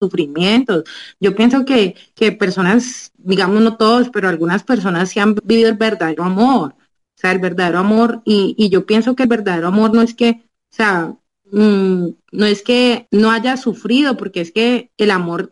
sufrimientos? 0.00 0.84
Yo 1.18 1.34
pienso 1.34 1.64
que, 1.64 1.96
que 2.14 2.32
personas, 2.32 3.12
digamos 3.16 3.62
no 3.62 3.76
todos, 3.76 4.10
pero 4.10 4.28
algunas 4.28 4.62
personas 4.62 5.10
sí 5.10 5.20
han 5.20 5.34
vivido 5.44 5.68
el 5.68 5.76
verdadero 5.76 6.24
amor. 6.24 6.74
O 6.76 7.20
sea, 7.20 7.32
el 7.32 7.38
verdadero 7.38 7.78
amor, 7.78 8.22
y, 8.24 8.54
y 8.56 8.70
yo 8.70 8.86
pienso 8.86 9.14
que 9.14 9.24
el 9.24 9.28
verdadero 9.28 9.68
amor 9.68 9.92
no 9.92 10.00
es 10.02 10.14
que, 10.14 10.42
o 10.72 10.74
sea, 10.74 11.16
mm, 11.50 12.06
no 12.32 12.46
es 12.46 12.62
que 12.62 13.08
no 13.10 13.30
haya 13.30 13.56
sufrido, 13.56 14.16
porque 14.16 14.40
es 14.40 14.52
que 14.52 14.90
el 14.96 15.10
amor, 15.10 15.50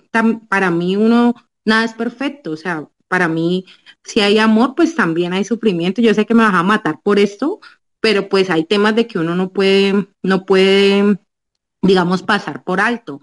para 0.49 0.71
mí 0.71 0.97
uno, 0.97 1.35
nada 1.65 1.85
es 1.85 1.93
perfecto, 1.93 2.53
o 2.53 2.57
sea, 2.57 2.89
para 3.09 3.29
mí, 3.29 3.65
si 4.05 4.21
hay 4.21 4.39
amor, 4.39 4.75
pues 4.77 4.95
también 4.95 5.33
hay 5.33 5.45
sufrimiento. 5.45 6.01
Yo 6.01 6.15
sé 6.15 6.27
que 6.27 6.35
me 6.35 6.45
vas 6.45 6.55
a 6.55 6.63
matar 6.63 7.01
por 7.03 7.19
esto, 7.19 7.61
pero 8.01 8.29
pues 8.29 8.51
hay 8.51 8.65
temas 8.65 8.95
de 8.95 9.07
que 9.07 9.19
uno 9.19 9.35
no 9.35 9.53
puede, 9.53 10.09
no 10.23 10.45
puede, 10.47 11.19
digamos, 11.83 12.23
pasar 12.23 12.65
por 12.65 12.81
alto. 12.81 13.21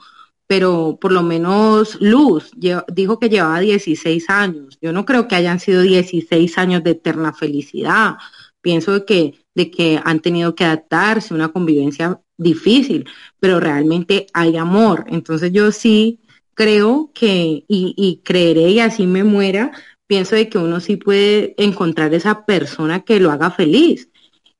Pero 0.47 0.99
por 1.01 1.11
lo 1.11 1.23
menos 1.23 1.97
Luz 2.01 2.51
dijo 2.93 3.19
que 3.19 3.29
llevaba 3.29 3.59
16 3.59 4.29
años. 4.29 4.77
Yo 4.81 4.91
no 4.93 5.05
creo 5.05 5.27
que 5.27 5.36
hayan 5.36 5.59
sido 5.59 5.81
16 5.81 6.57
años 6.57 6.83
de 6.83 6.91
eterna 6.91 7.33
felicidad. 7.33 8.17
Pienso 8.61 9.05
que, 9.05 9.45
de 9.55 9.71
que 9.71 9.99
han 10.03 10.19
tenido 10.19 10.53
que 10.55 10.65
adaptarse, 10.65 11.33
una 11.33 11.49
convivencia 11.49 12.21
difícil, 12.38 13.07
pero 13.39 13.59
realmente 13.59 14.27
hay 14.33 14.57
amor. 14.57 15.05
Entonces 15.07 15.51
yo 15.51 15.71
sí 15.71 16.19
creo 16.56 17.12
que, 17.14 17.66
y, 17.68 17.93
y 17.97 18.22
creeré 18.24 18.70
y 18.72 18.80
así 18.80 19.06
me 19.08 19.24
muera, 19.24 19.72
pienso 20.08 20.36
de 20.36 20.49
que 20.49 20.58
uno 20.58 20.80
sí 20.80 20.97
puede 20.97 21.53
encontrar 21.58 22.14
esa 22.14 22.45
persona 22.45 23.01
que 23.03 23.20
lo 23.20 23.32
haga 23.32 23.51
feliz. 23.51 24.10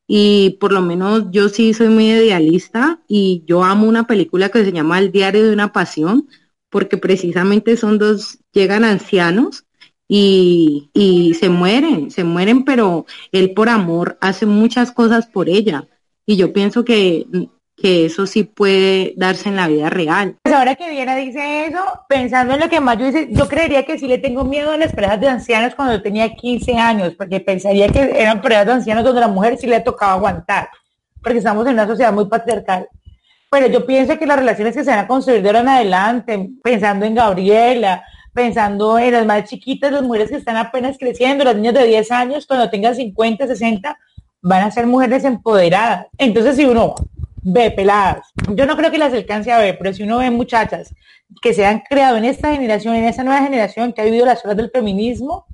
Y 0.08 0.58
por 0.60 0.72
lo 0.72 0.82
menos 0.82 1.26
yo 1.32 1.50
sí 1.50 1.74
soy 1.74 1.90
muy 1.90 2.10
idealista 2.12 3.02
y 3.08 3.44
yo 3.48 3.64
amo 3.64 3.88
una 3.88 4.06
película 4.08 4.50
que 4.50 4.64
se 4.64 4.72
llama 4.72 5.00
El 5.00 5.12
diario 5.12 5.44
de 5.44 5.54
una 5.54 5.74
pasión, 5.74 6.30
porque 6.70 6.98
precisamente 6.98 7.78
son 7.78 7.98
dos, 7.98 8.40
llegan 8.52 8.84
ancianos 8.84 9.66
y, 10.08 10.92
y 10.94 11.34
se 11.36 11.50
mueren, 11.50 12.12
se 12.12 12.24
mueren, 12.24 12.66
pero 12.66 13.06
él 13.32 13.54
por 13.54 13.70
amor 13.70 14.18
hace 14.22 14.46
muchas 14.46 14.92
cosas 14.92 15.28
por 15.28 15.50
ella. 15.50 15.88
Y 16.28 16.38
yo 16.38 16.54
pienso 16.54 16.86
que 16.86 17.26
que 17.76 18.06
eso 18.06 18.26
sí 18.26 18.44
puede 18.44 19.14
darse 19.18 19.50
en 19.50 19.58
la 19.58 19.68
vida 19.68 19.90
real. 19.90 20.38
Pues 20.44 20.56
ahora 20.56 20.76
que 20.76 20.90
Diana 20.90 21.16
dice 21.16 21.68
eso, 21.68 21.84
pensando 22.08 22.54
en 22.54 22.62
lo 22.62 22.70
que 22.70 22.80
Mayo 22.80 23.06
dice, 23.06 23.28
yo 23.32 23.48
creería 23.48 23.84
que 23.84 24.00
sí 24.00 24.08
le 24.08 24.18
tengo 24.18 24.46
miedo 24.46 24.72
a 24.72 24.78
las 24.78 24.94
parejas 24.94 25.20
de 25.20 25.28
ancianos 25.28 25.76
cuando 25.76 26.02
tenía 26.02 26.34
15 26.34 26.78
años, 26.78 27.14
porque 27.18 27.40
pensaría 27.40 27.90
que 27.90 28.22
eran 28.22 28.42
parejas 28.42 28.66
de 28.66 28.72
ancianos 28.74 29.04
donde 29.04 29.22
la 29.22 29.28
mujer 29.28 29.58
sí 29.58 29.68
le 29.68 29.82
tocaba 29.82 30.14
aguantar, 30.14 30.70
porque 31.22 31.40
estamos 31.40 31.66
en 31.68 31.74
una 31.74 31.88
sociedad 31.88 32.14
muy 32.14 32.28
patriarcal. 32.28 32.88
Pero 33.52 33.68
yo 33.68 33.86
pienso 33.86 34.18
que 34.18 34.26
las 34.26 34.40
relaciones 34.40 34.76
que 34.76 34.84
se 34.84 34.90
van 34.90 35.00
a 35.00 35.08
construir 35.08 35.42
de 35.42 35.50
ahora 35.50 35.60
en 35.60 35.70
adelante, 35.70 36.50
pensando 36.64 37.06
en 37.06 37.16
Gabriela, 37.16 38.04
pensando 38.34 39.00
en 39.00 39.14
las 39.14 39.26
más 39.26 39.46
chiquitas, 39.46 39.92
las 39.92 40.02
mujeres 40.02 40.30
que 40.30 40.38
están 40.38 40.58
apenas 40.58 40.98
creciendo, 40.98 41.44
las 41.46 41.56
niñas 41.56 41.74
de 41.74 41.86
10 41.86 42.12
años, 42.12 42.46
cuando 42.46 42.70
tengan 42.70 42.96
50, 42.96 43.48
60, 43.48 43.98
van 44.42 44.64
a 44.64 44.72
ser 44.72 44.86
mujeres 44.88 45.24
empoderadas. 45.24 46.08
Entonces, 46.18 46.58
si 46.58 46.66
uno 46.66 46.96
ve 47.46 47.70
peladas. 47.70 48.28
Yo 48.56 48.66
no 48.66 48.76
creo 48.76 48.90
que 48.90 48.98
las 48.98 49.14
alcance 49.14 49.52
a 49.52 49.60
ver, 49.60 49.78
pero 49.78 49.94
si 49.94 50.02
uno 50.02 50.18
ve 50.18 50.32
muchachas 50.32 50.94
que 51.42 51.54
se 51.54 51.66
han 51.66 51.82
creado 51.82 52.18
en 52.18 52.26
esta 52.26 52.52
generación, 52.52 52.96
en 52.96 53.06
esta 53.06 53.24
nueva 53.24 53.44
generación 53.44 53.94
que 53.94 54.02
ha 54.02 54.06
vivido 54.06 54.26
las 54.26 54.44
horas 54.44 54.58
del 54.58 54.72
feminismo, 54.72 55.46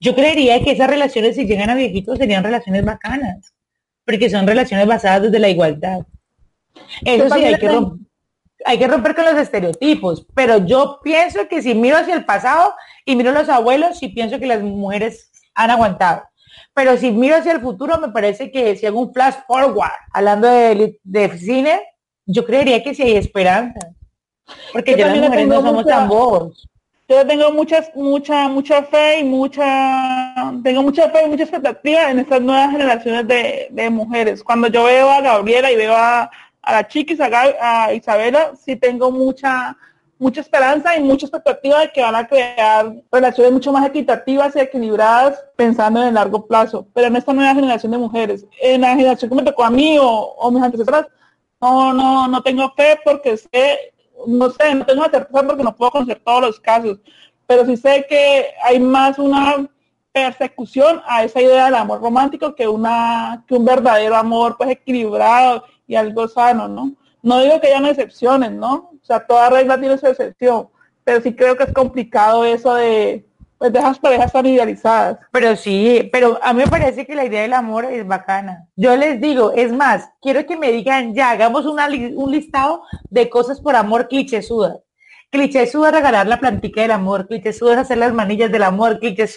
yo 0.00 0.14
creería 0.14 0.62
que 0.62 0.70
esas 0.70 0.88
relaciones, 0.88 1.34
si 1.34 1.46
llegan 1.46 1.70
a 1.70 1.74
viejitos, 1.74 2.18
serían 2.18 2.44
relaciones 2.44 2.84
bacanas, 2.84 3.52
porque 4.04 4.30
son 4.30 4.46
relaciones 4.46 4.86
basadas 4.86 5.22
desde 5.22 5.40
la 5.40 5.48
igualdad. 5.48 6.06
Eso 7.04 7.28
sí, 7.34 7.44
hay 7.44 7.58
que, 7.58 7.68
romper, 7.68 8.06
hay 8.64 8.78
que 8.78 8.86
romper 8.86 9.14
con 9.16 9.24
los 9.24 9.36
estereotipos, 9.36 10.26
pero 10.34 10.64
yo 10.64 11.00
pienso 11.02 11.48
que 11.48 11.62
si 11.62 11.74
miro 11.74 11.96
hacia 11.96 12.14
el 12.14 12.24
pasado 12.24 12.74
y 13.04 13.16
miro 13.16 13.30
a 13.30 13.34
los 13.34 13.48
abuelos, 13.48 13.98
sí 13.98 14.08
pienso 14.08 14.38
que 14.38 14.46
las 14.46 14.62
mujeres 14.62 15.32
han 15.54 15.70
aguantado. 15.70 16.22
Pero 16.74 16.96
si 16.96 17.12
miro 17.12 17.36
hacia 17.36 17.52
el 17.52 17.60
futuro, 17.60 17.98
me 17.98 18.08
parece 18.08 18.50
que 18.50 18.74
si 18.76 18.84
hago 18.84 19.00
un 19.00 19.12
flash 19.12 19.36
forward, 19.46 19.92
hablando 20.12 20.48
de, 20.48 21.38
cine, 21.38 21.80
yo 22.26 22.44
creería 22.44 22.82
que 22.82 22.94
sí 22.94 23.02
hay 23.02 23.16
esperanza. 23.16 23.78
Porque 24.72 24.96
ya 24.96 25.06
las 25.06 25.16
mujeres 25.16 25.46
no 25.46 25.62
somos 25.62 25.86
tan 25.86 26.08
bobos. 26.08 26.68
Yo 27.06 27.24
tengo 27.26 27.52
muchas, 27.52 27.90
mucha, 27.94 28.48
mucha 28.48 28.82
fe 28.82 29.20
y 29.20 29.24
mucha, 29.24 30.52
tengo 30.64 30.82
mucha 30.82 31.10
fe 31.10 31.26
y 31.26 31.28
mucha 31.28 31.42
expectativa 31.44 32.10
en 32.10 32.20
estas 32.20 32.40
nuevas 32.40 32.72
generaciones 32.72 33.28
de, 33.28 33.90
mujeres. 33.90 34.42
Cuando 34.42 34.68
yo 34.68 34.84
veo 34.84 35.10
a 35.10 35.20
Gabriela 35.20 35.70
y 35.70 35.76
veo 35.76 35.94
a, 35.94 36.30
a 36.62 36.72
la 36.72 36.88
chiquis, 36.88 37.20
a, 37.20 37.28
a 37.60 37.94
Isabela, 37.94 38.52
sí 38.56 38.74
tengo 38.76 39.10
mucha, 39.12 39.76
mucha 40.18 40.40
esperanza 40.40 40.96
y 40.96 41.02
mucha 41.02 41.26
expectativa 41.26 41.80
de 41.80 41.90
que 41.90 42.02
van 42.02 42.14
a 42.14 42.26
crear 42.26 42.94
relaciones 43.10 43.52
mucho 43.52 43.72
más 43.72 43.86
equitativas 43.86 44.54
y 44.56 44.60
equilibradas 44.60 45.44
pensando 45.56 46.00
en 46.00 46.08
el 46.08 46.14
largo 46.14 46.46
plazo. 46.46 46.86
Pero 46.94 47.08
en 47.08 47.16
esta 47.16 47.32
nueva 47.32 47.54
generación 47.54 47.92
de 47.92 47.98
mujeres, 47.98 48.46
en 48.60 48.82
la 48.82 48.94
generación 48.94 49.30
que 49.30 49.36
me 49.36 49.42
tocó 49.42 49.64
a 49.64 49.70
mí 49.70 49.96
o, 50.00 50.50
mis 50.50 50.62
antecesoras, 50.62 51.06
no, 51.60 51.92
no, 51.92 52.28
no 52.28 52.42
tengo 52.42 52.72
fe 52.76 52.98
porque 53.04 53.36
sé, 53.36 53.92
no 54.26 54.50
sé, 54.50 54.74
no 54.74 54.86
tengo 54.86 55.02
certeza 55.04 55.46
porque 55.46 55.64
no 55.64 55.74
puedo 55.74 55.90
conocer 55.90 56.20
todos 56.24 56.42
los 56.42 56.60
casos, 56.60 56.98
pero 57.46 57.64
sí 57.64 57.76
sé 57.76 58.06
que 58.08 58.46
hay 58.62 58.80
más 58.80 59.18
una 59.18 59.68
persecución 60.12 61.02
a 61.06 61.24
esa 61.24 61.40
idea 61.40 61.64
del 61.64 61.74
amor 61.74 62.00
romántico 62.00 62.54
que 62.54 62.68
una 62.68 63.44
que 63.48 63.54
un 63.54 63.64
verdadero 63.64 64.14
amor 64.14 64.56
pues 64.56 64.70
equilibrado 64.70 65.64
y 65.88 65.96
algo 65.96 66.28
sano, 66.28 66.68
¿no? 66.68 66.92
No 67.24 67.40
digo 67.40 67.58
que 67.60 67.68
hayan 67.68 67.86
excepciones, 67.86 68.52
¿no? 68.52 68.90
O 69.02 69.04
sea, 69.04 69.26
toda 69.26 69.48
regla 69.48 69.80
tiene 69.80 69.96
su 69.96 70.06
excepción, 70.06 70.68
pero 71.02 71.22
sí 71.22 71.34
creo 71.34 71.56
que 71.56 71.64
es 71.64 71.72
complicado 71.72 72.44
eso 72.44 72.74
de, 72.74 73.26
pues, 73.56 73.72
de 73.72 73.80
parejas 74.00 74.30
tan 74.30 74.44
idealizadas. 74.44 75.18
Pero 75.32 75.56
sí, 75.56 76.10
pero 76.12 76.38
a 76.42 76.52
mí 76.52 76.62
me 76.62 76.70
parece 76.70 77.06
que 77.06 77.14
la 77.14 77.24
idea 77.24 77.40
del 77.42 77.54
amor 77.54 77.86
es 77.86 78.06
bacana. 78.06 78.68
Yo 78.76 78.94
les 78.94 79.20
digo, 79.22 79.52
es 79.52 79.72
más, 79.72 80.10
quiero 80.20 80.44
que 80.44 80.58
me 80.58 80.70
digan, 80.70 81.14
ya, 81.14 81.30
hagamos 81.30 81.64
un 81.64 82.30
listado 82.30 82.82
de 83.08 83.30
cosas 83.30 83.58
por 83.58 83.74
amor 83.74 84.06
clichésudas 84.06 84.83
cliché 85.34 85.62
es 85.62 85.74
regalar 85.74 86.28
la 86.28 86.38
plantica 86.38 86.82
del 86.82 86.92
amor, 86.92 87.26
cliché 87.26 87.48
es 87.48 87.60
hacer 87.60 87.98
las 87.98 88.14
manillas 88.14 88.52
del 88.52 88.62
amor, 88.62 89.00
cliché 89.00 89.24
es 89.24 89.36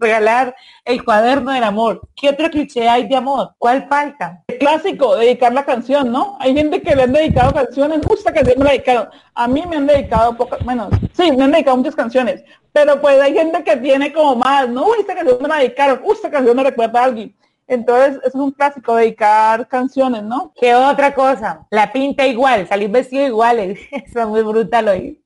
regalar 0.00 0.56
el 0.84 1.04
cuaderno 1.04 1.52
del 1.52 1.62
amor. 1.62 2.00
¿Qué 2.16 2.30
otro 2.30 2.50
cliché 2.50 2.88
hay 2.88 3.06
de 3.06 3.14
amor? 3.14 3.54
¿Cuál 3.56 3.86
falta? 3.88 4.42
El 4.48 4.58
clásico, 4.58 5.14
dedicar 5.14 5.52
la 5.52 5.64
canción, 5.64 6.10
¿no? 6.10 6.36
Hay 6.40 6.52
gente 6.52 6.82
que 6.82 6.96
le 6.96 7.04
han 7.04 7.12
dedicado 7.12 7.54
canciones, 7.54 8.00
gusta 8.02 8.32
que 8.32 8.42
me 8.42 8.64
la 8.64 8.72
dedicaron. 8.72 9.08
A 9.36 9.46
mí 9.46 9.62
me 9.68 9.76
han 9.76 9.86
dedicado 9.86 10.36
pocas, 10.36 10.64
bueno, 10.64 10.90
sí, 11.12 11.30
me 11.30 11.44
han 11.44 11.52
dedicado 11.52 11.76
muchas 11.76 11.94
canciones, 11.94 12.42
pero 12.72 13.00
pues 13.00 13.20
hay 13.20 13.32
gente 13.32 13.62
que 13.62 13.76
tiene 13.76 14.12
como 14.12 14.34
más, 14.34 14.68
¿no? 14.68 14.86
Uy, 14.86 14.96
esta 14.98 15.14
canción 15.14 15.38
me 15.40 15.48
la 15.48 15.58
dedicaron, 15.58 16.00
uy, 16.02 16.14
esta 16.14 16.28
canción 16.28 16.56
me 16.56 16.64
recuerda 16.64 17.00
a 17.00 17.04
alguien. 17.04 17.36
Entonces, 17.68 18.18
eso 18.18 18.28
es 18.28 18.34
un 18.34 18.52
clásico, 18.52 18.94
dedicar 18.94 19.66
canciones, 19.66 20.22
¿no? 20.22 20.52
¿Qué 20.60 20.74
otra 20.74 21.14
cosa? 21.14 21.66
La 21.70 21.92
pinta 21.92 22.26
igual, 22.26 22.68
salir 22.68 22.90
vestido 22.90 23.26
iguales. 23.26 23.80
Eso 23.90 24.20
es 24.20 24.26
muy 24.26 24.42
brutal 24.42 24.88
hoy. 24.88 25.20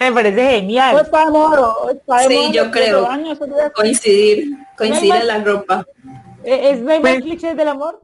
Me 0.00 0.10
parece 0.10 0.50
genial. 0.52 0.94
Pues 0.94 1.08
para 1.10 1.28
amor, 1.28 2.00
sí, 2.26 2.50
yo 2.52 2.70
creo. 2.70 3.06
coincidir, 3.74 4.56
coincidir 4.76 5.14
en 5.16 5.26
la 5.26 5.44
ropa. 5.44 5.86
¿E-, 6.42 6.70
¿Es, 6.70 6.80
no 6.80 6.92
hay 6.92 7.00
más 7.00 7.12
pues- 7.12 7.24
clichés 7.24 7.56
del 7.56 7.68
amor? 7.68 8.02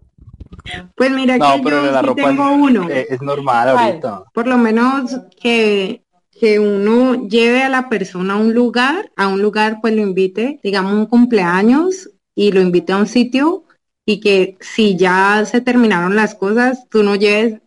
Pues 0.95 1.11
mira 1.11 1.39
que 1.39 1.63
yo 1.63 2.15
tengo 2.15 2.53
uno. 2.53 2.89
Es, 2.91 3.23
normal 3.23 3.71
ahorita. 3.71 4.25
Por 4.35 4.47
lo 4.47 4.59
menos 4.59 5.19
que 5.41 6.03
que 6.39 6.61
uno 6.61 7.27
lleve 7.29 7.63
a 7.63 7.69
la 7.69 7.89
persona 7.89 8.35
a 8.35 8.37
un 8.37 8.55
lugar, 8.55 9.11
a 9.17 9.27
un 9.29 9.43
lugar 9.43 9.79
pues 9.81 9.95
lo 9.95 10.03
invite, 10.03 10.61
digamos 10.63 10.93
un 10.93 11.07
cumpleaños 11.07 12.11
y 12.35 12.53
lo 12.53 12.61
invite 12.61 12.93
a 12.93 12.99
un 12.99 13.07
sitio 13.07 13.65
y 14.09 14.21
que 14.21 14.57
si 14.61 14.97
ya 14.97 15.45
se 15.45 15.61
terminaron 15.61 16.17
las 16.17 16.35
cosas, 16.35 16.89
tú 16.89 17.03
no 17.03 17.15
lleves 17.15 17.61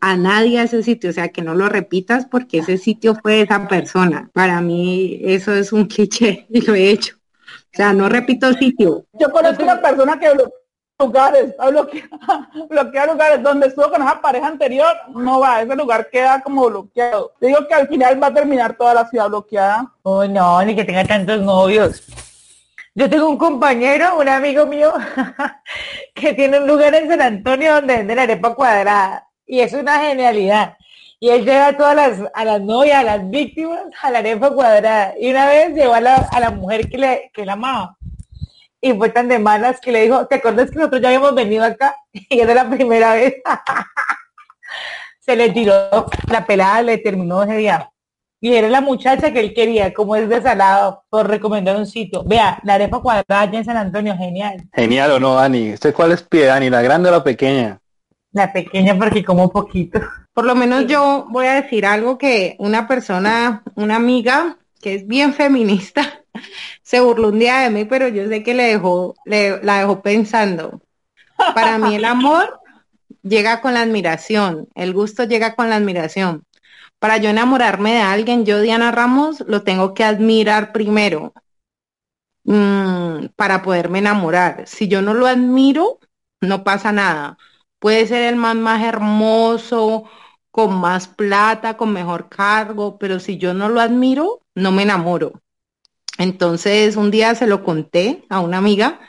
a 0.00 0.16
nadie 0.16 0.60
a 0.60 0.62
ese 0.62 0.84
sitio, 0.84 1.10
o 1.10 1.12
sea, 1.12 1.30
que 1.30 1.42
no 1.42 1.54
lo 1.54 1.68
repitas 1.68 2.24
porque 2.26 2.58
ese 2.58 2.78
sitio 2.78 3.16
fue 3.16 3.40
esa 3.40 3.66
persona. 3.66 4.30
Para 4.32 4.60
mí 4.60 5.18
eso 5.24 5.52
es 5.52 5.72
un 5.72 5.86
cliché 5.92 6.46
y 6.50 6.60
lo 6.60 6.76
he 6.76 6.88
hecho. 6.90 7.16
O 7.16 7.76
sea, 7.76 7.92
no 7.92 8.08
repito 8.08 8.52
sitio. 8.52 9.06
Yo 9.18 9.28
conozco 9.32 9.64
una 9.64 9.82
persona 9.82 10.20
que 10.20 10.28
lugares, 11.00 11.52
a 11.58 11.70
bloquear, 11.70 12.08
bloquear 12.70 13.08
lugares 13.08 13.42
donde 13.42 13.66
estuvo 13.66 13.90
con 13.90 14.02
esa 14.02 14.20
pareja 14.20 14.46
anterior, 14.46 14.94
no 15.12 15.40
va, 15.40 15.62
ese 15.62 15.74
lugar 15.74 16.08
queda 16.10 16.42
como 16.42 16.70
bloqueado. 16.70 17.32
Te 17.40 17.48
digo 17.48 17.66
que 17.66 17.74
al 17.74 17.88
final 17.88 18.22
va 18.22 18.28
a 18.28 18.34
terminar 18.34 18.76
toda 18.76 18.94
la 18.94 19.08
ciudad 19.08 19.28
bloqueada. 19.28 19.92
Oh, 20.02 20.24
no, 20.26 20.62
ni 20.62 20.76
que 20.76 20.84
tenga 20.84 21.04
tantos 21.04 21.40
novios. 21.40 22.04
Yo 22.94 23.08
tengo 23.08 23.28
un 23.28 23.38
compañero, 23.38 24.18
un 24.18 24.28
amigo 24.28 24.66
mío, 24.66 24.92
que 26.14 26.34
tiene 26.34 26.60
un 26.60 26.66
lugar 26.66 26.94
en 26.94 27.08
San 27.08 27.22
Antonio 27.22 27.74
donde 27.74 27.96
vende 27.96 28.14
la 28.14 28.22
arepa 28.22 28.54
cuadrada. 28.54 29.28
Y 29.46 29.60
es 29.60 29.72
una 29.72 30.00
genialidad. 30.00 30.76
Y 31.18 31.30
él 31.30 31.44
lleva 31.44 31.68
a 31.68 31.76
todas 31.76 31.96
las, 31.96 32.30
a 32.34 32.44
las 32.44 32.60
novias, 32.60 32.98
a 32.98 33.04
las 33.04 33.30
víctimas, 33.30 33.80
a 34.02 34.10
la 34.10 34.18
arepa 34.18 34.50
cuadrada. 34.50 35.14
Y 35.18 35.30
una 35.30 35.46
vez 35.46 35.74
llevó 35.74 35.94
a 35.94 36.00
la, 36.00 36.16
a 36.16 36.40
la 36.40 36.50
mujer 36.50 36.88
que, 36.88 36.98
le, 36.98 37.30
que 37.32 37.46
la 37.46 37.54
amaba 37.54 37.96
y 38.84 38.92
fue 38.94 39.10
tan 39.10 39.28
de 39.28 39.38
malas 39.38 39.80
que 39.80 39.92
le 39.92 40.02
dijo, 40.02 40.26
¿te 40.26 40.34
acuerdas 40.34 40.70
que 40.70 40.76
nosotros 40.76 41.00
ya 41.00 41.08
habíamos 41.08 41.34
venido 41.34 41.64
acá? 41.64 41.96
Y 42.12 42.40
era 42.40 42.52
la 42.52 42.68
primera 42.68 43.14
vez. 43.14 43.36
Se 45.20 45.36
le 45.36 45.50
tiró 45.50 45.72
la 46.28 46.44
pelada, 46.44 46.82
le 46.82 46.98
terminó 46.98 47.44
ese 47.44 47.58
día. 47.58 47.91
Y 48.44 48.54
era 48.54 48.68
la 48.68 48.80
muchacha 48.80 49.32
que 49.32 49.38
él 49.38 49.54
quería, 49.54 49.94
como 49.94 50.16
es 50.16 50.28
desalado, 50.28 51.04
por 51.08 51.28
recomendar 51.28 51.76
un 51.76 51.86
sitio. 51.86 52.24
Vea, 52.24 52.58
la 52.64 52.74
arepa 52.74 53.00
cuadrada 53.00 53.42
allá 53.42 53.58
en 53.60 53.64
San 53.64 53.76
Antonio, 53.76 54.16
genial. 54.16 54.68
Genial 54.72 55.12
o 55.12 55.20
no, 55.20 55.36
Dani. 55.36 55.74
¿Usted 55.74 55.94
cuál 55.94 56.10
es 56.10 56.24
pie, 56.24 56.46
Dani? 56.46 56.68
¿La 56.68 56.82
grande 56.82 57.08
o 57.08 57.12
la 57.12 57.22
pequeña? 57.22 57.78
La 58.32 58.52
pequeña 58.52 58.98
porque 58.98 59.24
como 59.24 59.48
poquito. 59.52 60.00
Por 60.34 60.44
lo 60.44 60.56
menos 60.56 60.88
yo 60.88 61.24
voy 61.30 61.46
a 61.46 61.62
decir 61.62 61.86
algo 61.86 62.18
que 62.18 62.56
una 62.58 62.88
persona, 62.88 63.62
una 63.76 63.94
amiga 63.94 64.58
que 64.80 64.96
es 64.96 65.06
bien 65.06 65.34
feminista, 65.34 66.24
se 66.82 66.98
burló 66.98 67.28
un 67.28 67.38
día 67.38 67.58
de 67.58 67.70
mí, 67.70 67.84
pero 67.84 68.08
yo 68.08 68.26
sé 68.26 68.42
que 68.42 68.54
le 68.54 68.64
dejó, 68.64 69.14
le, 69.24 69.62
la 69.62 69.78
dejó 69.78 70.02
pensando. 70.02 70.80
Para 71.54 71.78
mí 71.78 71.94
el 71.94 72.04
amor 72.04 72.58
llega 73.22 73.60
con 73.60 73.74
la 73.74 73.82
admiración, 73.82 74.66
el 74.74 74.92
gusto 74.92 75.22
llega 75.22 75.54
con 75.54 75.70
la 75.70 75.76
admiración. 75.76 76.44
Para 77.02 77.16
yo 77.16 77.30
enamorarme 77.30 77.94
de 77.94 78.00
alguien, 78.00 78.46
yo 78.46 78.60
Diana 78.60 78.92
Ramos 78.92 79.40
lo 79.48 79.64
tengo 79.64 79.92
que 79.92 80.04
admirar 80.04 80.72
primero 80.72 81.32
mm, 82.44 83.26
para 83.34 83.62
poderme 83.62 83.98
enamorar. 83.98 84.68
Si 84.68 84.86
yo 84.86 85.02
no 85.02 85.12
lo 85.12 85.26
admiro, 85.26 85.98
no 86.40 86.62
pasa 86.62 86.92
nada. 86.92 87.38
Puede 87.80 88.06
ser 88.06 88.22
el 88.22 88.36
más 88.36 88.54
más 88.54 88.84
hermoso, 88.84 90.04
con 90.52 90.78
más 90.80 91.08
plata, 91.08 91.76
con 91.76 91.92
mejor 91.92 92.28
cargo, 92.28 92.98
pero 92.98 93.18
si 93.18 93.36
yo 93.36 93.52
no 93.52 93.68
lo 93.68 93.80
admiro, 93.80 94.40
no 94.54 94.70
me 94.70 94.84
enamoro. 94.84 95.32
Entonces 96.18 96.94
un 96.96 97.10
día 97.10 97.34
se 97.34 97.48
lo 97.48 97.64
conté 97.64 98.24
a 98.28 98.38
una 98.38 98.58
amiga 98.58 99.00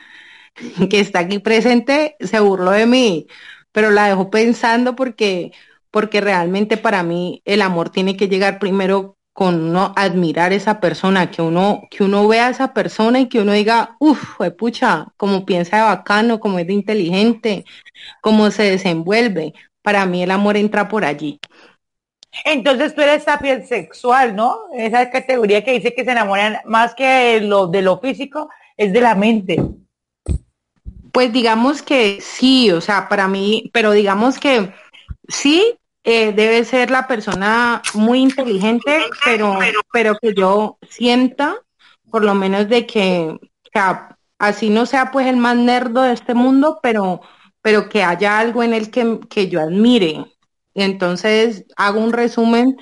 que 0.90 1.00
está 1.00 1.20
aquí 1.20 1.38
presente, 1.38 2.16
se 2.20 2.40
burló 2.40 2.72
de 2.72 2.86
mí, 2.86 3.26
pero 3.72 3.90
la 3.90 4.08
dejó 4.08 4.30
pensando 4.30 4.96
porque, 4.96 5.52
porque 5.94 6.20
realmente 6.20 6.76
para 6.76 7.04
mí 7.04 7.40
el 7.44 7.62
amor 7.62 7.88
tiene 7.88 8.16
que 8.16 8.26
llegar 8.26 8.58
primero 8.58 9.16
con 9.32 9.62
uno 9.62 9.92
admirar 9.94 10.50
a 10.50 10.56
esa 10.56 10.80
persona, 10.80 11.30
que 11.30 11.40
uno, 11.40 11.82
que 11.88 12.02
uno 12.02 12.26
vea 12.26 12.48
a 12.48 12.50
esa 12.50 12.74
persona 12.74 13.20
y 13.20 13.28
que 13.28 13.38
uno 13.38 13.52
diga, 13.52 13.94
uff, 14.00 14.40
pucha, 14.58 15.06
como 15.16 15.46
piensa 15.46 15.76
de 15.76 15.82
bacano, 15.84 16.40
como 16.40 16.58
es 16.58 16.66
de 16.66 16.72
inteligente, 16.72 17.64
cómo 18.20 18.50
se 18.50 18.64
desenvuelve. 18.64 19.54
Para 19.82 20.04
mí 20.04 20.20
el 20.24 20.32
amor 20.32 20.56
entra 20.56 20.88
por 20.88 21.04
allí. 21.04 21.38
Entonces 22.44 22.92
tú 22.96 23.00
eres 23.00 23.22
sapiens 23.22 23.68
sexual, 23.68 24.34
¿no? 24.34 24.62
Esa 24.76 25.08
categoría 25.10 25.62
que 25.62 25.74
dice 25.74 25.94
que 25.94 26.04
se 26.04 26.10
enamoran 26.10 26.56
más 26.64 26.96
que 26.96 27.40
lo 27.40 27.68
de 27.68 27.82
lo 27.82 28.00
físico, 28.00 28.50
es 28.76 28.92
de 28.92 29.00
la 29.00 29.14
mente. 29.14 29.62
Pues 31.12 31.32
digamos 31.32 31.82
que 31.82 32.20
sí, 32.20 32.72
o 32.72 32.80
sea, 32.80 33.08
para 33.08 33.28
mí, 33.28 33.70
pero 33.72 33.92
digamos 33.92 34.40
que 34.40 34.72
sí, 35.28 35.78
eh, 36.04 36.32
debe 36.32 36.64
ser 36.64 36.90
la 36.90 37.06
persona 37.06 37.82
muy 37.94 38.20
inteligente, 38.20 39.04
pero, 39.24 39.58
pero 39.92 40.16
que 40.20 40.34
yo 40.34 40.78
sienta, 40.88 41.56
por 42.10 42.24
lo 42.24 42.34
menos 42.34 42.68
de 42.68 42.86
que, 42.86 43.38
así 44.38 44.70
no 44.70 44.86
sea 44.86 45.10
pues 45.10 45.26
el 45.26 45.36
más 45.36 45.56
nerdo 45.56 46.02
de 46.02 46.12
este 46.12 46.34
mundo, 46.34 46.78
pero, 46.82 47.20
pero 47.62 47.88
que 47.88 48.04
haya 48.04 48.38
algo 48.38 48.62
en 48.62 48.74
él 48.74 48.90
que, 48.90 49.18
que 49.28 49.48
yo 49.48 49.60
admire, 49.60 50.24
entonces, 50.74 51.64
hago 51.76 52.00
un 52.00 52.12
resumen. 52.12 52.76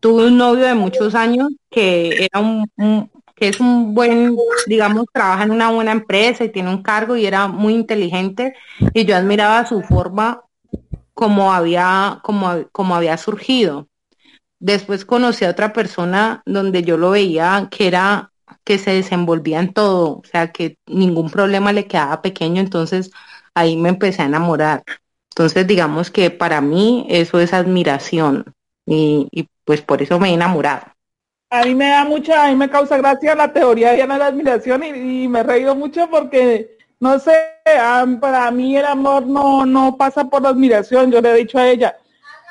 Tuve 0.00 0.26
un 0.28 0.38
novio 0.38 0.66
de 0.66 0.74
muchos 0.74 1.14
años 1.14 1.48
que 1.70 2.24
era 2.24 2.40
un, 2.40 3.10
que 3.36 3.48
es 3.48 3.60
un 3.60 3.94
buen, 3.94 4.36
digamos, 4.66 5.06
trabaja 5.12 5.44
en 5.44 5.50
una 5.50 5.70
buena 5.70 5.92
empresa 5.92 6.44
y 6.44 6.48
tiene 6.50 6.70
un 6.70 6.82
cargo 6.82 7.16
y 7.16 7.26
era 7.26 7.46
muy 7.46 7.74
inteligente 7.74 8.54
y 8.94 9.04
yo 9.04 9.16
admiraba 9.16 9.66
su 9.66 9.82
forma 9.82 10.42
como 11.20 11.52
había, 11.52 12.20
como, 12.22 12.66
como 12.72 12.96
había 12.96 13.18
surgido. 13.18 13.88
Después 14.58 15.04
conocí 15.04 15.44
a 15.44 15.50
otra 15.50 15.74
persona 15.74 16.42
donde 16.46 16.82
yo 16.82 16.96
lo 16.96 17.10
veía 17.10 17.68
que 17.70 17.88
era 17.88 18.32
que 18.64 18.78
se 18.78 18.92
desenvolvía 18.92 19.60
en 19.60 19.74
todo, 19.74 20.12
o 20.12 20.22
sea, 20.24 20.50
que 20.50 20.78
ningún 20.86 21.28
problema 21.28 21.74
le 21.74 21.86
quedaba 21.86 22.22
pequeño, 22.22 22.62
entonces 22.62 23.10
ahí 23.54 23.76
me 23.76 23.90
empecé 23.90 24.22
a 24.22 24.26
enamorar. 24.26 24.82
Entonces, 25.32 25.66
digamos 25.66 26.10
que 26.10 26.30
para 26.30 26.62
mí 26.62 27.06
eso 27.10 27.38
es 27.38 27.52
admiración 27.52 28.54
y, 28.86 29.28
pues 29.66 29.82
por 29.82 30.00
eso 30.00 30.18
me 30.18 30.30
he 30.30 30.34
enamorado. 30.34 30.86
A 31.50 31.64
mí 31.64 31.74
me 31.74 31.90
da 31.90 32.06
mucha, 32.06 32.46
a 32.46 32.48
mí 32.48 32.56
me 32.56 32.70
causa 32.70 32.96
gracia 32.96 33.34
la 33.34 33.52
teoría 33.52 33.92
de 33.92 34.06
la 34.06 34.26
admiración 34.26 34.84
y, 34.84 35.28
me 35.28 35.40
he 35.40 35.42
reído 35.42 35.74
mucho 35.74 36.08
porque, 36.08 36.78
no 37.00 37.18
sé, 37.18 37.32
para 38.20 38.50
mí 38.50 38.76
el 38.76 38.84
amor 38.84 39.26
no, 39.26 39.64
no 39.64 39.96
pasa 39.96 40.24
por 40.24 40.42
la 40.42 40.50
admiración, 40.50 41.10
yo 41.10 41.20
le 41.20 41.30
he 41.30 41.36
dicho 41.38 41.58
a 41.58 41.68
ella, 41.68 41.96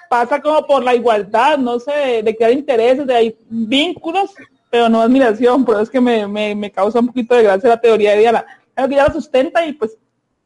pasa 0.09 0.41
como 0.41 0.65
por 0.65 0.83
la 0.83 0.95
igualdad, 0.95 1.57
no 1.59 1.79
sé, 1.79 2.23
de 2.23 2.35
crear 2.35 2.51
intereses, 2.51 3.05
de 3.05 3.15
hay 3.15 3.37
vínculos, 3.47 4.33
pero 4.71 4.89
no 4.89 5.01
admiración, 5.01 5.63
por 5.63 5.75
eso 5.75 5.83
es 5.83 5.89
que 5.89 6.01
me, 6.01 6.27
me, 6.27 6.55
me 6.55 6.71
causa 6.71 6.99
un 6.99 7.07
poquito 7.07 7.35
de 7.35 7.43
gracia 7.43 7.69
la 7.69 7.79
teoría 7.79 8.11
de 8.11 8.19
Diana. 8.19 8.45
que 8.75 8.83
ella 8.83 9.07
la 9.07 9.13
sustenta 9.13 9.63
y 9.65 9.73
pues 9.73 9.97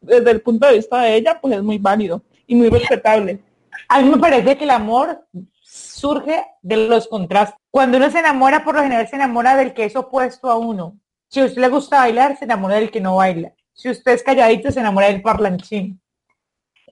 desde 0.01 0.31
el 0.31 0.41
punto 0.41 0.67
de 0.67 0.73
vista 0.73 1.01
de 1.01 1.15
ella, 1.15 1.39
pues 1.39 1.55
es 1.55 1.63
muy 1.63 1.77
válido 1.77 2.21
y 2.45 2.55
muy 2.55 2.69
respetable. 2.69 3.39
A 3.87 4.01
mí 4.01 4.09
me 4.09 4.17
parece 4.17 4.57
que 4.57 4.65
el 4.65 4.69
amor 4.69 5.25
surge 5.61 6.43
de 6.61 6.87
los 6.87 7.07
contrastes. 7.07 7.57
Cuando 7.71 7.97
uno 7.97 8.11
se 8.11 8.19
enamora, 8.19 8.65
por 8.65 8.75
lo 8.75 8.81
general 8.81 9.07
se 9.07 9.15
enamora 9.15 9.55
del 9.55 9.73
que 9.73 9.85
es 9.85 9.95
opuesto 9.95 10.49
a 10.49 10.57
uno. 10.57 10.97
Si 11.29 11.39
a 11.39 11.45
usted 11.45 11.61
le 11.61 11.69
gusta 11.69 11.99
bailar, 11.99 12.37
se 12.37 12.45
enamora 12.45 12.75
del 12.75 12.91
que 12.91 13.01
no 13.01 13.15
baila. 13.15 13.53
Si 13.73 13.89
usted 13.89 14.13
es 14.13 14.23
calladito, 14.23 14.71
se 14.71 14.79
enamora 14.79 15.07
del 15.07 15.21
parlanchín. 15.21 16.01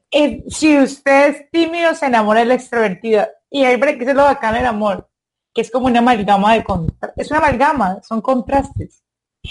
Eh, 0.10 0.44
si 0.50 0.78
usted 0.78 1.30
es 1.30 1.52
tímido, 1.52 1.94
se 1.96 2.08
enamora 2.08 2.42
del 2.42 2.52
extrovertido. 2.52 3.28
Y 3.50 3.64
ahí 3.64 3.80
que 3.80 4.04
es 4.04 4.14
lo 4.14 4.24
bacano 4.24 4.58
del 4.58 4.66
amor, 4.66 5.10
que 5.54 5.62
es 5.62 5.72
como 5.72 5.88
una 5.88 6.00
amalgama 6.00 6.54
de 6.54 6.64
contrastes. 6.64 7.26
Es 7.26 7.32
una 7.32 7.40
amalgama, 7.40 8.02
son 8.04 8.22
contrastes. 8.22 9.04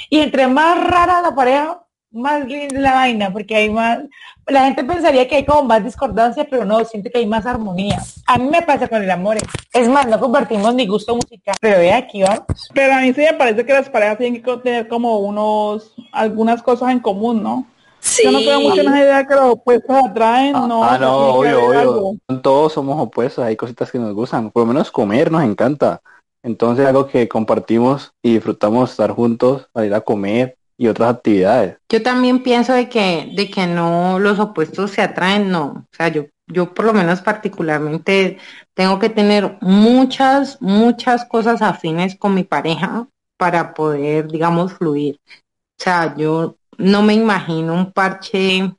Y 0.09 0.21
entre 0.21 0.47
más 0.49 0.83
rara 0.83 1.23
la 1.23 1.35
pareja, 1.35 1.87
más 2.13 2.47
linda 2.47 2.81
la 2.81 2.93
vaina, 2.93 3.33
porque 3.33 3.55
hay 3.55 3.71
más, 3.71 4.01
la 4.47 4.65
gente 4.65 4.85
pensaría 4.85 5.29
que 5.29 5.37
hay 5.37 5.45
como 5.45 5.65
más 5.65 5.85
discordancia, 5.85 6.47
pero 6.49 6.65
no, 6.65 6.85
siente 6.85 7.11
que 7.11 7.19
hay 7.19 7.27
más 7.27 7.47
armonía. 7.47 8.03
A 8.27 8.39
mí 8.39 8.49
me 8.49 8.63
pasa 8.63 8.89
con 8.89 9.03
el 9.03 9.11
amor. 9.11 9.37
Es 9.73 9.89
más, 9.89 10.07
no 10.07 10.19
compartimos 10.19 10.75
ni 10.75 10.87
gusto 10.87 11.15
musical, 11.15 11.55
pero 11.61 11.79
ve 11.79 11.93
aquí 11.93 12.23
vamos. 12.23 12.45
Pero 12.75 12.95
a 12.95 13.01
mí 13.01 13.13
sí 13.13 13.21
me 13.21 13.35
parece 13.35 13.65
que 13.65 13.73
las 13.73 13.89
parejas 13.89 14.19
tienen 14.19 14.43
que 14.43 14.57
tener 14.59 14.89
como 14.89 15.19
unos, 15.21 15.95
algunas 16.13 16.63
cosas 16.63 16.91
en 16.91 17.01
común, 17.01 17.43
¿no? 17.43 17.67
Sí. 18.01 18.23
Yo 18.25 18.33
no 18.33 18.39
tengo 18.41 18.61
mucho 18.61 18.83
la 18.83 18.99
idea 18.99 19.27
que 19.27 19.35
los 19.35 19.53
opuestos 19.53 19.95
atraen, 19.95 20.57
ah, 20.57 20.67
no. 20.67 20.83
Ah, 20.83 20.99
no, 20.99 21.35
obvio, 21.35 21.67
obvio. 21.67 22.41
Todos 22.41 22.73
somos 22.73 22.99
opuestos, 22.99 23.45
hay 23.45 23.57
cositas 23.57 23.91
que 23.91 23.99
nos 23.99 24.15
gustan. 24.15 24.51
Por 24.51 24.63
lo 24.63 24.67
menos 24.73 24.91
comer 24.91 25.31
nos 25.31 25.45
encanta. 25.45 26.01
Entonces 26.43 26.87
algo 26.87 27.07
que 27.07 27.29
compartimos 27.29 28.15
y 28.23 28.35
disfrutamos 28.35 28.91
estar 28.91 29.11
juntos, 29.11 29.69
a 29.75 29.85
ir 29.85 29.93
a 29.93 30.01
comer, 30.01 30.57
y 30.81 30.89
otras 30.89 31.17
actividades. 31.17 31.77
Yo 31.91 32.03
también 32.03 32.43
pienso 32.43 32.73
de 32.73 32.89
que, 32.89 33.31
de 33.37 33.51
que 33.51 33.67
no 33.67 34.19
los 34.19 34.39
opuestos 34.39 34.93
se 34.93 35.03
atraen, 35.03 35.51
no. 35.51 35.67
O 35.67 35.87
sea, 35.95 36.09
yo, 36.09 36.25
yo 36.47 36.73
por 36.73 36.87
lo 36.87 36.95
menos 36.95 37.21
particularmente 37.21 38.39
tengo 38.73 38.99
que 38.99 39.11
tener 39.11 39.59
muchas, 39.61 40.57
muchas 40.63 41.27
cosas 41.27 41.61
afines 41.61 42.17
con 42.17 42.33
mi 42.35 42.45
pareja 42.45 43.07
para 43.37 43.75
poder, 43.75 44.29
digamos, 44.29 44.73
fluir. 44.73 45.21
O 45.27 45.83
sea, 45.85 46.15
yo 46.17 46.57
no 46.79 47.03
me 47.03 47.13
imagino 47.13 47.75
un 47.75 47.93
parche 47.93 48.73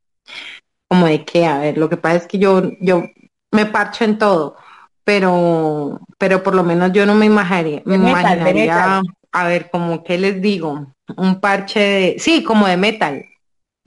como 0.89 1.05
de 1.05 1.23
que, 1.23 1.45
a 1.45 1.59
ver, 1.59 1.77
lo 1.77 1.87
que 1.87 1.97
pasa 1.97 2.15
es 2.15 2.25
que 2.25 2.39
yo, 2.39 2.63
yo 2.79 3.03
me 3.51 3.67
parcho 3.67 4.05
en 4.05 4.17
todo, 4.17 4.55
pero, 5.03 5.99
pero 6.17 6.41
por 6.41 6.55
lo 6.55 6.63
menos 6.63 6.93
yo 6.93 7.05
no 7.05 7.13
me 7.13 7.27
imaginaría, 7.27 7.83
me 7.85 7.97
imaginaría 7.97 9.03
a 9.31 9.47
ver, 9.47 9.69
como 9.69 10.03
que 10.03 10.17
les 10.17 10.41
digo, 10.41 10.93
un 11.17 11.39
parche 11.39 11.79
de, 11.79 12.15
sí, 12.19 12.43
como 12.43 12.67
de 12.67 12.77
metal. 12.77 13.25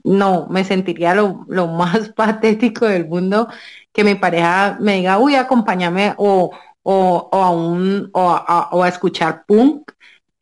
No, 0.03 0.47
me 0.49 0.63
sentiría 0.63 1.15
lo, 1.15 1.45
más 1.67 2.09
patético 2.09 2.85
del 2.85 3.07
mundo 3.07 3.47
que 3.91 4.03
mi 4.03 4.15
pareja 4.15 4.77
me 4.79 4.97
diga, 4.97 5.17
uy, 5.17 5.35
acompáñame 5.35 6.13
o, 6.17 6.51
o, 6.83 7.29
a 7.31 7.49
un, 7.49 8.09
o 8.13 8.83
a, 8.83 8.87
escuchar 8.87 9.45
punk 9.47 9.91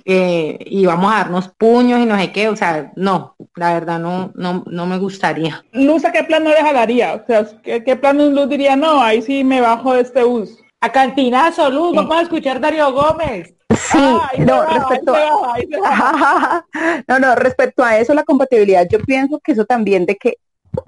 eh, 0.06 0.58
y 0.66 0.86
vamos 0.86 1.14
a 1.14 1.18
darnos 1.18 1.50
puños 1.50 2.02
y 2.02 2.06
no 2.06 2.18
sé 2.18 2.32
qué, 2.32 2.50
o 2.50 2.56
sea, 2.56 2.92
no, 2.96 3.36
la 3.56 3.74
verdad 3.74 4.00
no, 4.00 4.32
no, 4.36 4.64
no 4.68 4.86
me 4.86 4.98
gustaría. 4.98 5.64
Luz, 5.72 6.04
¿a 6.04 6.12
qué 6.12 6.24
plan 6.24 6.44
no 6.44 6.50
le 6.50 6.58
jalaría? 6.58 7.14
O 7.14 7.26
sea, 7.26 7.46
¿qué, 7.64 7.84
qué 7.84 7.96
plan 7.96 8.18
Luz 8.18 8.50
diría? 8.50 8.76
No, 8.76 9.02
ahí 9.02 9.22
sí 9.22 9.44
me 9.44 9.62
bajo 9.62 9.94
de 9.94 10.02
este 10.02 10.24
bus. 10.24 10.58
A 10.82 10.92
cantinazo, 10.92 11.70
Luz, 11.70 11.96
vamos 11.96 12.18
a 12.18 12.22
escuchar 12.24 12.60
Darío 12.60 12.92
Gómez. 12.92 13.56
Sí, 13.92 14.00
no, 14.40 14.66
respecto 14.66 15.14
a, 15.16 16.66
no, 17.08 17.20
no, 17.20 17.36
respecto 17.36 17.84
a 17.84 17.98
eso, 17.98 18.14
la 18.14 18.24
compatibilidad, 18.24 18.88
yo 18.90 19.00
pienso 19.00 19.40
que 19.40 19.54
eso 19.54 19.66
también 19.66 20.06
de 20.06 20.16
que 20.16 20.38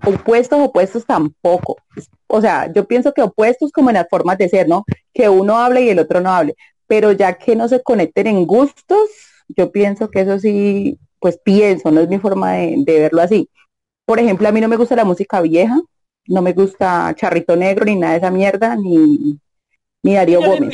opuestos, 0.04 0.60
opuestos 0.60 1.06
tampoco. 1.06 1.78
O 2.28 2.42
sea, 2.42 2.72
yo 2.72 2.86
pienso 2.86 3.14
que 3.14 3.22
opuestos 3.22 3.72
como 3.72 3.90
en 3.90 3.96
las 3.96 4.08
formas 4.10 4.38
de 4.38 4.50
ser, 4.50 4.68
¿no? 4.68 4.86
Que 5.14 5.30
uno 5.30 5.58
hable 5.58 5.82
y 5.82 5.90
el 5.90 6.00
otro 6.00 6.22
no 6.22 6.32
hable. 6.32 6.56
Pero 6.88 7.12
ya 7.12 7.34
que 7.34 7.56
no 7.56 7.68
se 7.68 7.82
conecten 7.82 8.28
en 8.28 8.46
gustos, 8.46 9.10
yo 9.50 9.72
pienso 9.72 10.10
que 10.10 10.22
eso 10.22 10.40
sí, 10.40 11.00
pues 11.20 11.40
pienso, 11.44 11.92
no 11.92 12.02
es 12.02 12.10
mi 12.10 12.20
forma 12.20 12.54
de, 12.54 12.76
de 12.78 13.00
verlo 13.00 13.22
así. 13.22 13.50
Por 14.06 14.20
ejemplo, 14.20 14.48
a 14.48 14.52
mí 14.52 14.62
no 14.62 14.68
me 14.68 14.78
gusta 14.78 14.96
la 14.96 15.06
música 15.06 15.42
vieja, 15.42 15.80
no 16.28 16.42
me 16.42 16.54
gusta 16.54 17.14
Charrito 17.16 17.56
Negro 17.56 17.86
ni 17.86 17.96
nada 17.96 18.14
de 18.14 18.20
esa 18.20 18.32
mierda, 18.32 18.76
ni, 18.76 19.40
ni 20.06 20.14
Darío 20.14 20.40
Gómez. 20.40 20.72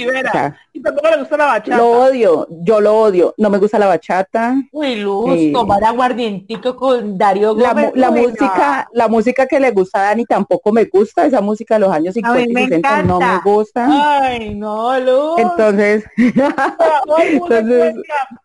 y 0.73 0.81
tampoco 0.81 1.09
le 1.09 1.17
gusta 1.17 1.37
la 1.37 1.45
bachata. 1.45 1.77
Lo 1.77 1.89
odio, 1.89 2.47
yo 2.49 2.81
lo 2.81 2.99
odio. 2.99 3.33
No 3.37 3.49
me 3.49 3.59
gusta 3.59 3.79
la 3.79 3.87
bachata. 3.87 4.55
Uy, 4.73 4.95
Luz, 4.95 5.37
eh, 5.37 5.51
tomar 5.53 5.81
aguardientico 5.85 6.75
con 6.75 7.17
Darío 7.17 7.55
Gómez. 7.55 7.93
La, 7.95 8.11
música, 8.11 8.89
la 8.91 9.07
música 9.07 9.47
que 9.47 9.61
le 9.61 9.71
gusta 9.71 9.99
a 9.99 10.03
Dani 10.07 10.25
tampoco 10.25 10.73
me 10.73 10.83
gusta. 10.83 11.25
Esa 11.25 11.39
música 11.39 11.75
de 11.75 11.79
los 11.79 11.91
años 11.93 12.13
50 12.13 12.41
y 12.41 12.67
60 12.67 13.03
no 13.03 13.19
me 13.19 13.39
gusta. 13.41 13.87
Ay, 13.89 14.53
no, 14.53 14.99
Luz. 14.99 15.35
Entonces, 15.37 16.03
entonces, 16.17 17.95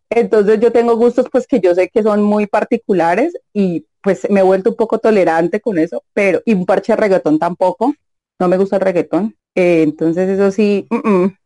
entonces 0.08 0.60
yo 0.60 0.70
tengo 0.70 0.96
gustos 0.96 1.26
pues 1.32 1.48
que 1.48 1.58
yo 1.58 1.74
sé 1.74 1.88
que 1.88 2.04
son 2.04 2.22
muy 2.22 2.46
particulares 2.46 3.36
y 3.52 3.84
pues 4.02 4.30
me 4.30 4.38
he 4.38 4.44
vuelto 4.44 4.70
un 4.70 4.76
poco 4.76 4.98
tolerante 4.98 5.60
con 5.60 5.78
eso, 5.78 6.04
pero 6.12 6.40
y 6.44 6.54
un 6.54 6.64
parche 6.64 6.92
de 6.92 6.96
reggaetón 6.96 7.40
tampoco. 7.40 7.92
No 8.38 8.46
me 8.46 8.56
gusta 8.56 8.76
el 8.76 8.82
reggaetón. 8.82 9.34
Eh, 9.56 9.82
entonces 9.82 10.28
eso 10.28 10.50
sí. 10.52 10.86
Mm, 10.90 11.08
mm. 11.08 11.36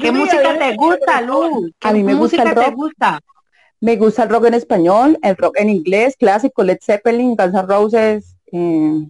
¿Qué 0.00 0.12
música 0.12 0.58
te 0.58 0.76
gusta, 0.76 1.20
Luz? 1.22 1.72
A 1.80 1.92
mí 1.92 2.04
me 2.04 2.14
gusta 2.14 2.42
el 2.42 2.54
rock. 2.54 2.74
gusta? 2.74 3.20
Me 3.80 3.96
gusta 3.96 4.22
el 4.22 4.28
rock 4.28 4.44
en 4.44 4.54
español, 4.54 5.18
el 5.22 5.36
rock 5.36 5.56
en 5.58 5.70
inglés, 5.70 6.14
clásico, 6.16 6.62
Led 6.62 6.78
Zeppelin, 6.80 7.34
Guns 7.34 7.54
N' 7.54 7.66
Roses. 7.66 8.36
Eh, 8.52 9.08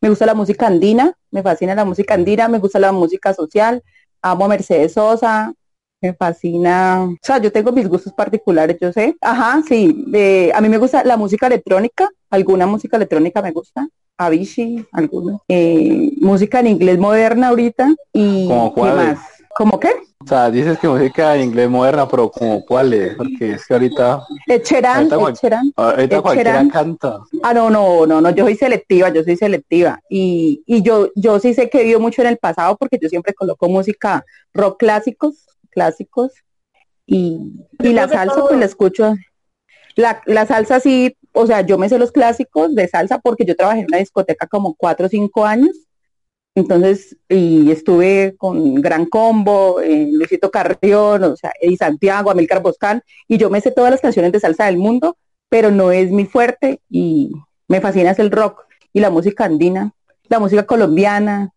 me 0.00 0.08
gusta 0.08 0.26
la 0.26 0.34
música 0.34 0.66
andina, 0.66 1.12
me 1.30 1.42
fascina 1.42 1.74
la 1.74 1.84
música 1.84 2.14
andina, 2.14 2.48
me 2.48 2.58
gusta 2.58 2.78
la 2.78 2.92
música 2.92 3.32
social, 3.32 3.82
amo 4.20 4.46
a 4.46 4.48
Mercedes 4.48 4.94
Sosa, 4.94 5.52
me 6.00 6.12
fascina, 6.12 7.04
o 7.04 7.16
sea, 7.22 7.38
yo 7.38 7.52
tengo 7.52 7.72
mis 7.72 7.88
gustos 7.88 8.12
particulares, 8.12 8.76
yo 8.80 8.92
sé. 8.92 9.16
Ajá, 9.20 9.62
sí, 9.66 10.04
a 10.52 10.60
mí 10.60 10.68
me 10.68 10.78
gusta 10.78 11.04
la 11.04 11.16
música 11.16 11.46
electrónica, 11.46 12.10
alguna 12.30 12.66
música 12.66 12.96
electrónica 12.96 13.40
me 13.40 13.52
gusta, 13.52 13.86
Avicii, 14.16 14.86
algunos. 14.92 15.40
Eh, 15.48 16.12
música 16.20 16.60
en 16.60 16.68
inglés 16.68 16.98
moderna 16.98 17.48
ahorita 17.48 17.94
y 18.12 18.48
¿Cómo 18.48 18.74
¿qué 18.74 18.80
más? 18.82 19.18
¿Cómo 19.56 19.78
qué? 19.78 19.90
O 20.18 20.26
sea, 20.26 20.50
dices 20.50 20.78
que 20.78 20.88
música 20.88 21.36
en 21.36 21.42
inglés 21.42 21.68
moderna, 21.68 22.08
pero 22.08 22.30
como 22.30 22.64
cuáles, 22.64 23.14
porque 23.14 23.52
es 23.52 23.66
que 23.66 23.74
ahorita 23.74 24.24
Echeran, 24.46 25.12
ahorita, 25.12 25.30
Echeran, 25.30 25.72
ahorita 25.76 26.22
cualquiera 26.22 26.66
canta. 26.72 27.20
Ah, 27.42 27.52
no, 27.52 27.68
no, 27.70 28.06
no, 28.06 28.20
no, 28.20 28.30
yo 28.30 28.44
soy 28.44 28.56
selectiva, 28.56 29.10
yo 29.10 29.22
soy 29.22 29.36
selectiva. 29.36 30.00
Y, 30.08 30.62
y 30.66 30.82
yo, 30.82 31.10
yo 31.14 31.38
sí 31.40 31.52
sé 31.52 31.68
que 31.68 31.78
he 31.78 31.82
vivido 31.82 32.00
mucho 32.00 32.22
en 32.22 32.28
el 32.28 32.38
pasado 32.38 32.76
porque 32.76 32.98
yo 33.00 33.08
siempre 33.08 33.34
coloco 33.34 33.68
música 33.68 34.24
rock 34.54 34.78
clásicos, 34.78 35.46
clásicos. 35.70 36.32
Y, 37.06 37.52
y 37.80 37.92
la 37.92 38.08
salsa, 38.08 38.40
pues 38.46 38.58
la 38.58 38.64
escucho. 38.64 39.14
La, 39.94 40.22
la 40.24 40.46
salsa 40.46 40.80
sí, 40.80 41.16
o 41.34 41.46
sea, 41.46 41.60
yo 41.62 41.76
me 41.76 41.88
sé 41.88 41.98
los 41.98 42.12
clásicos 42.12 42.74
de 42.74 42.88
salsa 42.88 43.18
porque 43.18 43.44
yo 43.44 43.56
trabajé 43.56 43.80
en 43.80 43.86
una 43.88 43.98
discoteca 43.98 44.46
como 44.46 44.74
cuatro 44.74 45.06
o 45.06 45.08
cinco 45.08 45.44
años. 45.44 45.76
Entonces, 46.54 47.16
y 47.28 47.72
estuve 47.72 48.36
con 48.38 48.76
Gran 48.76 49.06
Combo, 49.06 49.80
eh, 49.80 50.08
Luisito 50.12 50.52
Carrión, 50.52 51.24
o 51.24 51.36
sea, 51.36 51.52
y 51.60 51.76
Santiago, 51.76 52.30
Amilcar 52.30 52.62
Boscán, 52.62 53.02
y 53.26 53.38
yo 53.38 53.50
me 53.50 53.60
sé 53.60 53.72
todas 53.72 53.90
las 53.90 54.00
canciones 54.00 54.30
de 54.30 54.38
salsa 54.38 54.66
del 54.66 54.78
mundo, 54.78 55.16
pero 55.48 55.72
no 55.72 55.90
es 55.90 56.12
mi 56.12 56.26
fuerte 56.26 56.80
y 56.88 57.32
me 57.66 57.80
fascina 57.80 58.12
es 58.12 58.20
el 58.20 58.30
rock 58.30 58.66
y 58.92 59.00
la 59.00 59.10
música 59.10 59.44
andina, 59.44 59.92
la 60.28 60.38
música 60.38 60.64
colombiana, 60.64 61.50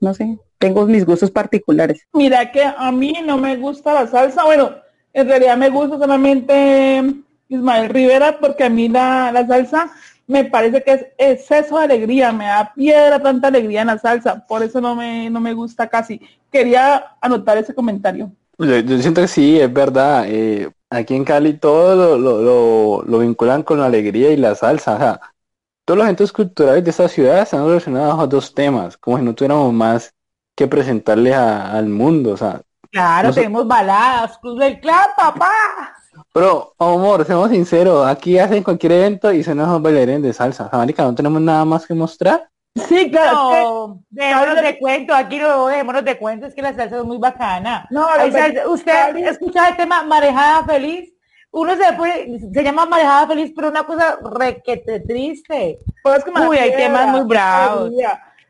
no 0.00 0.14
sé, 0.14 0.38
tengo 0.58 0.86
mis 0.86 1.04
gustos 1.04 1.32
particulares. 1.32 2.06
Mira 2.12 2.52
que 2.52 2.62
a 2.62 2.92
mí 2.92 3.14
no 3.26 3.38
me 3.38 3.56
gusta 3.56 3.92
la 3.92 4.06
salsa, 4.06 4.44
bueno, 4.44 4.76
en 5.12 5.26
realidad 5.26 5.56
me 5.56 5.70
gusta 5.70 5.98
solamente 5.98 7.02
Ismael 7.48 7.88
Rivera 7.88 8.38
porque 8.38 8.64
a 8.64 8.68
mí 8.68 8.88
la, 8.88 9.32
la 9.32 9.46
salsa 9.46 9.90
me 10.28 10.44
parece 10.44 10.84
que 10.84 10.92
es 10.92 11.06
exceso 11.16 11.78
de 11.78 11.84
alegría, 11.84 12.30
me 12.32 12.44
da 12.44 12.72
piedra 12.74 13.20
tanta 13.20 13.48
alegría 13.48 13.80
en 13.80 13.86
la 13.86 13.98
salsa, 13.98 14.44
por 14.46 14.62
eso 14.62 14.80
no 14.80 14.94
me, 14.94 15.30
no 15.30 15.40
me 15.40 15.54
gusta 15.54 15.88
casi. 15.88 16.20
Quería 16.52 17.16
anotar 17.20 17.56
ese 17.56 17.74
comentario. 17.74 18.30
Yo, 18.58 18.98
siento 18.98 19.22
que 19.22 19.28
sí, 19.28 19.58
es 19.58 19.72
verdad. 19.72 20.24
Eh, 20.28 20.70
aquí 20.90 21.14
en 21.14 21.24
Cali 21.24 21.54
todo 21.54 22.18
lo, 22.18 22.18
lo, 22.18 23.02
lo, 23.04 23.18
vinculan 23.20 23.62
con 23.62 23.80
la 23.80 23.86
alegría 23.86 24.30
y 24.30 24.36
la 24.36 24.54
salsa. 24.54 24.94
O 24.96 24.98
sea, 24.98 25.20
todos 25.86 25.96
los 25.96 26.04
eventos 26.04 26.32
culturales 26.32 26.84
de 26.84 26.90
esta 26.90 27.08
ciudad 27.08 27.40
están 27.40 27.66
relacionados 27.66 28.20
a 28.20 28.26
dos 28.26 28.52
temas, 28.52 28.98
como 28.98 29.16
si 29.16 29.24
no 29.24 29.34
tuviéramos 29.34 29.72
más 29.72 30.12
que 30.54 30.66
presentarles 30.66 31.36
al 31.36 31.88
mundo. 31.88 32.32
O 32.32 32.36
sea, 32.36 32.60
claro, 32.90 33.32
tenemos 33.32 33.66
baladas, 33.66 34.36
Cruz 34.38 34.58
del 34.58 34.78
Clan, 34.80 35.08
papá. 35.16 35.48
Pero, 36.38 36.72
amor, 36.78 37.24
seamos 37.24 37.50
sinceros, 37.50 38.06
aquí 38.06 38.38
hacen 38.38 38.62
cualquier 38.62 38.92
evento 38.92 39.32
y 39.32 39.42
se 39.42 39.56
nos 39.56 39.82
bailarines 39.82 40.22
de 40.22 40.32
salsa. 40.32 40.68
América, 40.70 41.02
¿no 41.02 41.12
tenemos 41.12 41.42
nada 41.42 41.64
más 41.64 41.84
que 41.84 41.94
mostrar? 41.94 42.48
Sí, 42.76 43.10
claro. 43.10 43.98
No, 44.08 44.54
de 44.62 44.78
cuento, 44.78 45.12
aquí 45.12 45.38
no 45.38 45.66
dejémonos 45.66 46.04
de 46.04 46.16
cuento, 46.16 46.46
es 46.46 46.54
que 46.54 46.62
la 46.62 46.72
salsa 46.76 46.98
es 46.98 47.04
muy 47.04 47.18
bacana. 47.18 47.88
No, 47.90 48.06
usted 48.68 49.16
escucha 49.16 49.70
el 49.70 49.76
tema 49.76 50.04
marejada 50.04 50.62
feliz. 50.64 51.12
Uno 51.50 51.74
se 51.74 51.92
puede, 51.94 52.38
se 52.38 52.62
llama 52.62 52.86
marejada 52.86 53.26
feliz, 53.26 53.52
pero 53.56 53.70
una 53.70 53.82
cosa 53.82 54.20
requete 54.22 55.00
triste. 55.00 55.80
Pues 56.04 56.24
Uy, 56.48 56.56
hay 56.56 56.70
temas 56.76 57.08
muy 57.08 57.22
bravos. 57.22 57.90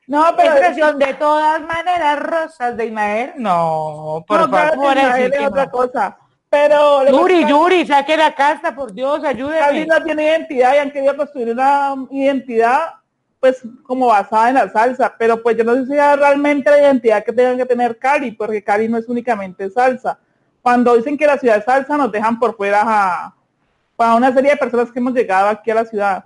No, 0.07 0.26
pero 0.36 0.51
expresión 0.53 0.99
de 0.99 1.14
todas 1.14 1.62
maneras 1.62 2.20
rosas 2.20 2.76
de 2.76 2.84
Ismael, 2.84 3.32
no, 3.36 4.24
por 4.28 4.51
favor, 4.51 4.99
es 4.99 5.41
otra 5.41 5.70
cosa. 5.70 6.18
Pero 6.51 7.07
Yuri, 7.07 7.46
Yuri, 7.46 7.86
saque 7.86 8.16
la 8.16 8.34
casa, 8.34 8.74
por 8.74 8.92
Dios, 8.92 9.22
ayúdeme. 9.22 9.59
Cali 9.59 9.86
no 9.86 10.03
tiene 10.03 10.24
identidad 10.24 10.74
y 10.74 10.78
han 10.78 10.90
querido 10.90 11.16
construir 11.16 11.51
una 11.51 11.94
identidad 12.11 12.94
pues 13.40 13.62
como 13.84 14.07
basada 14.07 14.49
en 14.49 14.55
la 14.57 14.68
salsa, 14.68 15.14
pero 15.16 15.40
pues 15.42 15.57
yo 15.57 15.62
no 15.62 15.74
sé 15.74 15.86
si 15.86 15.92
es 15.92 16.18
realmente 16.18 16.70
la 16.70 16.80
identidad 16.80 17.24
que 17.24 17.32
tengan 17.32 17.57
que 17.57 17.66
tener 17.66 17.99
Cali, 17.99 18.32
porque 18.32 18.64
Cali 18.64 18.88
no 18.88 18.99
es 18.99 19.09
únicamente 19.09 19.70
salsa. 19.70 20.18
Cuando 20.61 20.96
dicen 20.96 21.16
que 21.16 21.26
la 21.26 21.38
ciudad 21.38 21.59
es 21.59 21.64
salsa, 21.64 21.96
nos 21.96 22.11
dejan 22.11 22.38
por 22.38 22.57
fuera 22.57 22.82
a, 22.84 23.34
a 23.99 24.14
una 24.16 24.32
serie 24.32 24.53
de 24.53 24.57
personas 24.57 24.90
que 24.90 24.99
hemos 24.99 25.14
llegado 25.14 25.49
aquí 25.49 25.70
a 25.70 25.76
la 25.76 25.84
ciudad. 25.84 26.24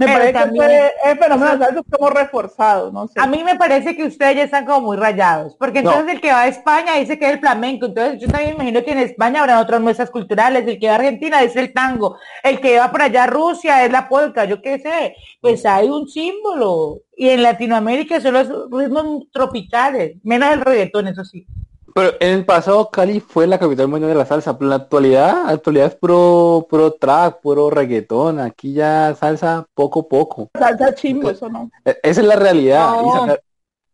Me 0.00 0.06
parece 0.06 0.50
que 0.50 0.92
es 1.04 1.18
fenómeno 1.18 1.84
como 1.90 2.08
reforzado, 2.08 2.90
no 2.90 3.06
sé. 3.06 3.20
A 3.20 3.26
mí 3.26 3.44
me 3.44 3.56
parece 3.56 3.94
que 3.94 4.04
ustedes 4.04 4.34
ya 4.34 4.44
están 4.44 4.64
como 4.64 4.80
muy 4.80 4.96
rayados, 4.96 5.54
porque 5.56 5.80
entonces 5.80 6.14
el 6.14 6.20
que 6.22 6.32
va 6.32 6.42
a 6.42 6.48
España 6.48 6.94
dice 6.94 7.18
que 7.18 7.26
es 7.26 7.34
el 7.34 7.40
flamenco, 7.40 7.84
entonces 7.84 8.18
yo 8.18 8.28
también 8.28 8.54
imagino 8.54 8.82
que 8.82 8.92
en 8.92 8.98
España 8.98 9.40
habrá 9.40 9.60
otras 9.60 9.78
muestras 9.80 10.10
culturales, 10.10 10.66
el 10.66 10.78
que 10.78 10.86
va 10.86 10.94
a 10.94 10.96
Argentina 10.96 11.42
es 11.42 11.54
el 11.54 11.74
tango, 11.74 12.16
el 12.42 12.60
que 12.60 12.78
va 12.78 12.90
por 12.90 13.02
allá 13.02 13.24
a 13.24 13.26
Rusia 13.26 13.84
es 13.84 13.92
la 13.92 14.08
polka, 14.08 14.46
yo 14.46 14.62
qué 14.62 14.78
sé, 14.78 15.16
pues 15.42 15.66
hay 15.66 15.88
un 15.90 16.08
símbolo, 16.08 17.00
y 17.14 17.28
en 17.28 17.42
Latinoamérica 17.42 18.22
son 18.22 18.32
los 18.32 18.48
ritmos 18.70 19.30
tropicales, 19.30 20.16
menos 20.22 20.50
el 20.50 20.62
reggaetón, 20.62 21.08
eso 21.08 21.24
sí. 21.26 21.46
Pero 21.94 22.12
en 22.20 22.38
el 22.38 22.44
pasado 22.44 22.90
Cali 22.90 23.20
fue 23.20 23.46
la 23.46 23.58
capital 23.58 23.88
mundial 23.88 24.10
de 24.10 24.18
la 24.18 24.26
salsa, 24.26 24.56
pero 24.56 24.66
en 24.66 24.70
la 24.70 24.76
actualidad, 24.76 25.44
la 25.46 25.52
actualidad 25.52 25.86
es 25.86 25.94
puro, 25.94 26.66
puro 26.68 26.92
trap, 26.92 27.40
puro 27.40 27.70
reggaetón, 27.70 28.38
aquí 28.38 28.72
ya 28.72 29.14
salsa 29.18 29.66
poco 29.74 30.08
poco. 30.08 30.50
Salsa 30.58 30.94
chimbo, 30.94 31.30
eso 31.30 31.48
no. 31.48 31.70
E, 31.84 31.96
esa 32.02 32.20
es 32.20 32.26
la 32.26 32.36
realidad. 32.36 33.40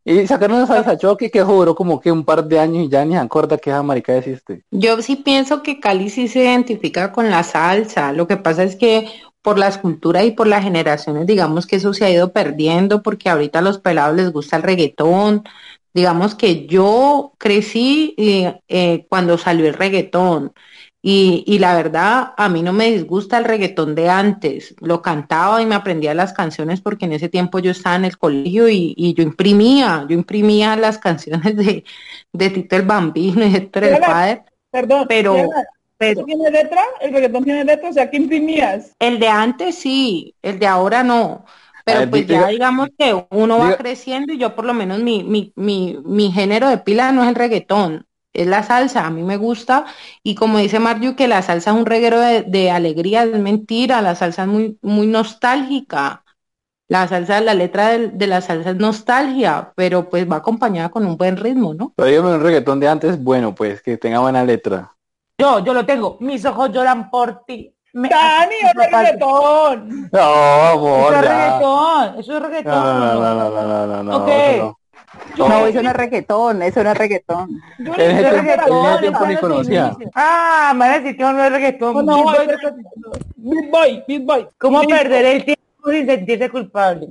Y, 0.05 0.24
sacar, 0.28 0.53
una 0.53 0.68
salsa 0.68 0.97
choque 0.97 1.32
que 1.32 1.40
duró 1.40 1.74
como 1.74 2.01
que 2.01 2.12
un 2.12 2.24
par 2.24 2.44
de 2.44 2.61
años 2.61 2.84
y 2.84 2.88
ya 2.88 3.05
ni 3.05 3.14
se 3.14 3.18
acuerda 3.18 3.59
que 3.59 3.70
esa 3.70 3.82
marica 3.82 4.16
existe. 4.16 4.62
Yo 4.70 5.03
sí 5.03 5.16
pienso 5.16 5.64
que 5.64 5.80
Cali 5.80 6.11
sí 6.11 6.28
se 6.28 6.44
identifica 6.44 7.11
con 7.11 7.28
la 7.28 7.42
salsa. 7.42 8.12
Lo 8.12 8.28
que 8.28 8.36
pasa 8.36 8.62
es 8.62 8.76
que 8.76 9.09
por 9.42 9.59
las 9.59 9.78
culturas 9.78 10.24
y 10.24 10.32
por 10.32 10.47
las 10.47 10.64
generaciones, 10.64 11.26
digamos 11.26 11.66
que 11.66 11.76
eso 11.76 11.94
se 11.94 12.05
ha 12.05 12.11
ido 12.11 12.32
perdiendo 12.32 13.03
porque 13.03 13.28
ahorita 13.28 13.61
a 13.61 13.62
los 13.62 13.78
pelados 13.78 14.16
les 14.16 14.32
gusta 14.32 14.57
el 14.57 14.64
reggaetón, 14.64 15.44
Digamos 15.97 16.34
que 16.34 16.66
yo 16.66 17.32
crecí 17.38 18.14
eh, 18.18 18.61
eh, 18.68 19.07
cuando 19.09 19.38
salió 19.38 19.66
el 19.66 19.72
reggaetón 19.72 20.53
y, 21.01 21.59
la 21.59 21.74
verdad 21.74 22.34
a 22.36 22.51
mí 22.51 22.62
no 22.62 22.74
me 22.74 22.92
disgusta 22.92 23.38
el 23.38 23.44
reggaetón 23.44 23.94
de 23.94 24.11
antes. 24.11 24.74
Lo 24.80 25.01
cantaba 25.01 25.62
y 25.62 25.64
me 25.64 25.74
aprendía 25.74 26.12
las 26.12 26.34
canciones 26.34 26.82
porque 26.82 27.07
en 27.07 27.14
ese 27.14 27.30
tiempo 27.30 27.61
yo 27.61 27.70
estaba 27.70 27.97
en 27.97 28.05
el 28.05 28.18
colegio 28.18 28.68
y, 28.68 29.14
yo 29.16 29.22
imprimía, 29.22 30.05
yo 30.07 30.14
imprimía 30.14 30.76
las 30.76 30.99
canciones 30.99 31.57
de, 31.57 31.82
de 32.30 32.51
Tito 32.51 32.76
el 32.76 32.82
Bambino 32.82 33.47
y 33.47 33.57
Héctor 33.57 33.84
el 33.84 33.99
Padre. 33.99 34.42
Perdón, 34.70 35.07
pero 35.09 35.49
pero 35.97 36.24
¿Tiene 36.26 36.51
letra? 36.51 36.82
¿El 37.01 37.14
reggaetón 37.14 37.44
tiene 37.44 37.64
letra? 37.64 37.88
O 37.88 37.92
sea, 37.94 38.11
¿qué 38.11 38.18
imprimías? 38.18 38.94
El 38.99 39.18
de 39.18 39.28
antes 39.28 39.76
sí, 39.76 40.34
el 40.42 40.59
de 40.59 40.66
ahora 40.66 41.03
no. 41.03 41.47
Pero 41.87 42.11
pues 42.11 42.26
ya 42.26 42.49
digamos 42.49 42.89
que 42.99 43.26
uno 43.30 43.59
va 43.59 43.76
creciendo 43.76 44.32
y 44.32 44.39
yo 44.39 44.57
por 44.57 44.64
lo 44.64 44.74
menos 44.74 44.99
mi, 44.99 45.22
mi, 45.22 45.53
mi, 45.55 45.97
mi 46.05 46.32
género 46.32 46.68
de 46.68 46.78
pila 46.78 47.12
no 47.12 47.22
es 47.22 47.28
el 47.28 47.37
reggaetón, 47.37 48.09
es 48.32 48.49
la 48.49 48.64
salsa, 48.64 49.07
a 49.07 49.11
mí 49.11 49.22
me 49.22 49.37
gusta 49.37 49.87
y 50.24 50.34
como 50.34 50.59
dice 50.59 50.80
Mario 50.80 51.14
que 51.14 51.28
la 51.28 51.43
salsa 51.43 51.70
es 51.70 51.76
un 51.76 51.87
reguero 51.87 52.18
de, 52.18 52.70
alegría, 52.72 53.22
es 53.22 53.39
mentira, 53.39 54.03
la 54.03 54.16
salsa 54.16 54.43
es 54.43 54.49
muy, 54.49 54.78
muy 54.82 55.07
nostálgica. 55.07 56.24
La 56.89 57.07
salsa, 57.09 57.41
la 57.41 57.55
letra 57.55 57.99
de, 57.99 58.26
la 58.26 58.41
salsa 58.41 58.70
es 58.70 58.76
nostalgia, 58.76 59.72
pero 59.76 60.09
pues 60.09 60.28
va 60.30 60.37
acompañada 60.37 60.89
con 60.89 61.07
un 61.07 61.16
buen 61.16 61.37
ritmo, 61.37 61.74
¿no? 61.74 61.93
Pero 61.97 62.09
dígame 62.09 62.34
un 62.34 62.41
reggaetón 62.41 62.80
de 62.80 62.89
antes, 62.89 63.22
bueno, 63.22 63.55
pues 63.55 63.82
que 63.82 63.97
tenga 63.97 64.20
buena 64.20 64.45
letra. 64.45 64.93
Yo, 65.39 65.64
yo 65.64 65.74
lo 65.74 65.84
tengo. 65.84 66.16
Mis 66.20 66.45
ojos 66.45 66.70
lloran 66.72 67.11
por 67.11 67.45
ti. 67.45 67.76
Me... 67.97 68.11
Dani, 68.11 68.55
es 68.62 68.74
reggaetón. 68.74 70.11
No, 70.12 70.20
amor, 70.20 71.14
Eso 71.14 71.16
es 71.16 71.28
reggaetón. 71.30 72.20
Eso 72.20 72.36
es 72.36 72.42
reggaetón. 72.42 72.74
No, 72.74 73.14
no, 73.14 73.34
no, 73.34 73.51
no, 73.51 73.66
no, 73.66 73.86
no, 73.86 74.03
no. 74.03 74.16
Okay. 74.18 74.59
No. 74.59 75.49
no, 75.49 75.66
eso 75.66 75.82
no 75.82 75.88
es 75.88 75.97
reggaetón, 75.97 76.62
eso 76.62 76.84
no 76.84 76.90
es 76.92 76.99
reggaetón. 76.99 77.62
En 77.78 78.16
ese 78.18 78.42
tiempo, 78.42 78.88
en 78.90 79.01
tiempo 79.01 79.26
ni 79.26 79.36
conocía. 79.36 79.97
Ah, 80.14 80.72
me 80.74 80.80
van 80.80 80.90
a 80.90 80.99
decir 80.99 81.16
que 81.16 81.22
no 81.22 81.42
es 81.42 81.53
reggaetón. 81.53 81.94
No, 81.94 82.03
no, 82.03 82.32
Beat 83.36 83.70
Boy, 83.70 84.05
Beat 84.07 84.24
Boy. 84.24 84.49
¿Cómo 84.59 84.82
perder 84.82 85.24
el 85.24 85.44
tiempo 85.47 85.90
sin 85.90 86.07
sentirse 86.07 86.51
culpable? 86.51 87.09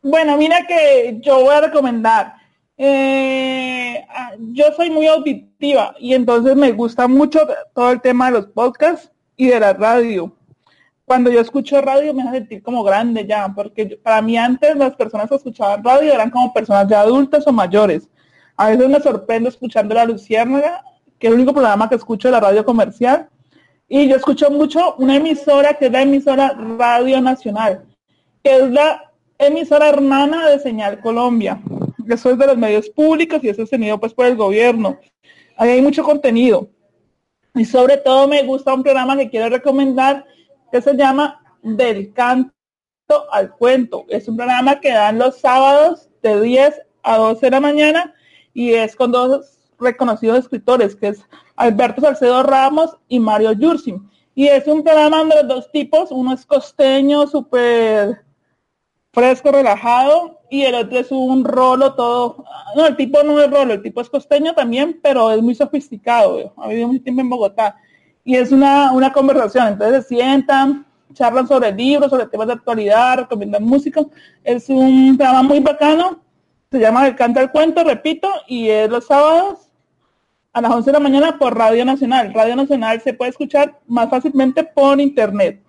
Bueno, 0.00 0.36
mira 0.36 0.64
que 0.64 1.18
yo 1.20 1.42
voy 1.42 1.56
a 1.56 1.62
recomendar 1.62 2.37
eh, 2.80 4.06
ah, 4.08 4.34
yo 4.38 4.66
soy 4.76 4.88
muy 4.88 5.08
auditiva 5.08 5.96
y 5.98 6.14
entonces 6.14 6.54
me 6.54 6.70
gusta 6.70 7.08
mucho 7.08 7.40
todo 7.74 7.90
el 7.90 8.00
tema 8.00 8.26
de 8.26 8.32
los 8.32 8.46
podcasts 8.46 9.10
y 9.36 9.48
de 9.48 9.58
la 9.58 9.72
radio. 9.72 10.32
Cuando 11.04 11.28
yo 11.28 11.40
escucho 11.40 11.80
radio 11.80 12.14
me 12.14 12.22
hace 12.22 12.38
sentir 12.38 12.62
como 12.62 12.84
grande 12.84 13.26
ya, 13.26 13.52
porque 13.52 13.98
para 14.00 14.22
mí 14.22 14.36
antes 14.36 14.76
las 14.76 14.94
personas 14.94 15.28
que 15.28 15.34
escuchaban 15.34 15.82
radio 15.82 16.12
eran 16.12 16.30
como 16.30 16.52
personas 16.52 16.86
ya 16.86 17.00
adultas 17.00 17.46
o 17.48 17.52
mayores. 17.52 18.08
A 18.56 18.68
veces 18.68 18.88
me 18.88 19.00
sorprendo 19.00 19.48
escuchando 19.48 19.96
la 19.96 20.04
Luciérnaga, 20.04 20.84
que 21.18 21.26
es 21.26 21.32
el 21.32 21.38
único 21.38 21.52
programa 21.52 21.88
que 21.88 21.96
escucho 21.96 22.28
de 22.28 22.32
la 22.32 22.40
radio 22.40 22.64
comercial. 22.64 23.28
Y 23.88 24.06
yo 24.06 24.14
escucho 24.14 24.50
mucho 24.50 24.94
una 24.98 25.16
emisora 25.16 25.74
que 25.74 25.86
es 25.86 25.92
la 25.92 26.02
emisora 26.02 26.54
Radio 26.78 27.20
Nacional, 27.20 27.86
que 28.44 28.56
es 28.56 28.70
la 28.70 29.10
emisora 29.38 29.88
hermana 29.88 30.48
de 30.48 30.60
Señal 30.60 31.00
Colombia 31.00 31.60
eso 32.14 32.30
es 32.30 32.38
de 32.38 32.46
los 32.46 32.56
medios 32.56 32.88
públicos 32.88 33.40
y 33.42 33.48
eso 33.48 33.62
es 33.62 33.70
tenido 33.70 33.98
pues 33.98 34.14
por 34.14 34.26
el 34.26 34.36
gobierno. 34.36 34.98
Ahí 35.56 35.70
hay 35.70 35.82
mucho 35.82 36.02
contenido. 36.02 36.70
Y 37.54 37.64
sobre 37.64 37.96
todo 37.96 38.28
me 38.28 38.42
gusta 38.44 38.74
un 38.74 38.82
programa 38.82 39.16
que 39.16 39.30
quiero 39.30 39.48
recomendar 39.48 40.24
que 40.70 40.80
se 40.80 40.94
llama 40.94 41.42
Del 41.62 42.12
Canto 42.12 42.52
al 43.32 43.50
Cuento. 43.56 44.04
Es 44.08 44.28
un 44.28 44.36
programa 44.36 44.80
que 44.80 44.92
dan 44.92 45.18
los 45.18 45.38
sábados 45.38 46.08
de 46.22 46.40
10 46.40 46.82
a 47.02 47.16
12 47.16 47.46
de 47.46 47.50
la 47.50 47.60
mañana 47.60 48.14
y 48.52 48.74
es 48.74 48.94
con 48.94 49.12
dos 49.12 49.58
reconocidos 49.78 50.40
escritores, 50.40 50.96
que 50.96 51.08
es 51.08 51.20
Alberto 51.56 52.00
Salcedo 52.00 52.42
Ramos 52.42 52.96
y 53.08 53.18
Mario 53.18 53.52
Yursim. 53.52 54.08
Y 54.34 54.46
es 54.46 54.66
un 54.66 54.82
programa 54.84 55.24
de 55.24 55.42
los 55.42 55.48
dos 55.48 55.72
tipos, 55.72 56.10
uno 56.10 56.32
es 56.32 56.46
costeño, 56.46 57.26
súper 57.26 58.24
fresco, 59.12 59.50
relajado, 59.52 60.40
y 60.50 60.62
el 60.62 60.74
otro 60.74 60.98
es 60.98 61.10
un 61.10 61.44
rolo 61.44 61.94
todo, 61.94 62.44
no, 62.76 62.86
el 62.86 62.96
tipo 62.96 63.22
no 63.22 63.40
es 63.40 63.50
rolo, 63.50 63.74
el 63.74 63.82
tipo 63.82 64.00
es 64.00 64.08
costeño 64.08 64.54
también, 64.54 64.98
pero 65.02 65.30
es 65.30 65.42
muy 65.42 65.54
sofisticado, 65.54 66.52
ha 66.56 66.68
vivido 66.68 66.88
mucho 66.88 67.02
tiempo 67.02 67.20
en 67.20 67.30
Bogotá, 67.30 67.76
y 68.24 68.36
es 68.36 68.52
una, 68.52 68.92
una 68.92 69.12
conversación, 69.12 69.68
entonces 69.68 70.06
se 70.06 70.16
sientan, 70.16 70.86
charlan 71.12 71.48
sobre 71.48 71.72
libros, 71.72 72.10
sobre 72.10 72.26
temas 72.26 72.46
de 72.46 72.52
actualidad, 72.54 73.18
recomiendan 73.20 73.64
música, 73.64 74.02
es 74.44 74.68
un 74.68 75.16
programa 75.16 75.42
muy 75.42 75.60
bacano, 75.60 76.20
se 76.70 76.78
llama 76.78 77.06
El 77.06 77.16
Canta 77.16 77.40
el 77.40 77.50
Cuento, 77.50 77.82
repito, 77.82 78.28
y 78.46 78.68
es 78.68 78.90
los 78.90 79.06
sábados 79.06 79.68
a 80.52 80.60
las 80.60 80.70
11 80.72 80.86
de 80.86 80.92
la 80.92 81.00
mañana 81.00 81.38
por 81.38 81.56
Radio 81.56 81.84
Nacional. 81.84 82.34
Radio 82.34 82.56
Nacional 82.56 83.00
se 83.00 83.14
puede 83.14 83.30
escuchar 83.30 83.78
más 83.86 84.10
fácilmente 84.10 84.64
por 84.64 85.00
internet. 85.00 85.62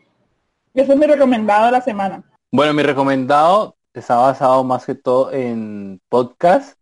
Eso 0.73 0.93
es 0.93 0.99
mi 0.99 1.05
recomendado 1.05 1.67
de 1.67 1.71
la 1.71 1.81
semana. 1.81 2.23
Bueno, 2.51 2.73
mi 2.73 2.81
recomendado 2.81 3.77
está 3.93 4.15
basado 4.15 4.63
más 4.63 4.83
que 4.83 4.95
todo 4.95 5.31
en 5.31 6.01
podcast, 6.09 6.79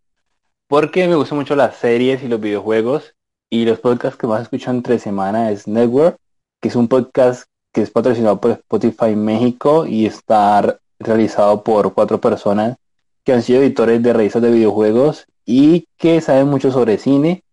porque 0.67 1.09
me 1.09 1.15
gustan 1.15 1.39
mucho 1.39 1.57
las 1.57 1.75
series 1.75 2.23
y 2.23 2.29
los 2.29 2.39
videojuegos, 2.39 3.15
y 3.49 3.65
los 3.65 3.79
podcasts 3.79 4.17
que 4.17 4.27
más 4.27 4.43
escucho 4.43 4.71
entre 4.71 4.97
semana 4.97 5.51
es 5.51 5.67
Network, 5.67 6.17
que 6.61 6.69
es 6.69 6.75
un 6.77 6.87
podcast 6.87 7.49
que 7.73 7.81
es 7.81 7.91
patrocinado 7.91 8.39
por 8.39 8.51
Spotify 8.51 9.13
México 9.17 9.85
y 9.85 10.05
está 10.05 10.79
realizado 10.99 11.61
por 11.65 11.93
cuatro 11.93 12.21
personas 12.21 12.77
que 13.25 13.33
han 13.33 13.41
sido 13.41 13.61
editores 13.61 14.01
de 14.01 14.13
revistas 14.13 14.41
de 14.41 14.51
videojuegos 14.51 15.27
y 15.45 15.89
que 15.97 16.21
saben 16.21 16.47
mucho 16.47 16.71
sobre 16.71 16.97
cine. 16.97 17.43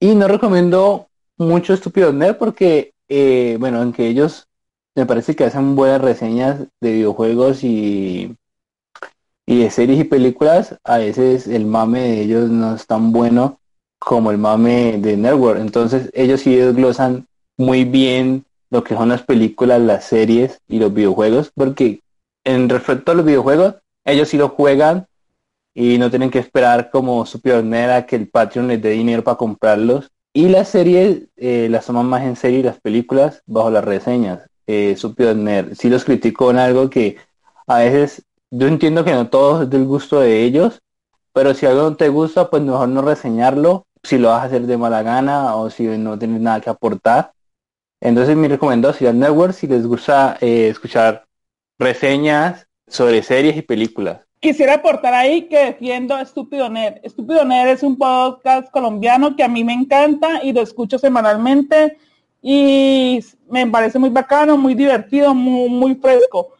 Y 0.00 0.16
no 0.16 0.26
recomiendo 0.26 1.06
mucho 1.38 1.72
Estúpido 1.72 2.12
Net 2.12 2.36
porque, 2.36 2.94
eh, 3.08 3.56
bueno, 3.60 3.80
aunque 3.80 4.08
ellos 4.08 4.48
me 4.94 5.06
parece 5.06 5.34
que 5.34 5.44
hacen 5.44 5.76
buenas 5.76 6.00
reseñas 6.00 6.60
de 6.80 6.92
videojuegos 6.92 7.64
y 7.64 8.36
y 9.46 9.58
de 9.58 9.70
series 9.70 10.00
y 10.00 10.04
películas, 10.04 10.78
a 10.84 10.98
veces 10.98 11.46
el 11.46 11.66
mame 11.66 12.00
de 12.00 12.20
ellos 12.22 12.50
no 12.50 12.74
es 12.74 12.86
tan 12.86 13.12
bueno 13.12 13.58
como 13.98 14.30
el 14.30 14.38
mame 14.38 14.98
de 14.98 15.16
Network. 15.16 15.60
Entonces 15.60 16.10
ellos 16.14 16.40
sí 16.40 16.54
desglosan 16.56 17.26
muy 17.56 17.84
bien 17.84 18.44
lo 18.70 18.84
que 18.84 18.94
son 18.94 19.08
las 19.10 19.22
películas, 19.22 19.80
las 19.80 20.04
series 20.04 20.60
y 20.68 20.78
los 20.78 20.94
videojuegos, 20.94 21.52
porque 21.54 22.00
en 22.44 22.68
respecto 22.68 23.12
a 23.12 23.14
los 23.14 23.26
videojuegos, 23.26 23.74
ellos 24.04 24.28
sí 24.28 24.38
lo 24.38 24.48
juegan 24.48 25.06
y 25.74 25.98
no 25.98 26.10
tienen 26.10 26.30
que 26.30 26.38
esperar 26.38 26.90
como 26.90 27.26
su 27.26 27.40
pionera 27.40 28.06
que 28.06 28.16
el 28.16 28.28
Patreon 28.28 28.68
les 28.68 28.80
dé 28.80 28.90
dinero 28.90 29.22
para 29.22 29.36
comprarlos. 29.36 30.10
Y 30.34 30.48
las 30.48 30.68
series 30.68 31.24
eh, 31.36 31.68
las 31.70 31.86
toman 31.86 32.06
más 32.06 32.22
en 32.22 32.36
serio 32.36 32.60
y 32.60 32.62
las 32.62 32.80
películas 32.80 33.42
bajo 33.46 33.70
las 33.70 33.84
reseñas. 33.84 34.48
Eh, 34.66 34.94
su 34.96 35.14
pioner 35.14 35.74
sí 35.74 35.90
los 35.90 36.04
critico 36.04 36.50
en 36.50 36.58
algo 36.58 36.88
que 36.88 37.16
a 37.66 37.78
veces 37.78 38.24
yo 38.50 38.68
entiendo 38.68 39.04
que 39.04 39.12
no 39.12 39.28
todo 39.28 39.62
es 39.62 39.70
del 39.70 39.84
gusto 39.86 40.20
de 40.20 40.44
ellos, 40.44 40.80
pero 41.32 41.54
si 41.54 41.66
algo 41.66 41.82
no 41.82 41.96
te 41.96 42.08
gusta, 42.08 42.50
pues 42.50 42.62
mejor 42.62 42.88
no 42.88 43.02
reseñarlo, 43.02 43.86
si 44.02 44.18
lo 44.18 44.28
vas 44.28 44.42
a 44.42 44.46
hacer 44.46 44.62
de 44.62 44.76
mala 44.76 45.02
gana 45.02 45.56
o 45.56 45.70
si 45.70 45.84
no 45.84 46.18
tienes 46.18 46.40
nada 46.40 46.60
que 46.60 46.70
aportar. 46.70 47.32
Entonces 48.00 48.36
mi 48.36 48.48
recomendación 48.48 49.16
es 49.16 49.20
Network 49.20 49.54
si 49.54 49.66
les 49.66 49.86
gusta 49.86 50.36
eh, 50.40 50.68
escuchar 50.68 51.24
reseñas 51.78 52.66
sobre 52.86 53.22
series 53.22 53.56
y 53.56 53.62
películas. 53.62 54.20
Quisiera 54.40 54.74
aportar 54.74 55.14
ahí 55.14 55.42
que 55.48 55.66
defiendo 55.66 56.18
Estúpido 56.18 56.68
Nerd. 56.68 56.96
Estúpido 57.04 57.44
Nerd 57.44 57.68
es 57.68 57.82
un 57.84 57.96
podcast 57.96 58.70
colombiano 58.70 59.36
que 59.36 59.44
a 59.44 59.48
mí 59.48 59.62
me 59.62 59.72
encanta 59.72 60.42
y 60.42 60.52
lo 60.52 60.62
escucho 60.62 60.98
semanalmente 60.98 61.96
y 62.42 63.24
me 63.48 63.66
parece 63.66 63.98
muy 63.98 64.10
bacano, 64.10 64.56
muy 64.56 64.74
divertido, 64.74 65.34
muy, 65.34 65.68
muy 65.68 65.94
fresco 65.94 66.52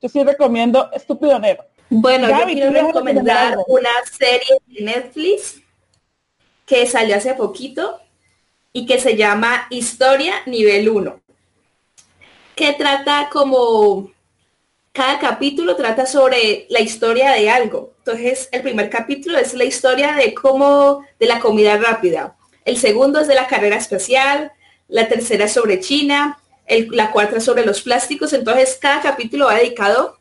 yo 0.00 0.08
sí 0.08 0.22
recomiendo 0.22 0.90
Estúpido 0.92 1.38
Negro. 1.38 1.64
Bueno, 1.90 2.28
yo 2.28 2.46
quiero 2.46 2.86
recomendar 2.86 3.56
una 3.66 3.90
serie 4.18 4.58
de 4.66 4.84
Netflix 4.84 5.60
que 6.66 6.86
salió 6.86 7.16
hace 7.16 7.34
poquito 7.34 8.00
y 8.72 8.86
que 8.86 9.00
se 9.00 9.16
llama 9.16 9.66
Historia 9.70 10.34
Nivel 10.46 10.88
1, 10.88 11.20
que 12.54 12.74
trata 12.74 13.28
como 13.32 14.10
cada 14.92 15.18
capítulo 15.18 15.76
trata 15.76 16.06
sobre 16.06 16.66
la 16.68 16.80
historia 16.80 17.32
de 17.32 17.48
algo. 17.48 17.94
Entonces, 17.98 18.48
el 18.52 18.62
primer 18.62 18.90
capítulo 18.90 19.38
es 19.38 19.54
la 19.54 19.64
historia 19.64 20.12
de 20.12 20.34
cómo 20.34 21.04
de 21.18 21.26
la 21.26 21.40
comida 21.40 21.76
rápida. 21.78 22.36
El 22.64 22.76
segundo 22.76 23.20
es 23.20 23.28
de 23.28 23.34
la 23.34 23.46
carrera 23.46 23.76
espacial, 23.76 24.52
la 24.88 25.08
tercera 25.08 25.48
sobre 25.48 25.80
China, 25.80 26.38
la 26.90 27.10
cuarta 27.10 27.40
sobre 27.40 27.64
los 27.64 27.82
plásticos. 27.82 28.32
Entonces, 28.32 28.78
cada 28.80 29.00
capítulo 29.00 29.46
va 29.46 29.54
dedicado 29.54 30.18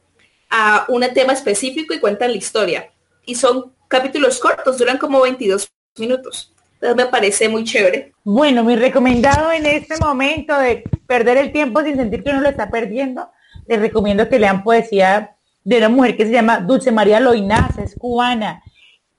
a 0.49 0.85
un 0.89 1.03
tema 1.13 1.33
específico 1.33 1.93
y 1.93 1.99
cuenta 1.99 2.27
la 2.27 2.35
historia. 2.35 2.91
Y 3.25 3.35
son 3.35 3.73
capítulos 3.87 4.39
cortos, 4.39 4.77
duran 4.77 4.97
como 4.97 5.21
22 5.21 5.67
minutos. 5.97 6.53
Entonces 6.79 6.95
me 6.95 7.11
parece 7.11 7.49
muy 7.49 7.63
chévere. 7.63 8.13
Bueno, 8.23 8.63
mi 8.63 8.75
recomendado 8.75 9.51
en 9.51 9.65
este 9.65 9.97
momento 9.97 10.57
de 10.59 10.83
perder 11.07 11.37
el 11.37 11.51
tiempo 11.51 11.81
sin 11.81 11.95
sentir 11.95 12.23
que 12.23 12.29
uno 12.29 12.41
lo 12.41 12.49
está 12.49 12.69
perdiendo, 12.69 13.31
les 13.67 13.79
recomiendo 13.79 14.29
que 14.29 14.37
lean 14.37 14.63
poesía 14.63 15.35
de 15.63 15.77
una 15.79 15.89
mujer 15.89 16.15
que 16.15 16.25
se 16.25 16.31
llama 16.31 16.59
Dulce 16.59 16.91
María 16.91 17.19
Loinaz, 17.19 17.77
es 17.79 17.95
cubana. 17.95 18.61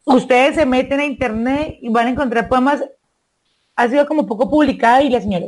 Ustedes 0.05 0.55
se 0.55 0.67
meten 0.67 1.01
a 1.01 1.05
internet 1.05 1.79
y 1.83 1.89
van 1.91 2.07
a 2.07 2.11
encontrar 2.11 2.49
poemas, 2.49 2.85
ha 3.79 3.89
sido 3.89 4.07
como 4.07 4.27
poco 4.27 4.51
publicada 4.51 5.03
y 5.03 5.09
la 5.09 5.21
señora 5.21 5.47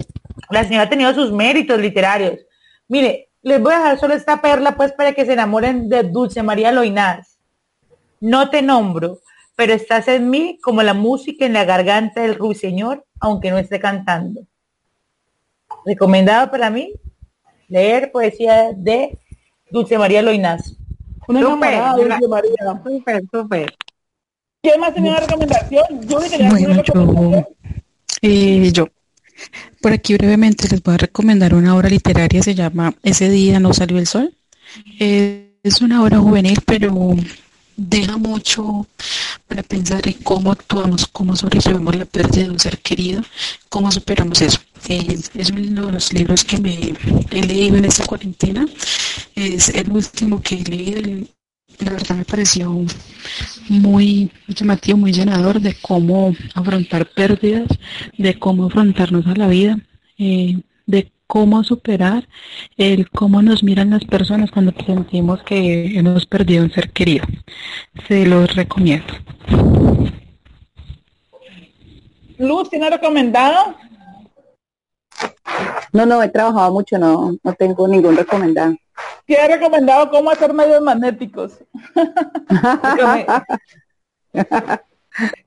la 0.51 0.65
señora 0.65 0.85
ha 0.85 0.89
tenido 0.89 1.13
sus 1.15 1.33
méritos 1.33 1.81
literarios. 1.81 2.39
Mire, 2.89 3.29
les 3.43 3.61
voy 3.61 3.73
a 3.73 3.79
dejar 3.79 3.99
solo 3.99 4.15
esta 4.15 4.41
perla 4.41 4.77
pues 4.77 4.93
para 4.93 5.13
que 5.13 5.27
se 5.27 5.33
enamoren 5.33 5.89
de 5.89 6.05
Dulce 6.05 6.43
María 6.43 6.73
Loinaz. 6.73 7.39
No 8.21 8.51
te 8.51 8.63
nombro, 8.63 9.19
pero 9.57 9.73
estás 9.73 10.09
en 10.09 10.31
mí 10.31 10.59
como 10.63 10.83
la 10.83 10.95
música 10.95 11.45
en 11.45 11.53
la 11.53 11.65
garganta 11.65 12.23
del 12.23 12.37
ruiseñor, 12.37 13.05
aunque 13.19 13.51
no 13.51 13.59
esté 13.59 13.81
cantando. 13.81 14.43
Recomendado 15.85 16.51
para 16.51 16.71
mí 16.71 16.93
leer 17.69 18.13
poesía 18.13 18.73
de 18.77 19.19
Dulce 19.71 19.99
María 19.99 20.23
Loinaz. 20.23 20.77
Una 21.27 21.41
enamorada 21.41 21.95
Dulce 21.95 22.29
María. 22.29 22.83
Súper, 22.85 23.23
súper. 23.33 23.75
¿Quién 24.63 24.81
más 24.81 24.95
tenía 24.95 25.13
una 25.13 25.21
recomendación? 25.21 25.85
Yo 26.03 26.21
tenía 26.21 26.51
Bueno, 26.51 26.67
una 26.67 26.77
yo, 26.77 26.83
recomendación. 26.83 27.60
Eh, 28.23 28.71
yo, 28.73 28.89
por 29.81 29.93
aquí 29.93 30.15
brevemente 30.15 30.69
les 30.69 30.83
voy 30.83 30.95
a 30.95 30.99
recomendar 30.99 31.55
una 31.55 31.75
obra 31.75 31.89
literaria, 31.89 32.43
se 32.43 32.55
llama 32.55 32.95
Ese 33.03 33.31
día 33.31 33.61
no 33.61 33.73
salió 33.73 33.99
el 33.99 34.07
sol. 34.07 34.35
Es 34.99 35.81
una 35.81 36.03
obra 36.03 36.19
juvenil, 36.19 36.59
pero 36.65 37.15
deja 37.77 38.17
mucho 38.19 38.87
para 39.49 39.63
pensar 39.63 40.07
en 40.07 40.15
cómo 40.23 40.53
actuamos, 40.53 41.07
cómo 41.07 41.35
sobrellevamos 41.35 41.97
la 41.97 42.05
pérdida 42.05 42.45
de 42.45 42.51
un 42.51 42.61
ser 42.61 42.79
querido, 42.79 43.23
cómo 43.69 43.91
superamos 43.91 44.41
eso. 44.43 44.59
Es 44.89 45.51
uno 45.51 45.87
de 45.87 45.93
los 45.93 46.13
libros 46.13 46.45
que 46.45 46.59
me 46.59 46.95
he 47.31 47.43
leído 47.43 47.77
en 47.77 47.85
esta 47.87 48.05
cuarentena. 48.05 48.67
Es 49.35 49.71
el 49.71 49.91
último 49.91 50.43
que 50.43 50.57
he 50.57 50.65
leído. 50.65 51.27
La 51.79 51.93
verdad 51.93 52.17
me 52.17 52.25
pareció 52.25 52.85
muy 53.71 54.31
llamativo, 54.49 54.99
muy 54.99 55.13
llenador 55.13 55.61
de 55.61 55.75
cómo 55.81 56.35
afrontar 56.55 57.07
pérdidas, 57.07 57.69
de 58.19 58.39
cómo 58.39 58.67
afrontarnos 58.67 59.27
a 59.27 59.35
la 59.35 59.47
vida, 59.47 59.79
eh, 60.19 60.59
de 60.87 61.13
cómo 61.29 61.63
superar 61.63 62.29
el 62.77 63.09
cómo 63.11 63.41
nos 63.41 63.63
miran 63.63 63.91
las 63.91 64.05
personas 64.05 64.51
cuando 64.51 64.75
sentimos 64.85 65.43
que 65.45 65.97
hemos 65.97 66.27
perdido 66.27 66.65
un 66.65 66.73
ser 66.73 66.91
querido. 66.91 67.25
Se 68.09 68.27
los 68.27 68.55
recomiendo. 68.57 69.15
Luz, 72.39 72.69
¿tiene 72.71 72.91
recomendado? 72.91 73.77
No, 75.93 76.07
no, 76.07 76.23
he 76.23 76.29
trabajado 76.29 76.73
mucho, 76.73 76.99
no, 76.99 77.37
no 77.43 77.53
tengo 77.55 77.89
ningún 77.89 78.17
recomendado. 78.17 78.77
¿Quién 79.27 79.41
ha 79.41 79.49
recomendado 79.49 80.11
cómo 80.11 80.31
hacer 80.31 80.53
medios 80.53 80.81
magnéticos? 80.81 81.59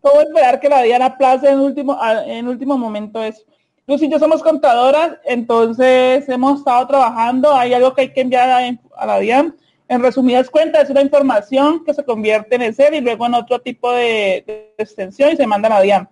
¿Cómo 0.02 0.22
esperar 0.22 0.60
que 0.60 0.70
la 0.70 0.82
Diana 0.82 1.18
place 1.18 1.50
en 1.50 1.60
último, 1.60 1.98
en 2.26 2.48
último 2.48 2.78
momento 2.78 3.22
eso? 3.24 3.42
Luz 3.86 4.02
y 4.02 4.10
yo 4.10 4.18
somos 4.18 4.42
contadoras, 4.42 5.18
entonces 5.26 6.28
hemos 6.30 6.60
estado 6.60 6.88
trabajando, 6.88 7.54
hay 7.54 7.74
algo 7.74 7.94
que 7.94 8.02
hay 8.02 8.14
que 8.14 8.22
enviar 8.22 8.50
a, 8.50 8.60
a 8.98 9.06
la 9.06 9.20
DIAN. 9.20 9.56
En 9.90 10.02
resumidas 10.02 10.50
cuentas, 10.50 10.86
es 10.86 10.90
una 10.90 11.02
información 11.02 11.84
que 11.84 11.94
se 11.94 12.06
convierte 12.06 12.56
en 12.56 12.62
Excel 12.62 12.94
y 12.94 13.02
luego 13.02 13.26
en 13.26 13.34
otro 13.34 13.60
tipo 13.60 13.92
de, 13.92 14.44
de 14.48 14.74
extensión 14.78 15.34
y 15.34 15.36
se 15.36 15.46
manda 15.46 15.68
a 15.68 15.72
la 15.72 15.82
DIAN. 15.82 16.10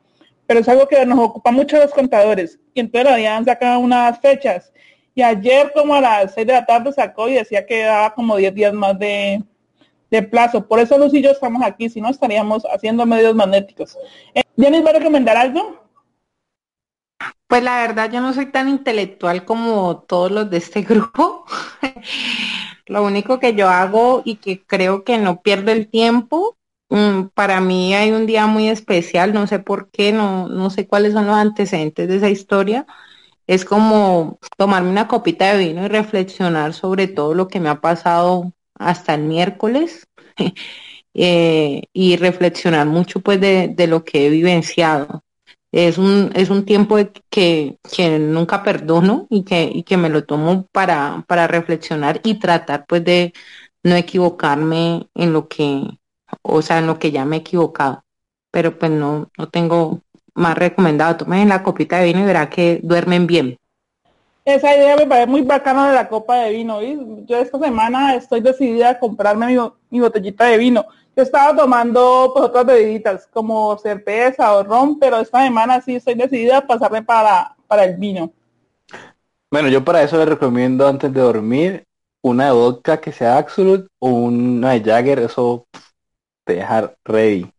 Pero 0.48 0.60
es 0.60 0.70
algo 0.70 0.88
que 0.88 1.06
nos 1.06 1.20
ocupa 1.20 1.52
mucho 1.52 1.78
los 1.78 1.92
contadores. 1.92 2.60
Y 2.74 2.80
entonces 2.80 3.10
la 3.10 3.18
DIAN 3.18 3.46
saca 3.46 3.78
unas 3.78 4.20
fechas. 4.20 4.72
Y 5.14 5.22
ayer 5.22 5.72
como 5.74 5.96
a 5.96 6.02
las 6.02 6.34
6 6.34 6.48
de 6.48 6.54
la 6.54 6.66
tarde 6.66 6.94
sacó 6.94 7.28
y 7.28 7.34
decía 7.34 7.66
que 7.66 7.84
daba 7.84 8.14
como 8.14 8.38
10 8.38 8.54
días 8.54 8.74
más 8.74 8.98
de, 8.98 9.44
de 10.10 10.24
plazo. 10.24 10.68
Por 10.68 10.80
eso 10.80 10.98
Luz 10.98 11.14
y 11.14 11.22
yo 11.22 11.32
estamos 11.32 11.64
aquí, 11.64 11.90
si 11.90 12.02
no 12.02 12.10
estaríamos 12.10 12.64
haciendo 12.74 13.06
medios 13.06 13.36
magnéticos. 13.36 13.98
Eh, 14.34 14.44
¿Jenny 14.58 14.82
va 14.82 14.92
a 14.92 14.94
recomendar 14.94 15.38
algo? 15.38 15.82
Pues 17.48 17.64
la 17.64 17.82
verdad 17.82 18.10
yo 18.10 18.22
no 18.22 18.34
soy 18.34 18.46
tan 18.46 18.70
intelectual 18.70 19.44
como 19.44 20.04
todos 20.08 20.32
los 20.32 20.50
de 20.50 20.58
este 20.58 20.82
grupo. 20.84 21.46
Lo 22.86 23.04
único 23.04 23.40
que 23.40 23.56
yo 23.56 23.70
hago 23.70 24.22
y 24.26 24.36
que 24.36 24.64
creo 24.64 25.04
que 25.04 25.18
no 25.18 25.42
pierdo 25.42 25.72
el 25.72 25.90
tiempo, 25.90 26.58
para 27.34 27.62
mí 27.62 27.94
hay 27.96 28.12
un 28.12 28.26
día 28.26 28.48
muy 28.48 28.68
especial, 28.70 29.34
no 29.34 29.48
sé 29.48 29.60
por 29.60 29.90
qué, 29.92 30.12
no, 30.12 30.48
no 30.48 30.70
sé 30.70 30.88
cuáles 30.88 31.14
son 31.14 31.28
los 31.28 31.36
antecedentes 31.36 32.08
de 32.08 32.18
esa 32.18 32.30
historia. 32.30 32.86
Es 33.48 33.66
como 33.66 34.40
tomarme 34.58 34.90
una 34.90 35.08
copita 35.08 35.54
de 35.54 35.60
vino 35.68 35.86
y 35.86 35.88
reflexionar 35.90 36.74
sobre 36.74 37.08
todo 37.08 37.34
lo 37.34 37.48
que 37.48 37.60
me 37.60 37.70
ha 37.70 37.82
pasado 37.82 38.54
hasta 38.76 39.16
el 39.16 39.24
miércoles 39.24 40.08
eh, 41.14 41.84
y 41.94 42.18
reflexionar 42.18 42.88
mucho 42.88 43.22
pues 43.22 43.42
de, 43.42 43.70
de 43.70 43.88
lo 43.88 44.04
que 44.06 44.28
he 44.28 44.30
vivenciado 44.30 45.24
es 45.72 45.98
un, 45.98 46.32
es 46.36 46.50
un 46.50 46.66
tiempo 46.66 46.98
que, 47.30 47.78
que 47.96 48.20
nunca 48.20 48.64
perdono 48.64 49.28
y 49.30 49.44
que, 49.44 49.70
y 49.74 49.84
que 49.84 49.98
me 49.98 50.10
lo 50.10 50.26
tomo 50.26 50.68
para, 50.72 51.24
para 51.28 51.48
reflexionar 51.48 52.20
y 52.24 52.40
tratar 52.40 52.86
pues 52.88 53.04
de 53.06 53.34
no 53.84 53.96
equivocarme 53.96 55.08
en 55.16 55.34
lo 55.34 55.48
que, 55.48 55.84
o 56.42 56.62
sea, 56.62 56.80
en 56.80 56.88
lo 56.88 57.00
que 57.00 57.12
ya 57.12 57.26
me 57.26 57.38
he 57.38 57.40
equivocado. 57.40 58.02
Pero 58.52 58.78
pues 58.78 58.92
no, 58.92 59.30
no 59.38 59.50
tengo 59.50 60.02
más 60.36 60.58
recomendado. 60.58 61.18
Tomen 61.18 61.50
la 61.50 61.64
copita 61.64 62.00
de 62.00 62.06
vino 62.06 62.20
y 62.22 62.26
verá 62.26 62.50
que 62.50 62.80
duermen 62.84 63.28
bien. 63.28 63.58
Esa 64.44 64.76
idea 64.76 64.96
me 64.98 65.06
parece 65.06 65.28
muy 65.28 65.42
bacana 65.42 65.90
de 65.90 65.96
la 65.96 66.08
copa 66.10 66.38
de 66.38 66.52
vino. 66.52 66.78
¿oís? 66.78 67.00
Yo 67.26 67.38
esta 67.38 67.60
semana 67.60 68.16
estoy 68.16 68.42
decidida 68.42 68.90
a 68.92 69.00
comprarme 69.00 69.48
mi, 69.48 69.58
bo- 69.58 69.78
mi 69.90 70.00
botellita 70.00 70.46
de 70.46 70.58
vino. 70.58 70.86
Yo 71.16 71.24
estaba 71.24 71.56
tomando 71.56 72.32
pues, 72.34 72.46
otras 72.46 72.66
bebiditas 72.66 73.28
como 73.28 73.78
cerveza 73.78 74.54
o 74.56 74.64
ron, 74.64 74.98
pero 75.00 75.20
esta 75.20 75.44
semana 75.44 75.82
sí 75.82 75.96
estoy 75.96 76.16
decidida 76.16 76.58
a 76.60 76.68
pasarme 76.68 77.04
para, 77.04 77.56
para 77.68 77.84
el 77.86 77.98
vino. 77.98 78.32
Bueno, 79.52 79.68
yo 79.70 79.84
para 79.84 80.02
eso 80.04 80.18
le 80.18 80.26
recomiendo 80.26 80.88
antes 80.88 81.14
de 81.14 81.22
dormir 81.22 81.84
una 82.24 82.46
de 82.46 82.52
vodka 82.52 83.02
que 83.02 83.12
sea 83.12 83.38
Absolute 83.38 83.88
o 84.00 84.10
una 84.10 84.72
de 84.72 84.82
Jagger, 84.82 85.20
eso 85.20 85.66
te 86.52 86.58
deja 86.58 86.94
ready. 87.06 87.50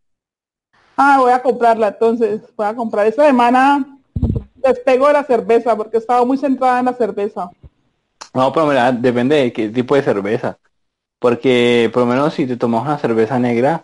Ah, 0.97 1.17
voy 1.19 1.33
a 1.33 1.43
comprarla 1.43 1.89
entonces. 1.89 2.43
Voy 2.57 2.67
a 2.67 2.75
comprar. 2.75 3.07
Esta 3.07 3.27
semana 3.27 3.99
despego 4.57 5.07
de 5.07 5.15
la 5.15 5.25
cerveza 5.25 5.77
porque 5.77 5.97
estaba 5.97 6.25
muy 6.25 6.37
centrada 6.37 6.81
en 6.81 6.87
la 6.87 6.93
cerveza. 6.93 7.51
No, 8.35 8.53
pero 8.53 8.67
mira, 8.67 8.93
depende 8.93 9.37
de 9.37 9.53
qué 9.53 9.69
tipo 9.69 9.95
de 9.95 10.03
cerveza. 10.03 10.59
Porque 11.19 11.91
por 11.93 12.03
lo 12.03 12.07
menos 12.07 12.35
si 12.35 12.47
te 12.47 12.57
tomas 12.57 12.83
una 12.83 12.99
cerveza 12.99 13.39
negra, 13.39 13.83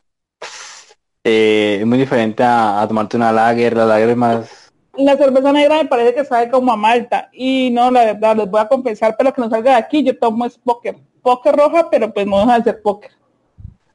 eh, 1.25 1.79
es 1.81 1.87
muy 1.87 1.99
diferente 1.99 2.43
a, 2.43 2.81
a 2.81 2.89
tomarte 2.89 3.17
una 3.17 3.33
lager. 3.33 3.77
La 3.77 3.87
lager 3.87 4.11
es 4.11 4.17
más... 4.17 4.73
La 4.95 5.17
cerveza 5.17 5.53
negra 5.53 5.77
me 5.77 5.89
parece 5.89 6.15
que 6.15 6.25
sabe 6.25 6.51
como 6.51 6.73
a 6.73 6.77
malta. 6.77 7.31
Y 7.33 7.71
no, 7.71 7.91
la 7.91 8.05
verdad, 8.05 8.37
les 8.37 8.51
voy 8.51 8.61
a 8.61 8.69
confesar, 8.69 9.15
pero 9.17 9.33
que 9.33 9.41
no 9.41 9.49
salga 9.49 9.73
de 9.73 9.79
aquí, 9.79 10.03
yo 10.03 10.19
tomo 10.19 10.45
es 10.45 10.59
póker. 10.59 10.99
Póker 11.23 11.57
roja, 11.57 11.89
pero 11.89 12.13
pues 12.13 12.27
no 12.27 12.41
deja 12.41 12.59
de 12.59 12.65
ser 12.65 12.83
póker. 12.83 13.18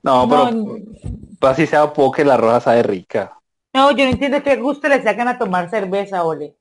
No, 0.04 0.28
pero 0.30 0.50
No, 0.52 0.78
pues 1.40 1.54
así 1.54 1.68
sea 1.68 1.94
porque 1.94 2.24
la 2.26 2.38
roja 2.38 2.60
sabe 2.62 2.84
rica. 2.84 3.40
no, 3.74 3.92
yo 3.92 4.06
no 4.06 4.12
entiendo 4.12 4.42
qué 4.42 4.56
gusto 4.56 4.88
le 4.88 5.04
sacan 5.04 5.28
a 5.28 5.38
tomar 5.38 5.70
cerveza, 5.70 6.24
ole. 6.24 6.56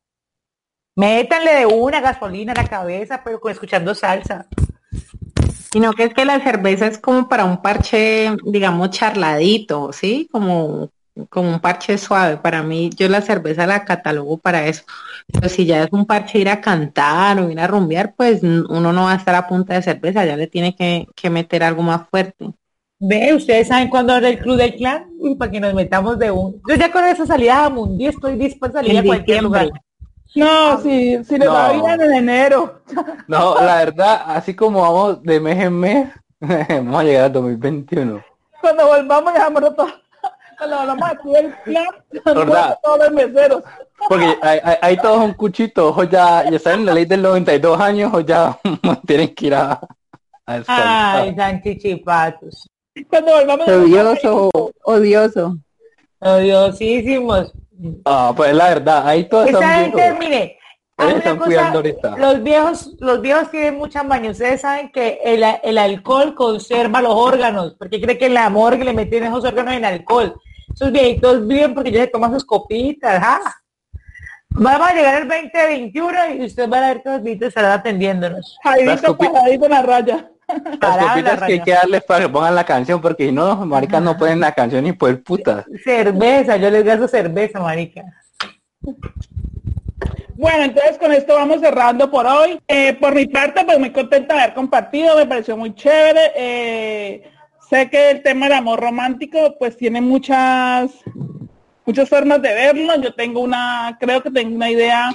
Métanle 0.97 1.53
de 1.53 1.67
una 1.67 2.01
gasolina 2.01 2.53
a 2.53 2.63
la 2.63 2.67
cabeza, 2.67 3.23
pero 3.23 3.41
con 3.41 3.53
escuchando 3.53 3.95
salsa. 3.95 4.47
Sino 5.73 5.93
que 5.95 6.05
es 6.05 6.15
que 6.15 6.25
la 6.25 6.41
cerveza 6.41 6.87
es 6.87 6.99
como 6.99 7.29
para 7.29 7.45
un 7.45 7.63
parche, 7.63 8.31
digamos, 8.45 8.91
charladito, 8.91 9.93
¿sí? 9.93 10.29
Como, 10.31 10.91
como 11.31 11.49
un 11.51 11.61
parche 11.61 11.97
suave. 11.99 12.37
Para 12.37 12.63
mí, 12.63 12.91
yo 12.95 13.09
la 13.09 13.23
cerveza 13.23 13.67
la 13.67 13.85
catalogo 13.85 14.39
para 14.39 14.67
eso. 14.67 14.85
Pero 15.33 15.49
si 15.49 15.65
ya 15.67 15.83
es 15.85 15.89
un 15.93 16.05
parche 16.07 16.39
ir 16.39 16.49
a 16.51 16.61
cantar 16.61 17.41
o 17.41 17.51
ir 17.51 17.59
a 17.61 17.67
rumbear, 17.67 18.15
pues 18.15 18.43
uno 18.43 18.93
no 18.93 19.05
va 19.05 19.13
a 19.13 19.17
estar 19.17 19.35
a 19.35 19.47
punta 19.49 19.75
de 19.75 19.83
cerveza, 19.83 20.27
ya 20.27 20.37
le 20.37 20.47
tiene 20.47 20.77
que, 20.77 21.07
que 21.17 21.31
meter 21.31 21.63
algo 21.65 21.83
más 21.83 22.09
fuerte. 22.11 22.53
Ve, 23.05 23.35
ustedes 23.35 23.67
saben 23.67 23.89
cuándo 23.89 24.13
abre 24.13 24.29
el 24.29 24.39
club 24.39 24.57
del 24.57 24.77
clan, 24.77 25.11
Uy, 25.19 25.35
para 25.35 25.51
que 25.51 25.59
nos 25.59 25.75
metamos 25.75 26.17
de 26.21 26.31
un. 26.31 26.63
Yo 26.69 26.77
ya 26.77 26.93
con 26.93 27.05
esa 27.05 27.27
salida 27.27 27.65
a 27.65 27.69
Mundi 27.69 28.07
estoy 28.07 28.37
dispuesta 28.37 28.79
a 28.79 28.83
salir 28.83 28.97
a 28.99 29.03
cualquier 29.03 29.43
lugar. 29.43 29.71
No, 30.37 30.81
si, 30.81 31.23
si 31.25 31.37
les 31.37 31.49
No. 31.49 31.53
va 31.53 31.73
bien 31.73 32.01
en 32.01 32.15
enero. 32.15 32.81
No, 33.27 33.57
la 33.57 33.77
verdad, 33.79 34.23
así 34.27 34.55
como 34.55 34.83
vamos 34.83 35.23
de 35.25 35.41
mes 35.41 35.59
en 35.65 35.73
mes, 35.81 36.09
vamos 36.41 37.01
a 37.01 37.03
llegar 37.03 37.25
al 37.25 37.33
2021. 37.33 38.23
Cuando 38.61 38.87
volvamos 38.87 39.35
ya 39.35 39.47
hemos 39.49 39.63
roto. 39.63 39.87
Cuando 40.59 40.77
volvamos 40.79 41.03
a 41.03 41.13
hacer 41.13 41.45
el 41.45 41.53
plan, 41.65 41.87
¿Verdad? 42.25 42.79
todos 42.85 42.99
los 43.01 43.11
meseros. 43.11 43.63
Porque 44.09 44.39
hay, 44.43 44.61
hay, 44.63 44.77
hay 44.81 44.97
todos 44.99 45.25
un 45.25 45.35
cuchito, 45.35 45.89
ojos 45.89 46.09
ya, 46.09 46.49
ya 46.49 46.59
saben 46.61 46.87
la 46.87 46.95
ley 46.95 47.05
del 47.05 47.21
92 47.21 47.81
años, 47.81 48.13
o 48.15 48.21
ya 48.21 48.57
tienen 49.07 49.35
que 49.35 49.47
ir 49.47 49.55
a, 49.57 49.73
a. 50.47 50.63
Ay, 51.17 51.35
sanchichipatos. 51.35 52.69
Cuando 52.69 52.72
volvamos 53.11 53.67
ya 53.67 53.77
Odioso, 53.79 54.51
odioso. 54.85 55.59
Odiosísimos. 56.21 57.53
Ah, 58.05 58.33
pues 58.37 58.55
la 58.55 58.69
verdad, 58.69 59.07
ahí 59.09 59.25
todos 59.29 59.49
Esa 59.49 59.59
están 59.59 59.85
gente, 59.93 60.19
mire, 60.21 60.59
cosa, 60.97 61.37
cuidando 61.37 61.79
ahorita. 61.79 62.17
los 62.17 62.43
viejos, 62.43 62.91
los 63.01 63.21
viejos 63.21 63.51
tienen 63.51 63.77
mucha 63.77 64.03
maña. 64.05 64.31
Ustedes 64.31 64.61
saben 64.61 64.93
que 64.93 65.19
el, 65.25 65.43
el 65.63 65.79
alcohol 65.79 66.35
conserva 66.35 67.03
los 67.03 67.15
órganos. 67.15 67.75
porque 67.79 68.01
cree 68.01 68.19
que 68.19 68.27
en 68.27 68.35
la 68.35 68.49
morgue 68.51 68.85
le 68.85 68.93
meten 68.93 69.25
esos 69.25 69.45
órganos 69.45 69.75
en 69.75 69.85
alcohol? 69.85 70.35
Esos 70.73 70.93
viejitos 70.93 71.47
viven 71.47 71.75
porque 71.75 71.91
ellos 71.91 72.03
se 72.03 72.09
toman 72.09 72.33
sus 72.33 72.45
copitas. 72.45 73.21
¡ja! 73.21 73.41
Vamos 74.51 74.91
a 74.91 74.95
llegar 74.95 75.15
al 75.17 75.29
2021 75.29 76.35
y 76.37 76.45
ustedes 76.45 76.69
van 76.69 76.85
a 76.85 76.89
ver 76.89 77.03
que 77.03 77.09
los 77.11 77.23
viejitos 77.23 77.49
estarán 77.49 77.73
atendiéndonos. 77.73 78.57
Copi- 79.17 79.33
paradito 79.33 79.65
en 79.65 79.71
la 79.73 79.83
raya. 79.83 80.31
Las 80.81 80.97
copitas 80.99 81.43
que 81.43 81.53
hay 81.53 81.63
que 81.63 81.73
darles 81.73 82.05
para 82.05 82.25
que 82.25 82.29
pongan 82.29 82.55
la 82.55 82.65
canción, 82.65 83.01
porque 83.01 83.27
si 83.27 83.33
no, 83.33 83.65
marica, 83.67 84.01
no 84.01 84.17
ponen 84.17 84.41
la 84.41 84.53
canción 84.53 84.85
ni 84.85 84.93
por 84.93 85.23
puta. 85.23 85.65
Cerveza, 85.85 86.57
yo 86.57 86.71
les 86.71 86.85
gasto 86.85 87.09
cerveza, 87.09 87.61
marica. 87.61 88.03
Bueno, 90.35 90.65
entonces 90.65 90.99
con 90.99 91.13
esto 91.13 91.35
vamos 91.35 91.61
cerrando 91.61 92.11
por 92.11 92.27
hoy. 92.27 92.59
Eh, 92.67 92.95
por 92.95 93.15
mi 93.15 93.27
parte, 93.27 93.65
pues 93.65 93.79
muy 93.79 93.91
contenta 93.91 94.35
de 94.35 94.41
haber 94.41 94.55
compartido, 94.55 95.17
me 95.17 95.27
pareció 95.27 95.57
muy 95.57 95.75
chévere. 95.75 96.33
Eh, 96.37 97.31
sé 97.71 97.89
que 97.89 98.11
el 98.11 98.23
tema 98.23 98.47
del 98.47 98.59
amor 98.59 98.81
romántico, 98.81 99.57
pues 99.59 99.77
tiene 99.77 100.01
muchas, 100.01 100.91
muchas 101.85 102.09
formas 102.09 102.43
de 102.43 102.55
verlo. 102.55 103.01
Yo 103.01 103.15
tengo 103.15 103.41
una, 103.41 103.97
creo 104.01 104.23
que 104.23 104.31
tengo 104.31 104.57
una 104.57 104.71
idea 104.71 105.11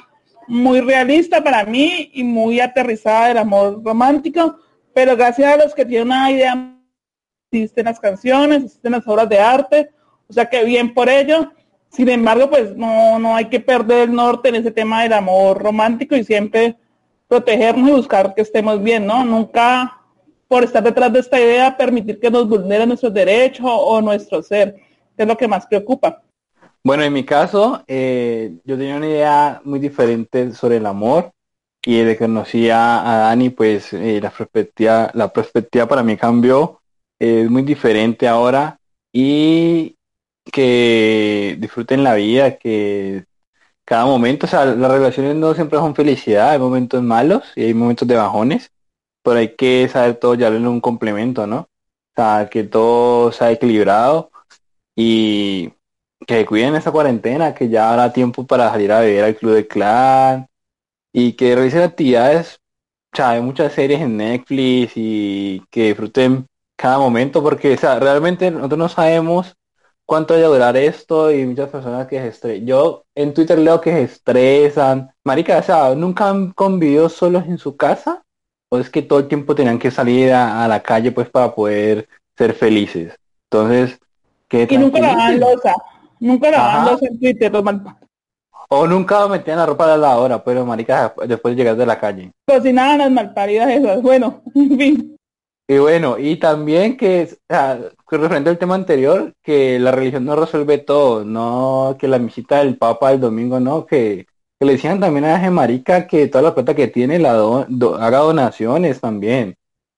muy 0.47 0.79
realista 0.81 1.43
para 1.43 1.65
mí 1.65 2.09
y 2.13 2.23
muy 2.23 2.59
aterrizada 2.59 3.27
del 3.27 3.37
amor 3.39 3.83
romántico, 3.83 4.57
pero 4.97 5.15
gracias 5.15 5.53
a 5.53 5.63
los 5.63 5.75
que 5.75 5.85
tienen 5.85 6.07
una 6.07 6.31
idea, 6.31 6.75
existen 7.51 7.85
las 7.85 7.99
canciones, 7.99 8.63
existen 8.63 8.93
las 8.93 9.07
obras 9.07 9.29
de 9.29 9.37
arte, 9.37 9.91
o 10.27 10.33
sea 10.33 10.47
que 10.47 10.63
bien 10.63 10.91
por 10.91 11.07
ello. 11.07 11.51
Sin 11.89 12.09
embargo, 12.09 12.49
pues 12.49 12.75
no, 12.75 13.19
no 13.19 13.35
hay 13.35 13.45
que 13.45 13.59
perder 13.59 14.09
el 14.09 14.15
norte 14.15 14.49
en 14.49 14.55
ese 14.55 14.71
tema 14.71 15.03
del 15.03 15.13
amor 15.13 15.61
romántico 15.61 16.15
y 16.15 16.23
siempre 16.23 16.77
protegernos 17.27 17.89
y 17.91 17.93
buscar 17.93 18.33
que 18.33 18.41
estemos 18.41 18.81
bien, 18.81 19.05
¿no? 19.05 19.23
Nunca 19.23 20.01
por 20.47 20.63
estar 20.63 20.81
detrás 20.81 21.13
de 21.13 21.19
esta 21.19 21.39
idea 21.39 21.77
permitir 21.77 22.19
que 22.19 22.31
nos 22.31 22.49
vulneren 22.49 22.87
nuestros 22.87 23.13
derechos 23.13 23.67
o 23.69 24.01
nuestro 24.01 24.41
ser, 24.41 24.77
que 25.15 25.21
es 25.21 25.27
lo 25.27 25.37
que 25.37 25.47
más 25.47 25.67
preocupa. 25.67 26.23
Bueno, 26.83 27.03
en 27.03 27.13
mi 27.13 27.23
caso, 27.23 27.83
eh, 27.85 28.51
yo 28.63 28.75
tenía 28.75 28.97
una 28.97 29.09
idea 29.09 29.61
muy 29.63 29.77
diferente 29.77 30.53
sobre 30.53 30.77
el 30.77 30.87
amor 30.87 31.31
y 31.87 31.99
desde 31.99 32.17
que 32.17 32.25
conocí 32.25 32.69
a, 32.69 33.01
Dani, 33.29 33.49
pues 33.49 33.93
eh, 33.93 34.19
la 34.21 34.29
perspectiva, 34.29 35.09
la 35.13 35.31
perspectiva 35.31 35.87
para 35.87 36.03
mí 36.03 36.17
cambió, 36.17 36.81
es 37.17 37.49
muy 37.49 37.61
diferente 37.61 38.27
ahora 38.27 38.77
y 39.13 39.95
que 40.51 41.55
disfruten 41.57 42.03
la 42.03 42.15
vida, 42.15 42.57
que 42.57 43.23
cada 43.85 44.05
momento, 44.05 44.47
o 44.47 44.49
sea, 44.49 44.65
las 44.65 44.91
relaciones 44.91 45.35
no 45.37 45.53
siempre 45.53 45.79
son 45.79 45.95
felicidad, 45.95 46.51
hay 46.51 46.59
momentos 46.59 47.01
malos 47.01 47.43
y 47.55 47.63
hay 47.63 47.73
momentos 47.73 48.05
de 48.05 48.17
bajones, 48.17 48.69
pero 49.23 49.39
hay 49.39 49.55
que 49.55 49.87
saber 49.87 50.15
todo 50.15 50.35
ya 50.35 50.49
en 50.49 50.67
un 50.67 50.81
complemento, 50.81 51.47
¿no? 51.47 51.59
O 51.59 51.69
sea, 52.17 52.49
que 52.51 52.65
todo 52.65 53.31
sea 53.31 53.51
equilibrado 53.51 54.29
y 54.93 55.71
que 56.27 56.45
cuiden 56.45 56.75
esa 56.75 56.91
cuarentena, 56.91 57.55
que 57.55 57.69
ya 57.69 57.89
habrá 57.91 58.11
tiempo 58.11 58.45
para 58.45 58.71
salir 58.71 58.91
a 58.91 58.99
beber 58.99 59.23
al 59.23 59.35
club 59.37 59.53
de 59.53 59.67
clan 59.67 60.49
y 61.19 61.33
que 61.33 61.55
realicen 61.55 61.81
actividades, 61.81 62.59
o 63.11 63.17
sea, 63.17 63.31
hay 63.31 63.41
muchas 63.41 63.73
series 63.73 64.01
en 64.01 64.17
Netflix 64.17 64.91
y 64.93 65.63
que 65.71 65.87
disfruten 65.87 66.45
cada 66.75 66.99
momento 66.99 67.41
porque 67.41 67.73
o 67.73 67.77
sea, 67.77 67.99
realmente 67.99 68.51
nosotros 68.51 68.77
no 68.77 68.87
sabemos 68.87 69.55
cuánto 70.05 70.35
va 70.35 70.41
a 70.41 70.43
durar 70.43 70.77
esto 70.77 71.31
y 71.31 71.43
muchas 71.43 71.69
personas 71.69 72.05
que 72.05 72.19
se 72.19 72.27
estresan. 72.27 72.67
Yo 72.67 73.03
en 73.15 73.33
Twitter 73.33 73.57
leo 73.57 73.81
que 73.81 73.93
se 73.93 74.03
estresan. 74.03 75.09
Marica, 75.23 75.57
o 75.57 75.63
sea, 75.63 75.95
¿nunca 75.95 76.29
han 76.29 76.51
convivido 76.51 77.09
solos 77.09 77.45
en 77.47 77.57
su 77.57 77.75
casa? 77.75 78.23
¿O 78.69 78.77
es 78.77 78.91
que 78.91 79.01
todo 79.01 79.17
el 79.17 79.27
tiempo 79.27 79.55
tenían 79.55 79.79
que 79.79 79.89
salir 79.89 80.31
a, 80.31 80.67
la 80.67 80.83
calle 80.83 81.11
pues 81.11 81.31
para 81.31 81.55
poder 81.55 82.07
ser 82.37 82.53
felices? 82.53 83.17
Entonces, 83.49 83.99
¿qué 84.47 84.67
Y 84.69 84.77
nunca 84.77 84.99
la 84.99 85.31
losa. 85.31 85.73
Nunca 86.19 86.51
la 86.51 86.85
losa 86.85 87.07
en 87.07 87.19
Twitter, 87.19 87.51
O 88.69 88.85
nunca 88.85 89.27
metían 89.27 89.57
la 89.57 89.65
ropa 89.65 89.91
de 89.91 89.97
la 89.97 90.17
hora, 90.17 90.43
pero 90.43 90.65
marica, 90.65 91.13
después 91.25 91.55
de 91.55 91.63
llegar 91.63 91.77
de 91.77 91.85
la 91.85 91.99
calle. 91.99 92.31
Cocinaban 92.45 92.97
las 92.97 93.11
malparidas 93.11 93.69
esas. 93.69 94.01
Bueno, 94.01 94.41
en 94.55 94.77
fin. 94.77 95.17
Y 95.69 95.79
bueno, 95.79 96.17
y 96.17 96.37
también 96.37 96.95
que, 96.95 97.27
que 97.47 98.17
referente 98.17 98.49
al 98.49 98.57
tema 98.57 98.75
anterior, 98.75 99.33
que 99.43 99.77
la 99.79 99.91
religión 99.91 100.23
no 100.23 100.37
resuelve 100.37 100.77
todo, 100.77 101.25
no 101.25 101.97
que 101.99 102.07
la 102.07 102.19
misita 102.19 102.59
del 102.59 102.77
Papa 102.77 103.11
el 103.11 103.19
domingo, 103.19 103.59
no, 103.59 103.85
que, 103.85 104.27
le 104.61 104.71
decían 104.71 105.01
también 105.01 105.25
a 105.25 105.37
ese 105.37 105.51
marica 105.51 106.07
que 106.07 106.27
toda 106.27 106.41
la 106.41 106.55
plata 106.55 106.73
que 106.73 106.87
tiene 106.87 107.19
la 107.19 107.33
haga 107.33 108.19
donaciones 108.19 109.01
también. 109.01 109.55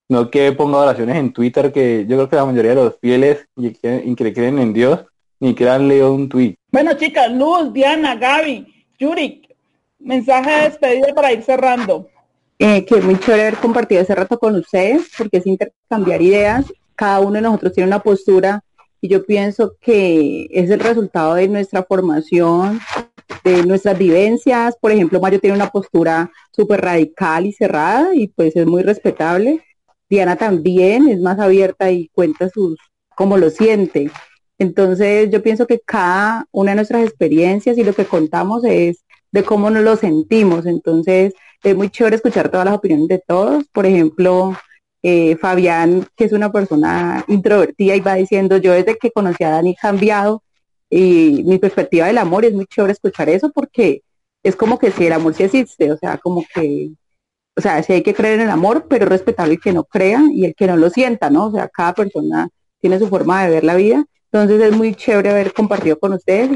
No 0.09 0.31
que 0.31 0.51
ponga 0.53 0.79
oraciones 0.79 1.17
en 1.17 1.33
Twitter, 1.33 1.71
que 1.71 2.05
yo 2.07 2.17
creo 2.17 2.29
que 2.29 2.35
la 2.35 2.45
mayoría 2.45 2.71
de 2.71 2.83
los 2.83 2.97
fieles 2.99 3.45
y 3.55 3.71
que, 3.73 4.15
que 4.17 4.33
creen 4.33 4.57
en 4.57 4.73
Dios, 4.73 5.05
ni 5.39 5.53
que 5.53 5.69
han 5.69 5.87
leído 5.87 6.11
un 6.13 6.29
tweet. 6.29 6.55
Bueno 6.71 6.93
chicas, 6.93 7.31
Luz, 7.31 7.73
Diana, 7.73 8.15
Gaby, 8.15 8.85
Yuri, 8.99 9.41
mensaje 9.97 10.51
de 10.51 10.61
despedida 10.69 11.15
para 11.15 11.33
ir 11.33 11.41
cerrando. 11.41 12.07
Eh, 12.59 12.85
que 12.85 13.01
muy 13.01 13.17
chévere 13.17 13.47
haber 13.47 13.55
compartido 13.55 14.01
ese 14.01 14.13
rato 14.13 14.37
con 14.37 14.55
ustedes, 14.55 15.09
porque 15.17 15.37
es 15.37 15.47
intercambiar 15.47 16.21
ideas. 16.21 16.71
Cada 16.95 17.21
uno 17.21 17.33
de 17.33 17.41
nosotros 17.41 17.73
tiene 17.73 17.87
una 17.87 18.03
postura 18.03 18.63
y 19.01 19.07
yo 19.07 19.25
pienso 19.25 19.77
que 19.81 20.47
es 20.51 20.69
el 20.69 20.79
resultado 20.79 21.33
de 21.33 21.47
nuestra 21.47 21.83
formación, 21.83 22.79
de 23.43 23.65
nuestras 23.65 23.97
vivencias. 23.97 24.75
Por 24.79 24.91
ejemplo, 24.91 25.19
Mario 25.19 25.39
tiene 25.39 25.55
una 25.55 25.69
postura 25.71 26.29
súper 26.51 26.81
radical 26.81 27.47
y 27.47 27.53
cerrada 27.53 28.13
y 28.13 28.27
pues 28.27 28.55
es 28.55 28.67
muy 28.67 28.83
respetable. 28.83 29.63
Diana 30.07 30.35
también 30.35 31.07
es 31.07 31.19
más 31.19 31.39
abierta 31.39 31.89
y 31.91 32.09
cuenta 32.09 32.47
sus, 32.49 32.77
cómo 33.15 33.37
lo 33.37 33.49
siente. 33.49 34.11
Entonces 34.59 35.29
yo 35.31 35.41
pienso 35.41 35.65
que 35.65 35.79
cada 35.79 36.45
una 36.51 36.71
de 36.71 36.75
nuestras 36.75 37.03
experiencias 37.03 37.77
y 37.77 37.83
lo 37.83 37.93
que 37.93 38.05
contamos 38.05 38.63
es 38.65 39.03
de 39.31 39.43
cómo 39.43 39.69
nos 39.69 39.83
lo 39.83 39.95
sentimos. 39.95 40.65
Entonces, 40.65 41.33
es 41.63 41.75
muy 41.75 41.89
chévere 41.89 42.17
escuchar 42.17 42.49
todas 42.49 42.65
las 42.65 42.75
opiniones 42.75 43.07
de 43.07 43.23
todos. 43.25 43.65
Por 43.71 43.85
ejemplo, 43.85 44.55
eh, 45.01 45.37
Fabián, 45.37 46.05
que 46.15 46.25
es 46.25 46.33
una 46.33 46.51
persona 46.51 47.23
introvertida 47.27 47.95
y 47.95 48.01
va 48.01 48.15
diciendo, 48.15 48.57
yo 48.57 48.73
desde 48.73 48.97
que 48.97 49.11
conocí 49.11 49.43
a 49.43 49.49
Dani 49.51 49.71
he 49.71 49.75
cambiado 49.75 50.43
y 50.89 51.43
mi 51.45 51.57
perspectiva 51.57 52.07
del 52.07 52.17
amor 52.17 52.45
es 52.45 52.53
muy 52.53 52.65
chévere 52.65 52.93
escuchar 52.93 53.29
eso 53.29 53.51
porque 53.51 54.01
es 54.43 54.55
como 54.55 54.79
que 54.79 54.91
si 54.91 55.05
el 55.05 55.13
amor 55.13 55.33
sí 55.35 55.43
existe, 55.43 55.91
o 55.91 55.97
sea, 55.97 56.17
como 56.17 56.43
que, 56.53 56.91
o 57.55 57.61
sea, 57.61 57.83
sí 57.83 57.93
hay 57.93 58.03
que 58.03 58.13
creer 58.13 58.35
en 58.35 58.45
el 58.47 58.49
amor, 58.49 58.87
pero 58.89 59.05
respetar 59.05 59.49
el 59.49 59.59
que 59.59 59.73
no 59.73 59.83
crea 59.83 60.23
y 60.31 60.45
el 60.45 60.55
que 60.55 60.67
no 60.67 60.77
lo 60.77 60.89
sienta, 60.89 61.29
¿no? 61.29 61.47
O 61.47 61.51
sea, 61.51 61.67
cada 61.69 61.93
persona 61.93 62.49
tiene 62.79 62.99
su 62.99 63.07
forma 63.07 63.43
de 63.43 63.51
ver 63.51 63.63
la 63.63 63.75
vida. 63.75 64.05
Entonces 64.31 64.61
es 64.61 64.75
muy 64.75 64.93
chévere 64.93 65.31
haber 65.31 65.53
compartido 65.53 65.97
con 65.99 66.13
ustedes 66.13 66.49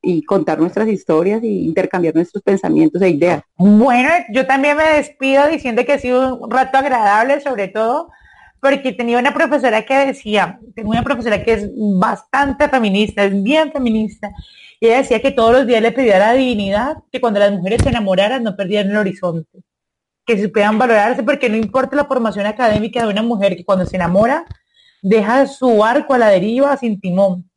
y 0.00 0.24
contar 0.24 0.58
nuestras 0.58 0.88
historias 0.88 1.42
y 1.42 1.66
intercambiar 1.66 2.14
nuestros 2.14 2.42
pensamientos 2.42 3.02
e 3.02 3.10
ideas. 3.10 3.42
Bueno, 3.56 4.08
yo 4.30 4.46
también 4.46 4.76
me 4.76 4.84
despido 4.84 5.46
diciendo 5.48 5.84
que 5.84 5.92
ha 5.92 5.98
sido 5.98 6.36
un 6.36 6.50
rato 6.50 6.78
agradable, 6.78 7.40
sobre 7.40 7.68
todo 7.68 8.08
porque 8.60 8.92
tenía 8.92 9.18
una 9.18 9.34
profesora 9.34 9.84
que 9.84 9.94
decía, 10.06 10.58
tengo 10.74 10.90
una 10.90 11.02
profesora 11.02 11.42
que 11.44 11.52
es 11.52 11.70
bastante 11.74 12.68
feminista, 12.68 13.24
es 13.24 13.42
bien 13.42 13.70
feminista, 13.72 14.30
y 14.80 14.86
ella 14.86 14.98
decía 14.98 15.20
que 15.20 15.30
todos 15.30 15.52
los 15.52 15.66
días 15.66 15.82
le 15.82 15.92
pedía 15.92 16.16
a 16.16 16.18
la 16.18 16.32
divinidad 16.32 16.96
que 17.10 17.20
cuando 17.20 17.40
las 17.40 17.52
mujeres 17.52 17.82
se 17.82 17.90
enamoraran 17.90 18.42
no 18.42 18.56
perdieran 18.56 18.90
el 18.90 18.96
horizonte, 18.96 19.60
que 20.24 20.38
se 20.38 20.48
puedan 20.48 20.78
valorarse 20.78 21.22
porque 21.22 21.48
no 21.48 21.56
importa 21.56 21.96
la 21.96 22.04
formación 22.04 22.46
académica 22.46 23.02
de 23.02 23.08
una 23.08 23.22
mujer 23.22 23.56
que 23.56 23.64
cuando 23.64 23.86
se 23.86 23.96
enamora 23.96 24.44
deja 25.08 25.46
su 25.46 25.84
arco 25.84 26.14
a 26.14 26.18
la 26.18 26.28
deriva 26.28 26.76
sin 26.76 27.00
timón 27.00 27.48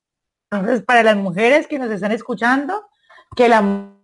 entonces, 0.52 0.84
para 0.84 1.02
las 1.02 1.16
mujeres 1.16 1.66
que 1.66 1.80
nos 1.80 1.90
están 1.90 2.12
escuchando, 2.12 2.84
que 3.38 3.46
el 3.46 3.54
amor 3.54 3.96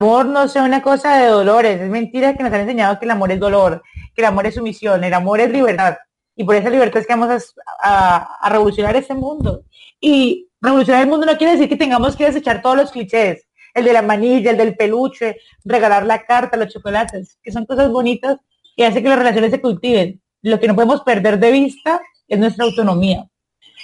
no 0.00 0.48
sea 0.48 0.62
una 0.62 0.80
cosa 0.80 1.18
de 1.18 1.26
dolores. 1.26 1.82
Es 1.82 1.90
mentira 1.90 2.34
que 2.34 2.42
nos 2.42 2.52
han 2.52 2.62
enseñado 2.62 2.98
que 2.98 3.04
el 3.04 3.10
amor 3.10 3.30
es 3.30 3.38
dolor, 3.38 3.82
que 4.14 4.22
el 4.22 4.24
amor 4.24 4.46
es 4.46 4.54
sumisión, 4.54 5.04
el 5.04 5.12
amor 5.12 5.40
es 5.40 5.50
libertad. 5.50 5.98
Y 6.34 6.44
por 6.44 6.54
esa 6.54 6.70
libertad 6.70 7.02
es 7.02 7.06
que 7.06 7.14
vamos 7.14 7.54
a, 7.82 8.48
revolucionar 8.48 8.96
este 8.96 9.12
mundo. 9.12 9.64
Y 10.00 10.48
revolucionar 10.62 11.02
el 11.02 11.10
mundo 11.10 11.26
no 11.26 11.36
quiere 11.36 11.52
decir 11.52 11.68
que 11.68 11.76
tengamos 11.76 12.16
que 12.16 12.24
desechar 12.24 12.62
todos 12.62 12.78
los 12.78 12.90
clichés. 12.90 13.46
El 13.74 13.84
de 13.84 13.92
la 13.92 14.00
manilla, 14.00 14.50
el 14.50 14.56
del 14.56 14.76
peluche, 14.76 15.36
regalar 15.62 16.06
la 16.06 16.24
carta, 16.24 16.56
los 16.56 16.72
chocolates, 16.72 17.38
que 17.42 17.52
son 17.52 17.66
cosas 17.66 17.90
bonitas 17.90 18.38
y 18.76 18.82
hace 18.82 19.02
que 19.02 19.10
las 19.10 19.18
relaciones 19.18 19.50
se 19.50 19.60
cultiven. 19.60 20.22
Lo 20.42 20.58
que 20.58 20.68
no 20.68 20.74
podemos 20.74 21.02
perder 21.02 21.38
de 21.38 21.52
vista 21.52 22.00
es 22.28 22.38
nuestra 22.38 22.64
autonomía 22.64 23.26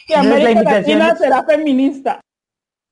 que 0.06 0.14
América 0.14 0.62
Latina 0.62 1.16
será 1.16 1.44
feminista. 1.44 2.20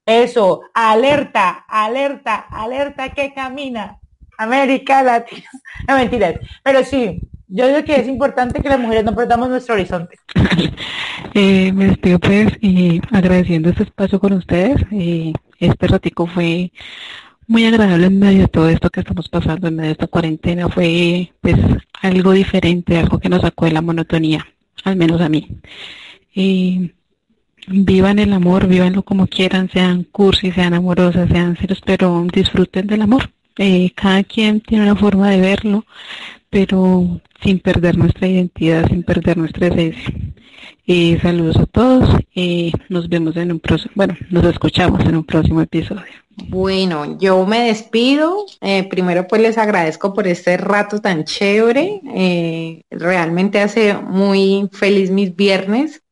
Eso, 0.04 0.62
alerta, 0.74 1.64
alerta, 1.68 2.46
alerta 2.50 3.10
que 3.10 3.32
camina. 3.32 3.98
América 4.36 5.02
Latina. 5.02 5.48
No 5.88 5.96
mentiras, 5.96 6.34
pero 6.62 6.82
sí, 6.84 7.20
yo 7.46 7.66
digo 7.68 7.84
que 7.84 7.96
es 7.96 8.08
importante 8.08 8.60
que 8.60 8.68
las 8.68 8.80
mujeres 8.80 9.04
no 9.04 9.14
perdamos 9.14 9.48
nuestro 9.48 9.74
horizonte. 9.74 10.16
Eh, 11.36 11.72
me 11.72 11.86
despido 11.86 12.20
pues 12.20 12.52
y 12.60 13.00
agradeciendo 13.10 13.68
este 13.70 13.82
espacio 13.82 14.20
con 14.20 14.34
ustedes. 14.34 14.76
y 14.92 15.32
este 15.58 15.88
ratico 15.88 16.28
fue 16.28 16.70
muy 17.46 17.64
agradable 17.64 18.06
en 18.06 18.18
medio 18.18 18.40
de 18.42 18.48
todo 18.48 18.68
esto 18.68 18.90
que 18.90 19.00
estamos 19.00 19.28
pasando, 19.28 19.68
en 19.68 19.76
medio 19.76 19.88
de 19.88 19.92
esta 19.92 20.06
cuarentena. 20.06 20.68
Fue 20.68 21.32
pues 21.40 21.56
algo 22.02 22.32
diferente, 22.32 22.98
algo 22.98 23.18
que 23.18 23.28
nos 23.28 23.42
sacó 23.42 23.66
de 23.66 23.72
la 23.72 23.82
monotonía, 23.82 24.46
al 24.84 24.96
menos 24.96 25.20
a 25.20 25.28
mí. 25.28 25.48
Y 26.34 26.92
vivan 27.68 28.18
el 28.18 28.32
amor, 28.32 28.66
vivanlo 28.66 29.02
como 29.02 29.26
quieran, 29.26 29.70
sean 29.70 30.04
cursis, 30.04 30.54
sean 30.54 30.74
amorosas, 30.74 31.28
sean 31.30 31.56
serios, 31.56 31.80
pero 31.84 32.26
disfruten 32.32 32.86
del 32.86 33.02
amor, 33.02 33.30
Eh, 33.56 33.92
cada 33.94 34.24
quien 34.24 34.60
tiene 34.60 34.82
una 34.84 34.96
forma 34.96 35.30
de 35.30 35.40
verlo, 35.40 35.84
pero 36.50 37.20
sin 37.42 37.60
perder 37.60 37.96
nuestra 37.96 38.26
identidad, 38.26 38.88
sin 38.88 39.04
perder 39.04 39.38
nuestra 39.38 39.68
esencia. 39.68 40.12
Eh, 40.86 41.18
saludos 41.22 41.56
a 41.58 41.66
todos. 41.66 42.18
y 42.34 42.72
nos 42.88 43.08
vemos 43.08 43.36
en 43.36 43.52
un 43.52 43.60
próximo, 43.60 43.92
bueno, 43.94 44.16
nos 44.30 44.44
escuchamos 44.44 45.04
en 45.04 45.16
un 45.16 45.24
próximo 45.24 45.60
episodio. 45.60 46.23
Bueno, 46.36 47.18
yo 47.18 47.46
me 47.46 47.66
despido. 47.66 48.46
Eh, 48.60 48.88
primero 48.88 49.26
pues 49.26 49.40
les 49.42 49.58
agradezco 49.58 50.12
por 50.14 50.26
este 50.26 50.56
rato 50.56 51.00
tan 51.00 51.24
chévere. 51.24 52.00
Eh, 52.14 52.82
realmente 52.90 53.60
hace 53.60 53.94
muy 53.94 54.68
feliz 54.72 55.10
mis 55.10 55.34
viernes. 55.34 56.02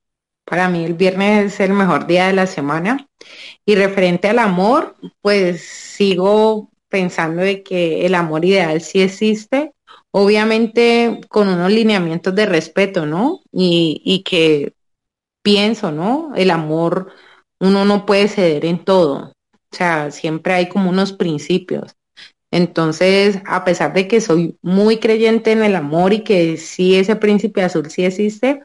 Para 0.44 0.68
mí 0.68 0.84
el 0.84 0.94
viernes 0.94 1.54
es 1.54 1.60
el 1.60 1.72
mejor 1.72 2.06
día 2.06 2.26
de 2.28 2.34
la 2.34 2.46
semana. 2.46 3.08
Y 3.64 3.74
referente 3.74 4.28
al 4.28 4.38
amor, 4.38 4.96
pues 5.20 5.62
sigo 5.62 6.70
pensando 6.88 7.42
de 7.42 7.62
que 7.62 8.06
el 8.06 8.14
amor 8.14 8.44
ideal 8.44 8.80
sí 8.82 9.00
existe, 9.00 9.72
obviamente 10.10 11.20
con 11.28 11.48
unos 11.48 11.70
lineamientos 11.72 12.34
de 12.34 12.46
respeto, 12.46 13.06
¿no? 13.06 13.40
Y, 13.50 14.02
y 14.04 14.22
que 14.24 14.74
pienso, 15.42 15.90
¿no? 15.92 16.32
El 16.36 16.50
amor, 16.50 17.12
uno 17.60 17.84
no 17.84 18.04
puede 18.06 18.28
ceder 18.28 18.66
en 18.66 18.84
todo. 18.84 19.31
O 19.72 19.76
sea, 19.76 20.10
siempre 20.10 20.54
hay 20.54 20.68
como 20.68 20.90
unos 20.90 21.12
principios. 21.12 21.94
Entonces, 22.50 23.40
a 23.46 23.64
pesar 23.64 23.94
de 23.94 24.08
que 24.08 24.20
soy 24.20 24.58
muy 24.62 24.98
creyente 25.00 25.52
en 25.52 25.62
el 25.64 25.76
amor 25.76 26.12
y 26.14 26.24
que 26.24 26.56
sí 26.58 26.96
ese 26.96 27.16
príncipe 27.16 27.62
azul 27.64 27.90
sí 27.90 28.04
existe, 28.04 28.62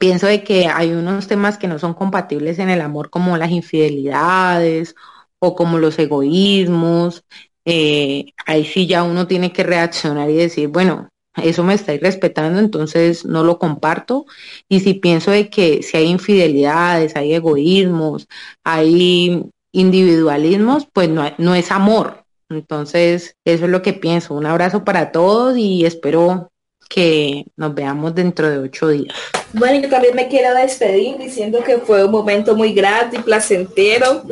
pienso 0.00 0.26
de 0.26 0.42
que 0.44 0.66
hay 0.66 0.92
unos 0.92 1.28
temas 1.28 1.58
que 1.58 1.68
no 1.68 1.78
son 1.78 1.94
compatibles 1.94 2.58
en 2.58 2.70
el 2.70 2.80
amor, 2.80 3.10
como 3.10 3.36
las 3.36 3.50
infidelidades 3.50 4.94
o 5.38 5.54
como 5.54 5.78
los 5.78 5.98
egoísmos. 5.98 7.24
Eh, 7.64 8.26
ahí 8.46 8.64
sí 8.64 8.86
ya 8.86 9.02
uno 9.04 9.26
tiene 9.26 9.52
que 9.52 9.62
reaccionar 9.62 10.28
y 10.30 10.36
decir, 10.36 10.68
bueno, 10.68 11.08
eso 11.36 11.64
me 11.64 11.74
estáis 11.74 12.00
respetando, 12.00 12.60
entonces 12.60 13.24
no 13.24 13.44
lo 13.44 13.58
comparto. 13.58 14.26
Y 14.68 14.80
si 14.80 14.94
pienso 14.94 15.30
de 15.30 15.48
que 15.50 15.82
si 15.82 15.96
hay 15.96 16.06
infidelidades, 16.06 17.16
hay 17.16 17.34
egoísmos, 17.34 18.28
hay 18.64 19.42
individualismos, 19.74 20.86
pues 20.92 21.08
no, 21.08 21.30
no 21.36 21.54
es 21.54 21.70
amor. 21.70 22.24
Entonces, 22.48 23.36
eso 23.44 23.64
es 23.64 23.70
lo 23.70 23.82
que 23.82 23.92
pienso. 23.92 24.34
Un 24.34 24.46
abrazo 24.46 24.84
para 24.84 25.12
todos 25.12 25.58
y 25.58 25.84
espero 25.84 26.50
que 26.88 27.46
nos 27.56 27.74
veamos 27.74 28.14
dentro 28.14 28.48
de 28.48 28.58
ocho 28.58 28.88
días. 28.88 29.14
Bueno, 29.52 29.80
yo 29.80 29.88
también 29.88 30.14
me 30.14 30.28
quiero 30.28 30.54
despedir 30.54 31.18
diciendo 31.18 31.62
que 31.64 31.78
fue 31.78 32.04
un 32.04 32.12
momento 32.12 32.54
muy 32.54 32.72
grato 32.72 33.16
y 33.16 33.18
placentero. 33.20 34.22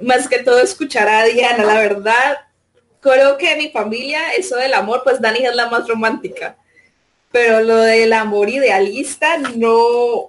Más 0.00 0.28
que 0.28 0.40
todo 0.40 0.60
escuchar 0.60 1.08
a 1.08 1.24
Diana, 1.24 1.64
la 1.64 1.78
verdad. 1.78 2.38
Creo 3.00 3.38
que 3.38 3.56
mi 3.56 3.70
familia, 3.70 4.34
eso 4.36 4.56
del 4.56 4.74
amor, 4.74 5.00
pues 5.02 5.20
Dani 5.20 5.46
es 5.46 5.54
la 5.54 5.70
más 5.70 5.88
romántica. 5.88 6.56
Pero 7.32 7.62
lo 7.62 7.76
del 7.78 8.12
amor 8.12 8.50
idealista, 8.50 9.38
no 9.38 10.28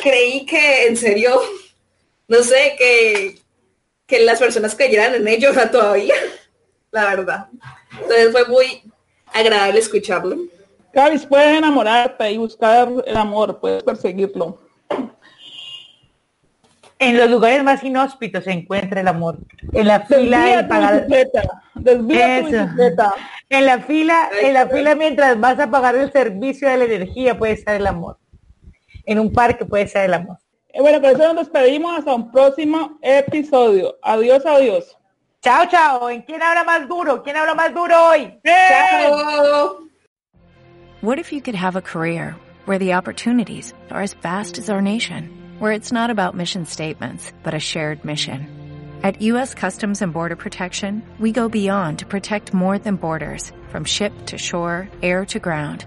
creí 0.00 0.46
que 0.46 0.86
en 0.86 0.96
serio, 0.96 1.40
no 2.28 2.42
sé, 2.42 2.74
que 2.78 3.45
que 4.06 4.24
las 4.24 4.38
personas 4.38 4.74
creyeran 4.74 5.14
en 5.14 5.28
ellos 5.28 5.56
todavía, 5.70 6.14
la 6.92 7.04
verdad. 7.06 7.48
Entonces 7.92 8.30
fue 8.32 8.46
muy 8.46 8.82
agradable 9.32 9.80
escucharlo. 9.80 10.36
Gavis, 10.92 11.26
puedes 11.26 11.58
enamorarte 11.58 12.30
y 12.30 12.38
buscar 12.38 12.88
el 13.04 13.16
amor, 13.16 13.60
puedes 13.60 13.82
perseguirlo. 13.82 14.58
En 16.98 17.18
los 17.18 17.28
lugares 17.28 17.62
más 17.62 17.84
inhóspitos 17.84 18.44
se 18.44 18.52
encuentra 18.52 19.02
el 19.02 19.08
amor. 19.08 19.36
En 19.72 19.86
la 19.86 20.00
fila 20.00 20.56
de 20.56 20.64
pagar. 20.64 21.06
En 23.48 23.66
la 23.66 23.80
fila, 23.80 24.30
en 24.40 24.54
la 24.54 24.66
fila 24.66 24.94
mientras 24.94 25.38
vas 25.38 25.60
a 25.60 25.70
pagar 25.70 25.94
el 25.96 26.10
servicio 26.10 26.68
de 26.68 26.78
la 26.78 26.84
energía 26.84 27.38
puede 27.38 27.52
estar 27.52 27.76
el 27.76 27.86
amor. 27.86 28.18
En 29.04 29.18
un 29.18 29.30
parque 29.30 29.66
puede 29.66 29.84
estar 29.84 30.04
el 30.04 30.14
amor. 30.14 30.38
Eh, 30.76 30.80
bueno, 30.82 31.00
por 31.00 31.10
eso 31.10 31.32
nos 31.32 31.36
despedimos 31.36 31.98
hasta 31.98 32.14
un 32.14 32.30
próximo 32.30 32.98
episodio. 33.00 33.96
Adiós, 34.02 34.44
adiós. 34.44 34.84
Chao, 35.40 35.64
chao. 35.70 36.10
¿En 36.10 36.22
quién 36.22 36.42
habla 36.42 36.64
más 36.64 36.86
duro? 36.86 37.22
¿Quién 37.22 37.36
habla 37.36 37.54
más 37.54 37.72
duro 37.72 37.94
hoy? 38.10 38.38
Chao. 38.44 39.80
What 41.00 41.18
if 41.18 41.32
you 41.32 41.40
could 41.40 41.54
have 41.54 41.76
a 41.76 41.82
career 41.82 42.36
where 42.66 42.78
the 42.78 42.94
opportunities 42.94 43.72
are 43.90 44.02
as 44.02 44.14
vast 44.14 44.58
as 44.58 44.68
our 44.68 44.82
nation, 44.82 45.30
where 45.60 45.72
it's 45.72 45.92
not 45.92 46.10
about 46.10 46.34
mission 46.34 46.66
statements, 46.66 47.32
but 47.42 47.54
a 47.54 47.58
shared 47.58 48.04
mission? 48.04 48.46
At 49.02 49.22
U.S. 49.22 49.54
Customs 49.54 50.02
and 50.02 50.12
Border 50.12 50.36
Protection, 50.36 51.02
we 51.18 51.32
go 51.32 51.48
beyond 51.48 52.00
to 52.00 52.06
protect 52.06 52.52
more 52.52 52.78
than 52.78 52.96
borders, 52.96 53.52
from 53.70 53.84
ship 53.84 54.12
to 54.26 54.36
shore, 54.36 54.88
air 55.02 55.24
to 55.26 55.38
ground 55.38 55.86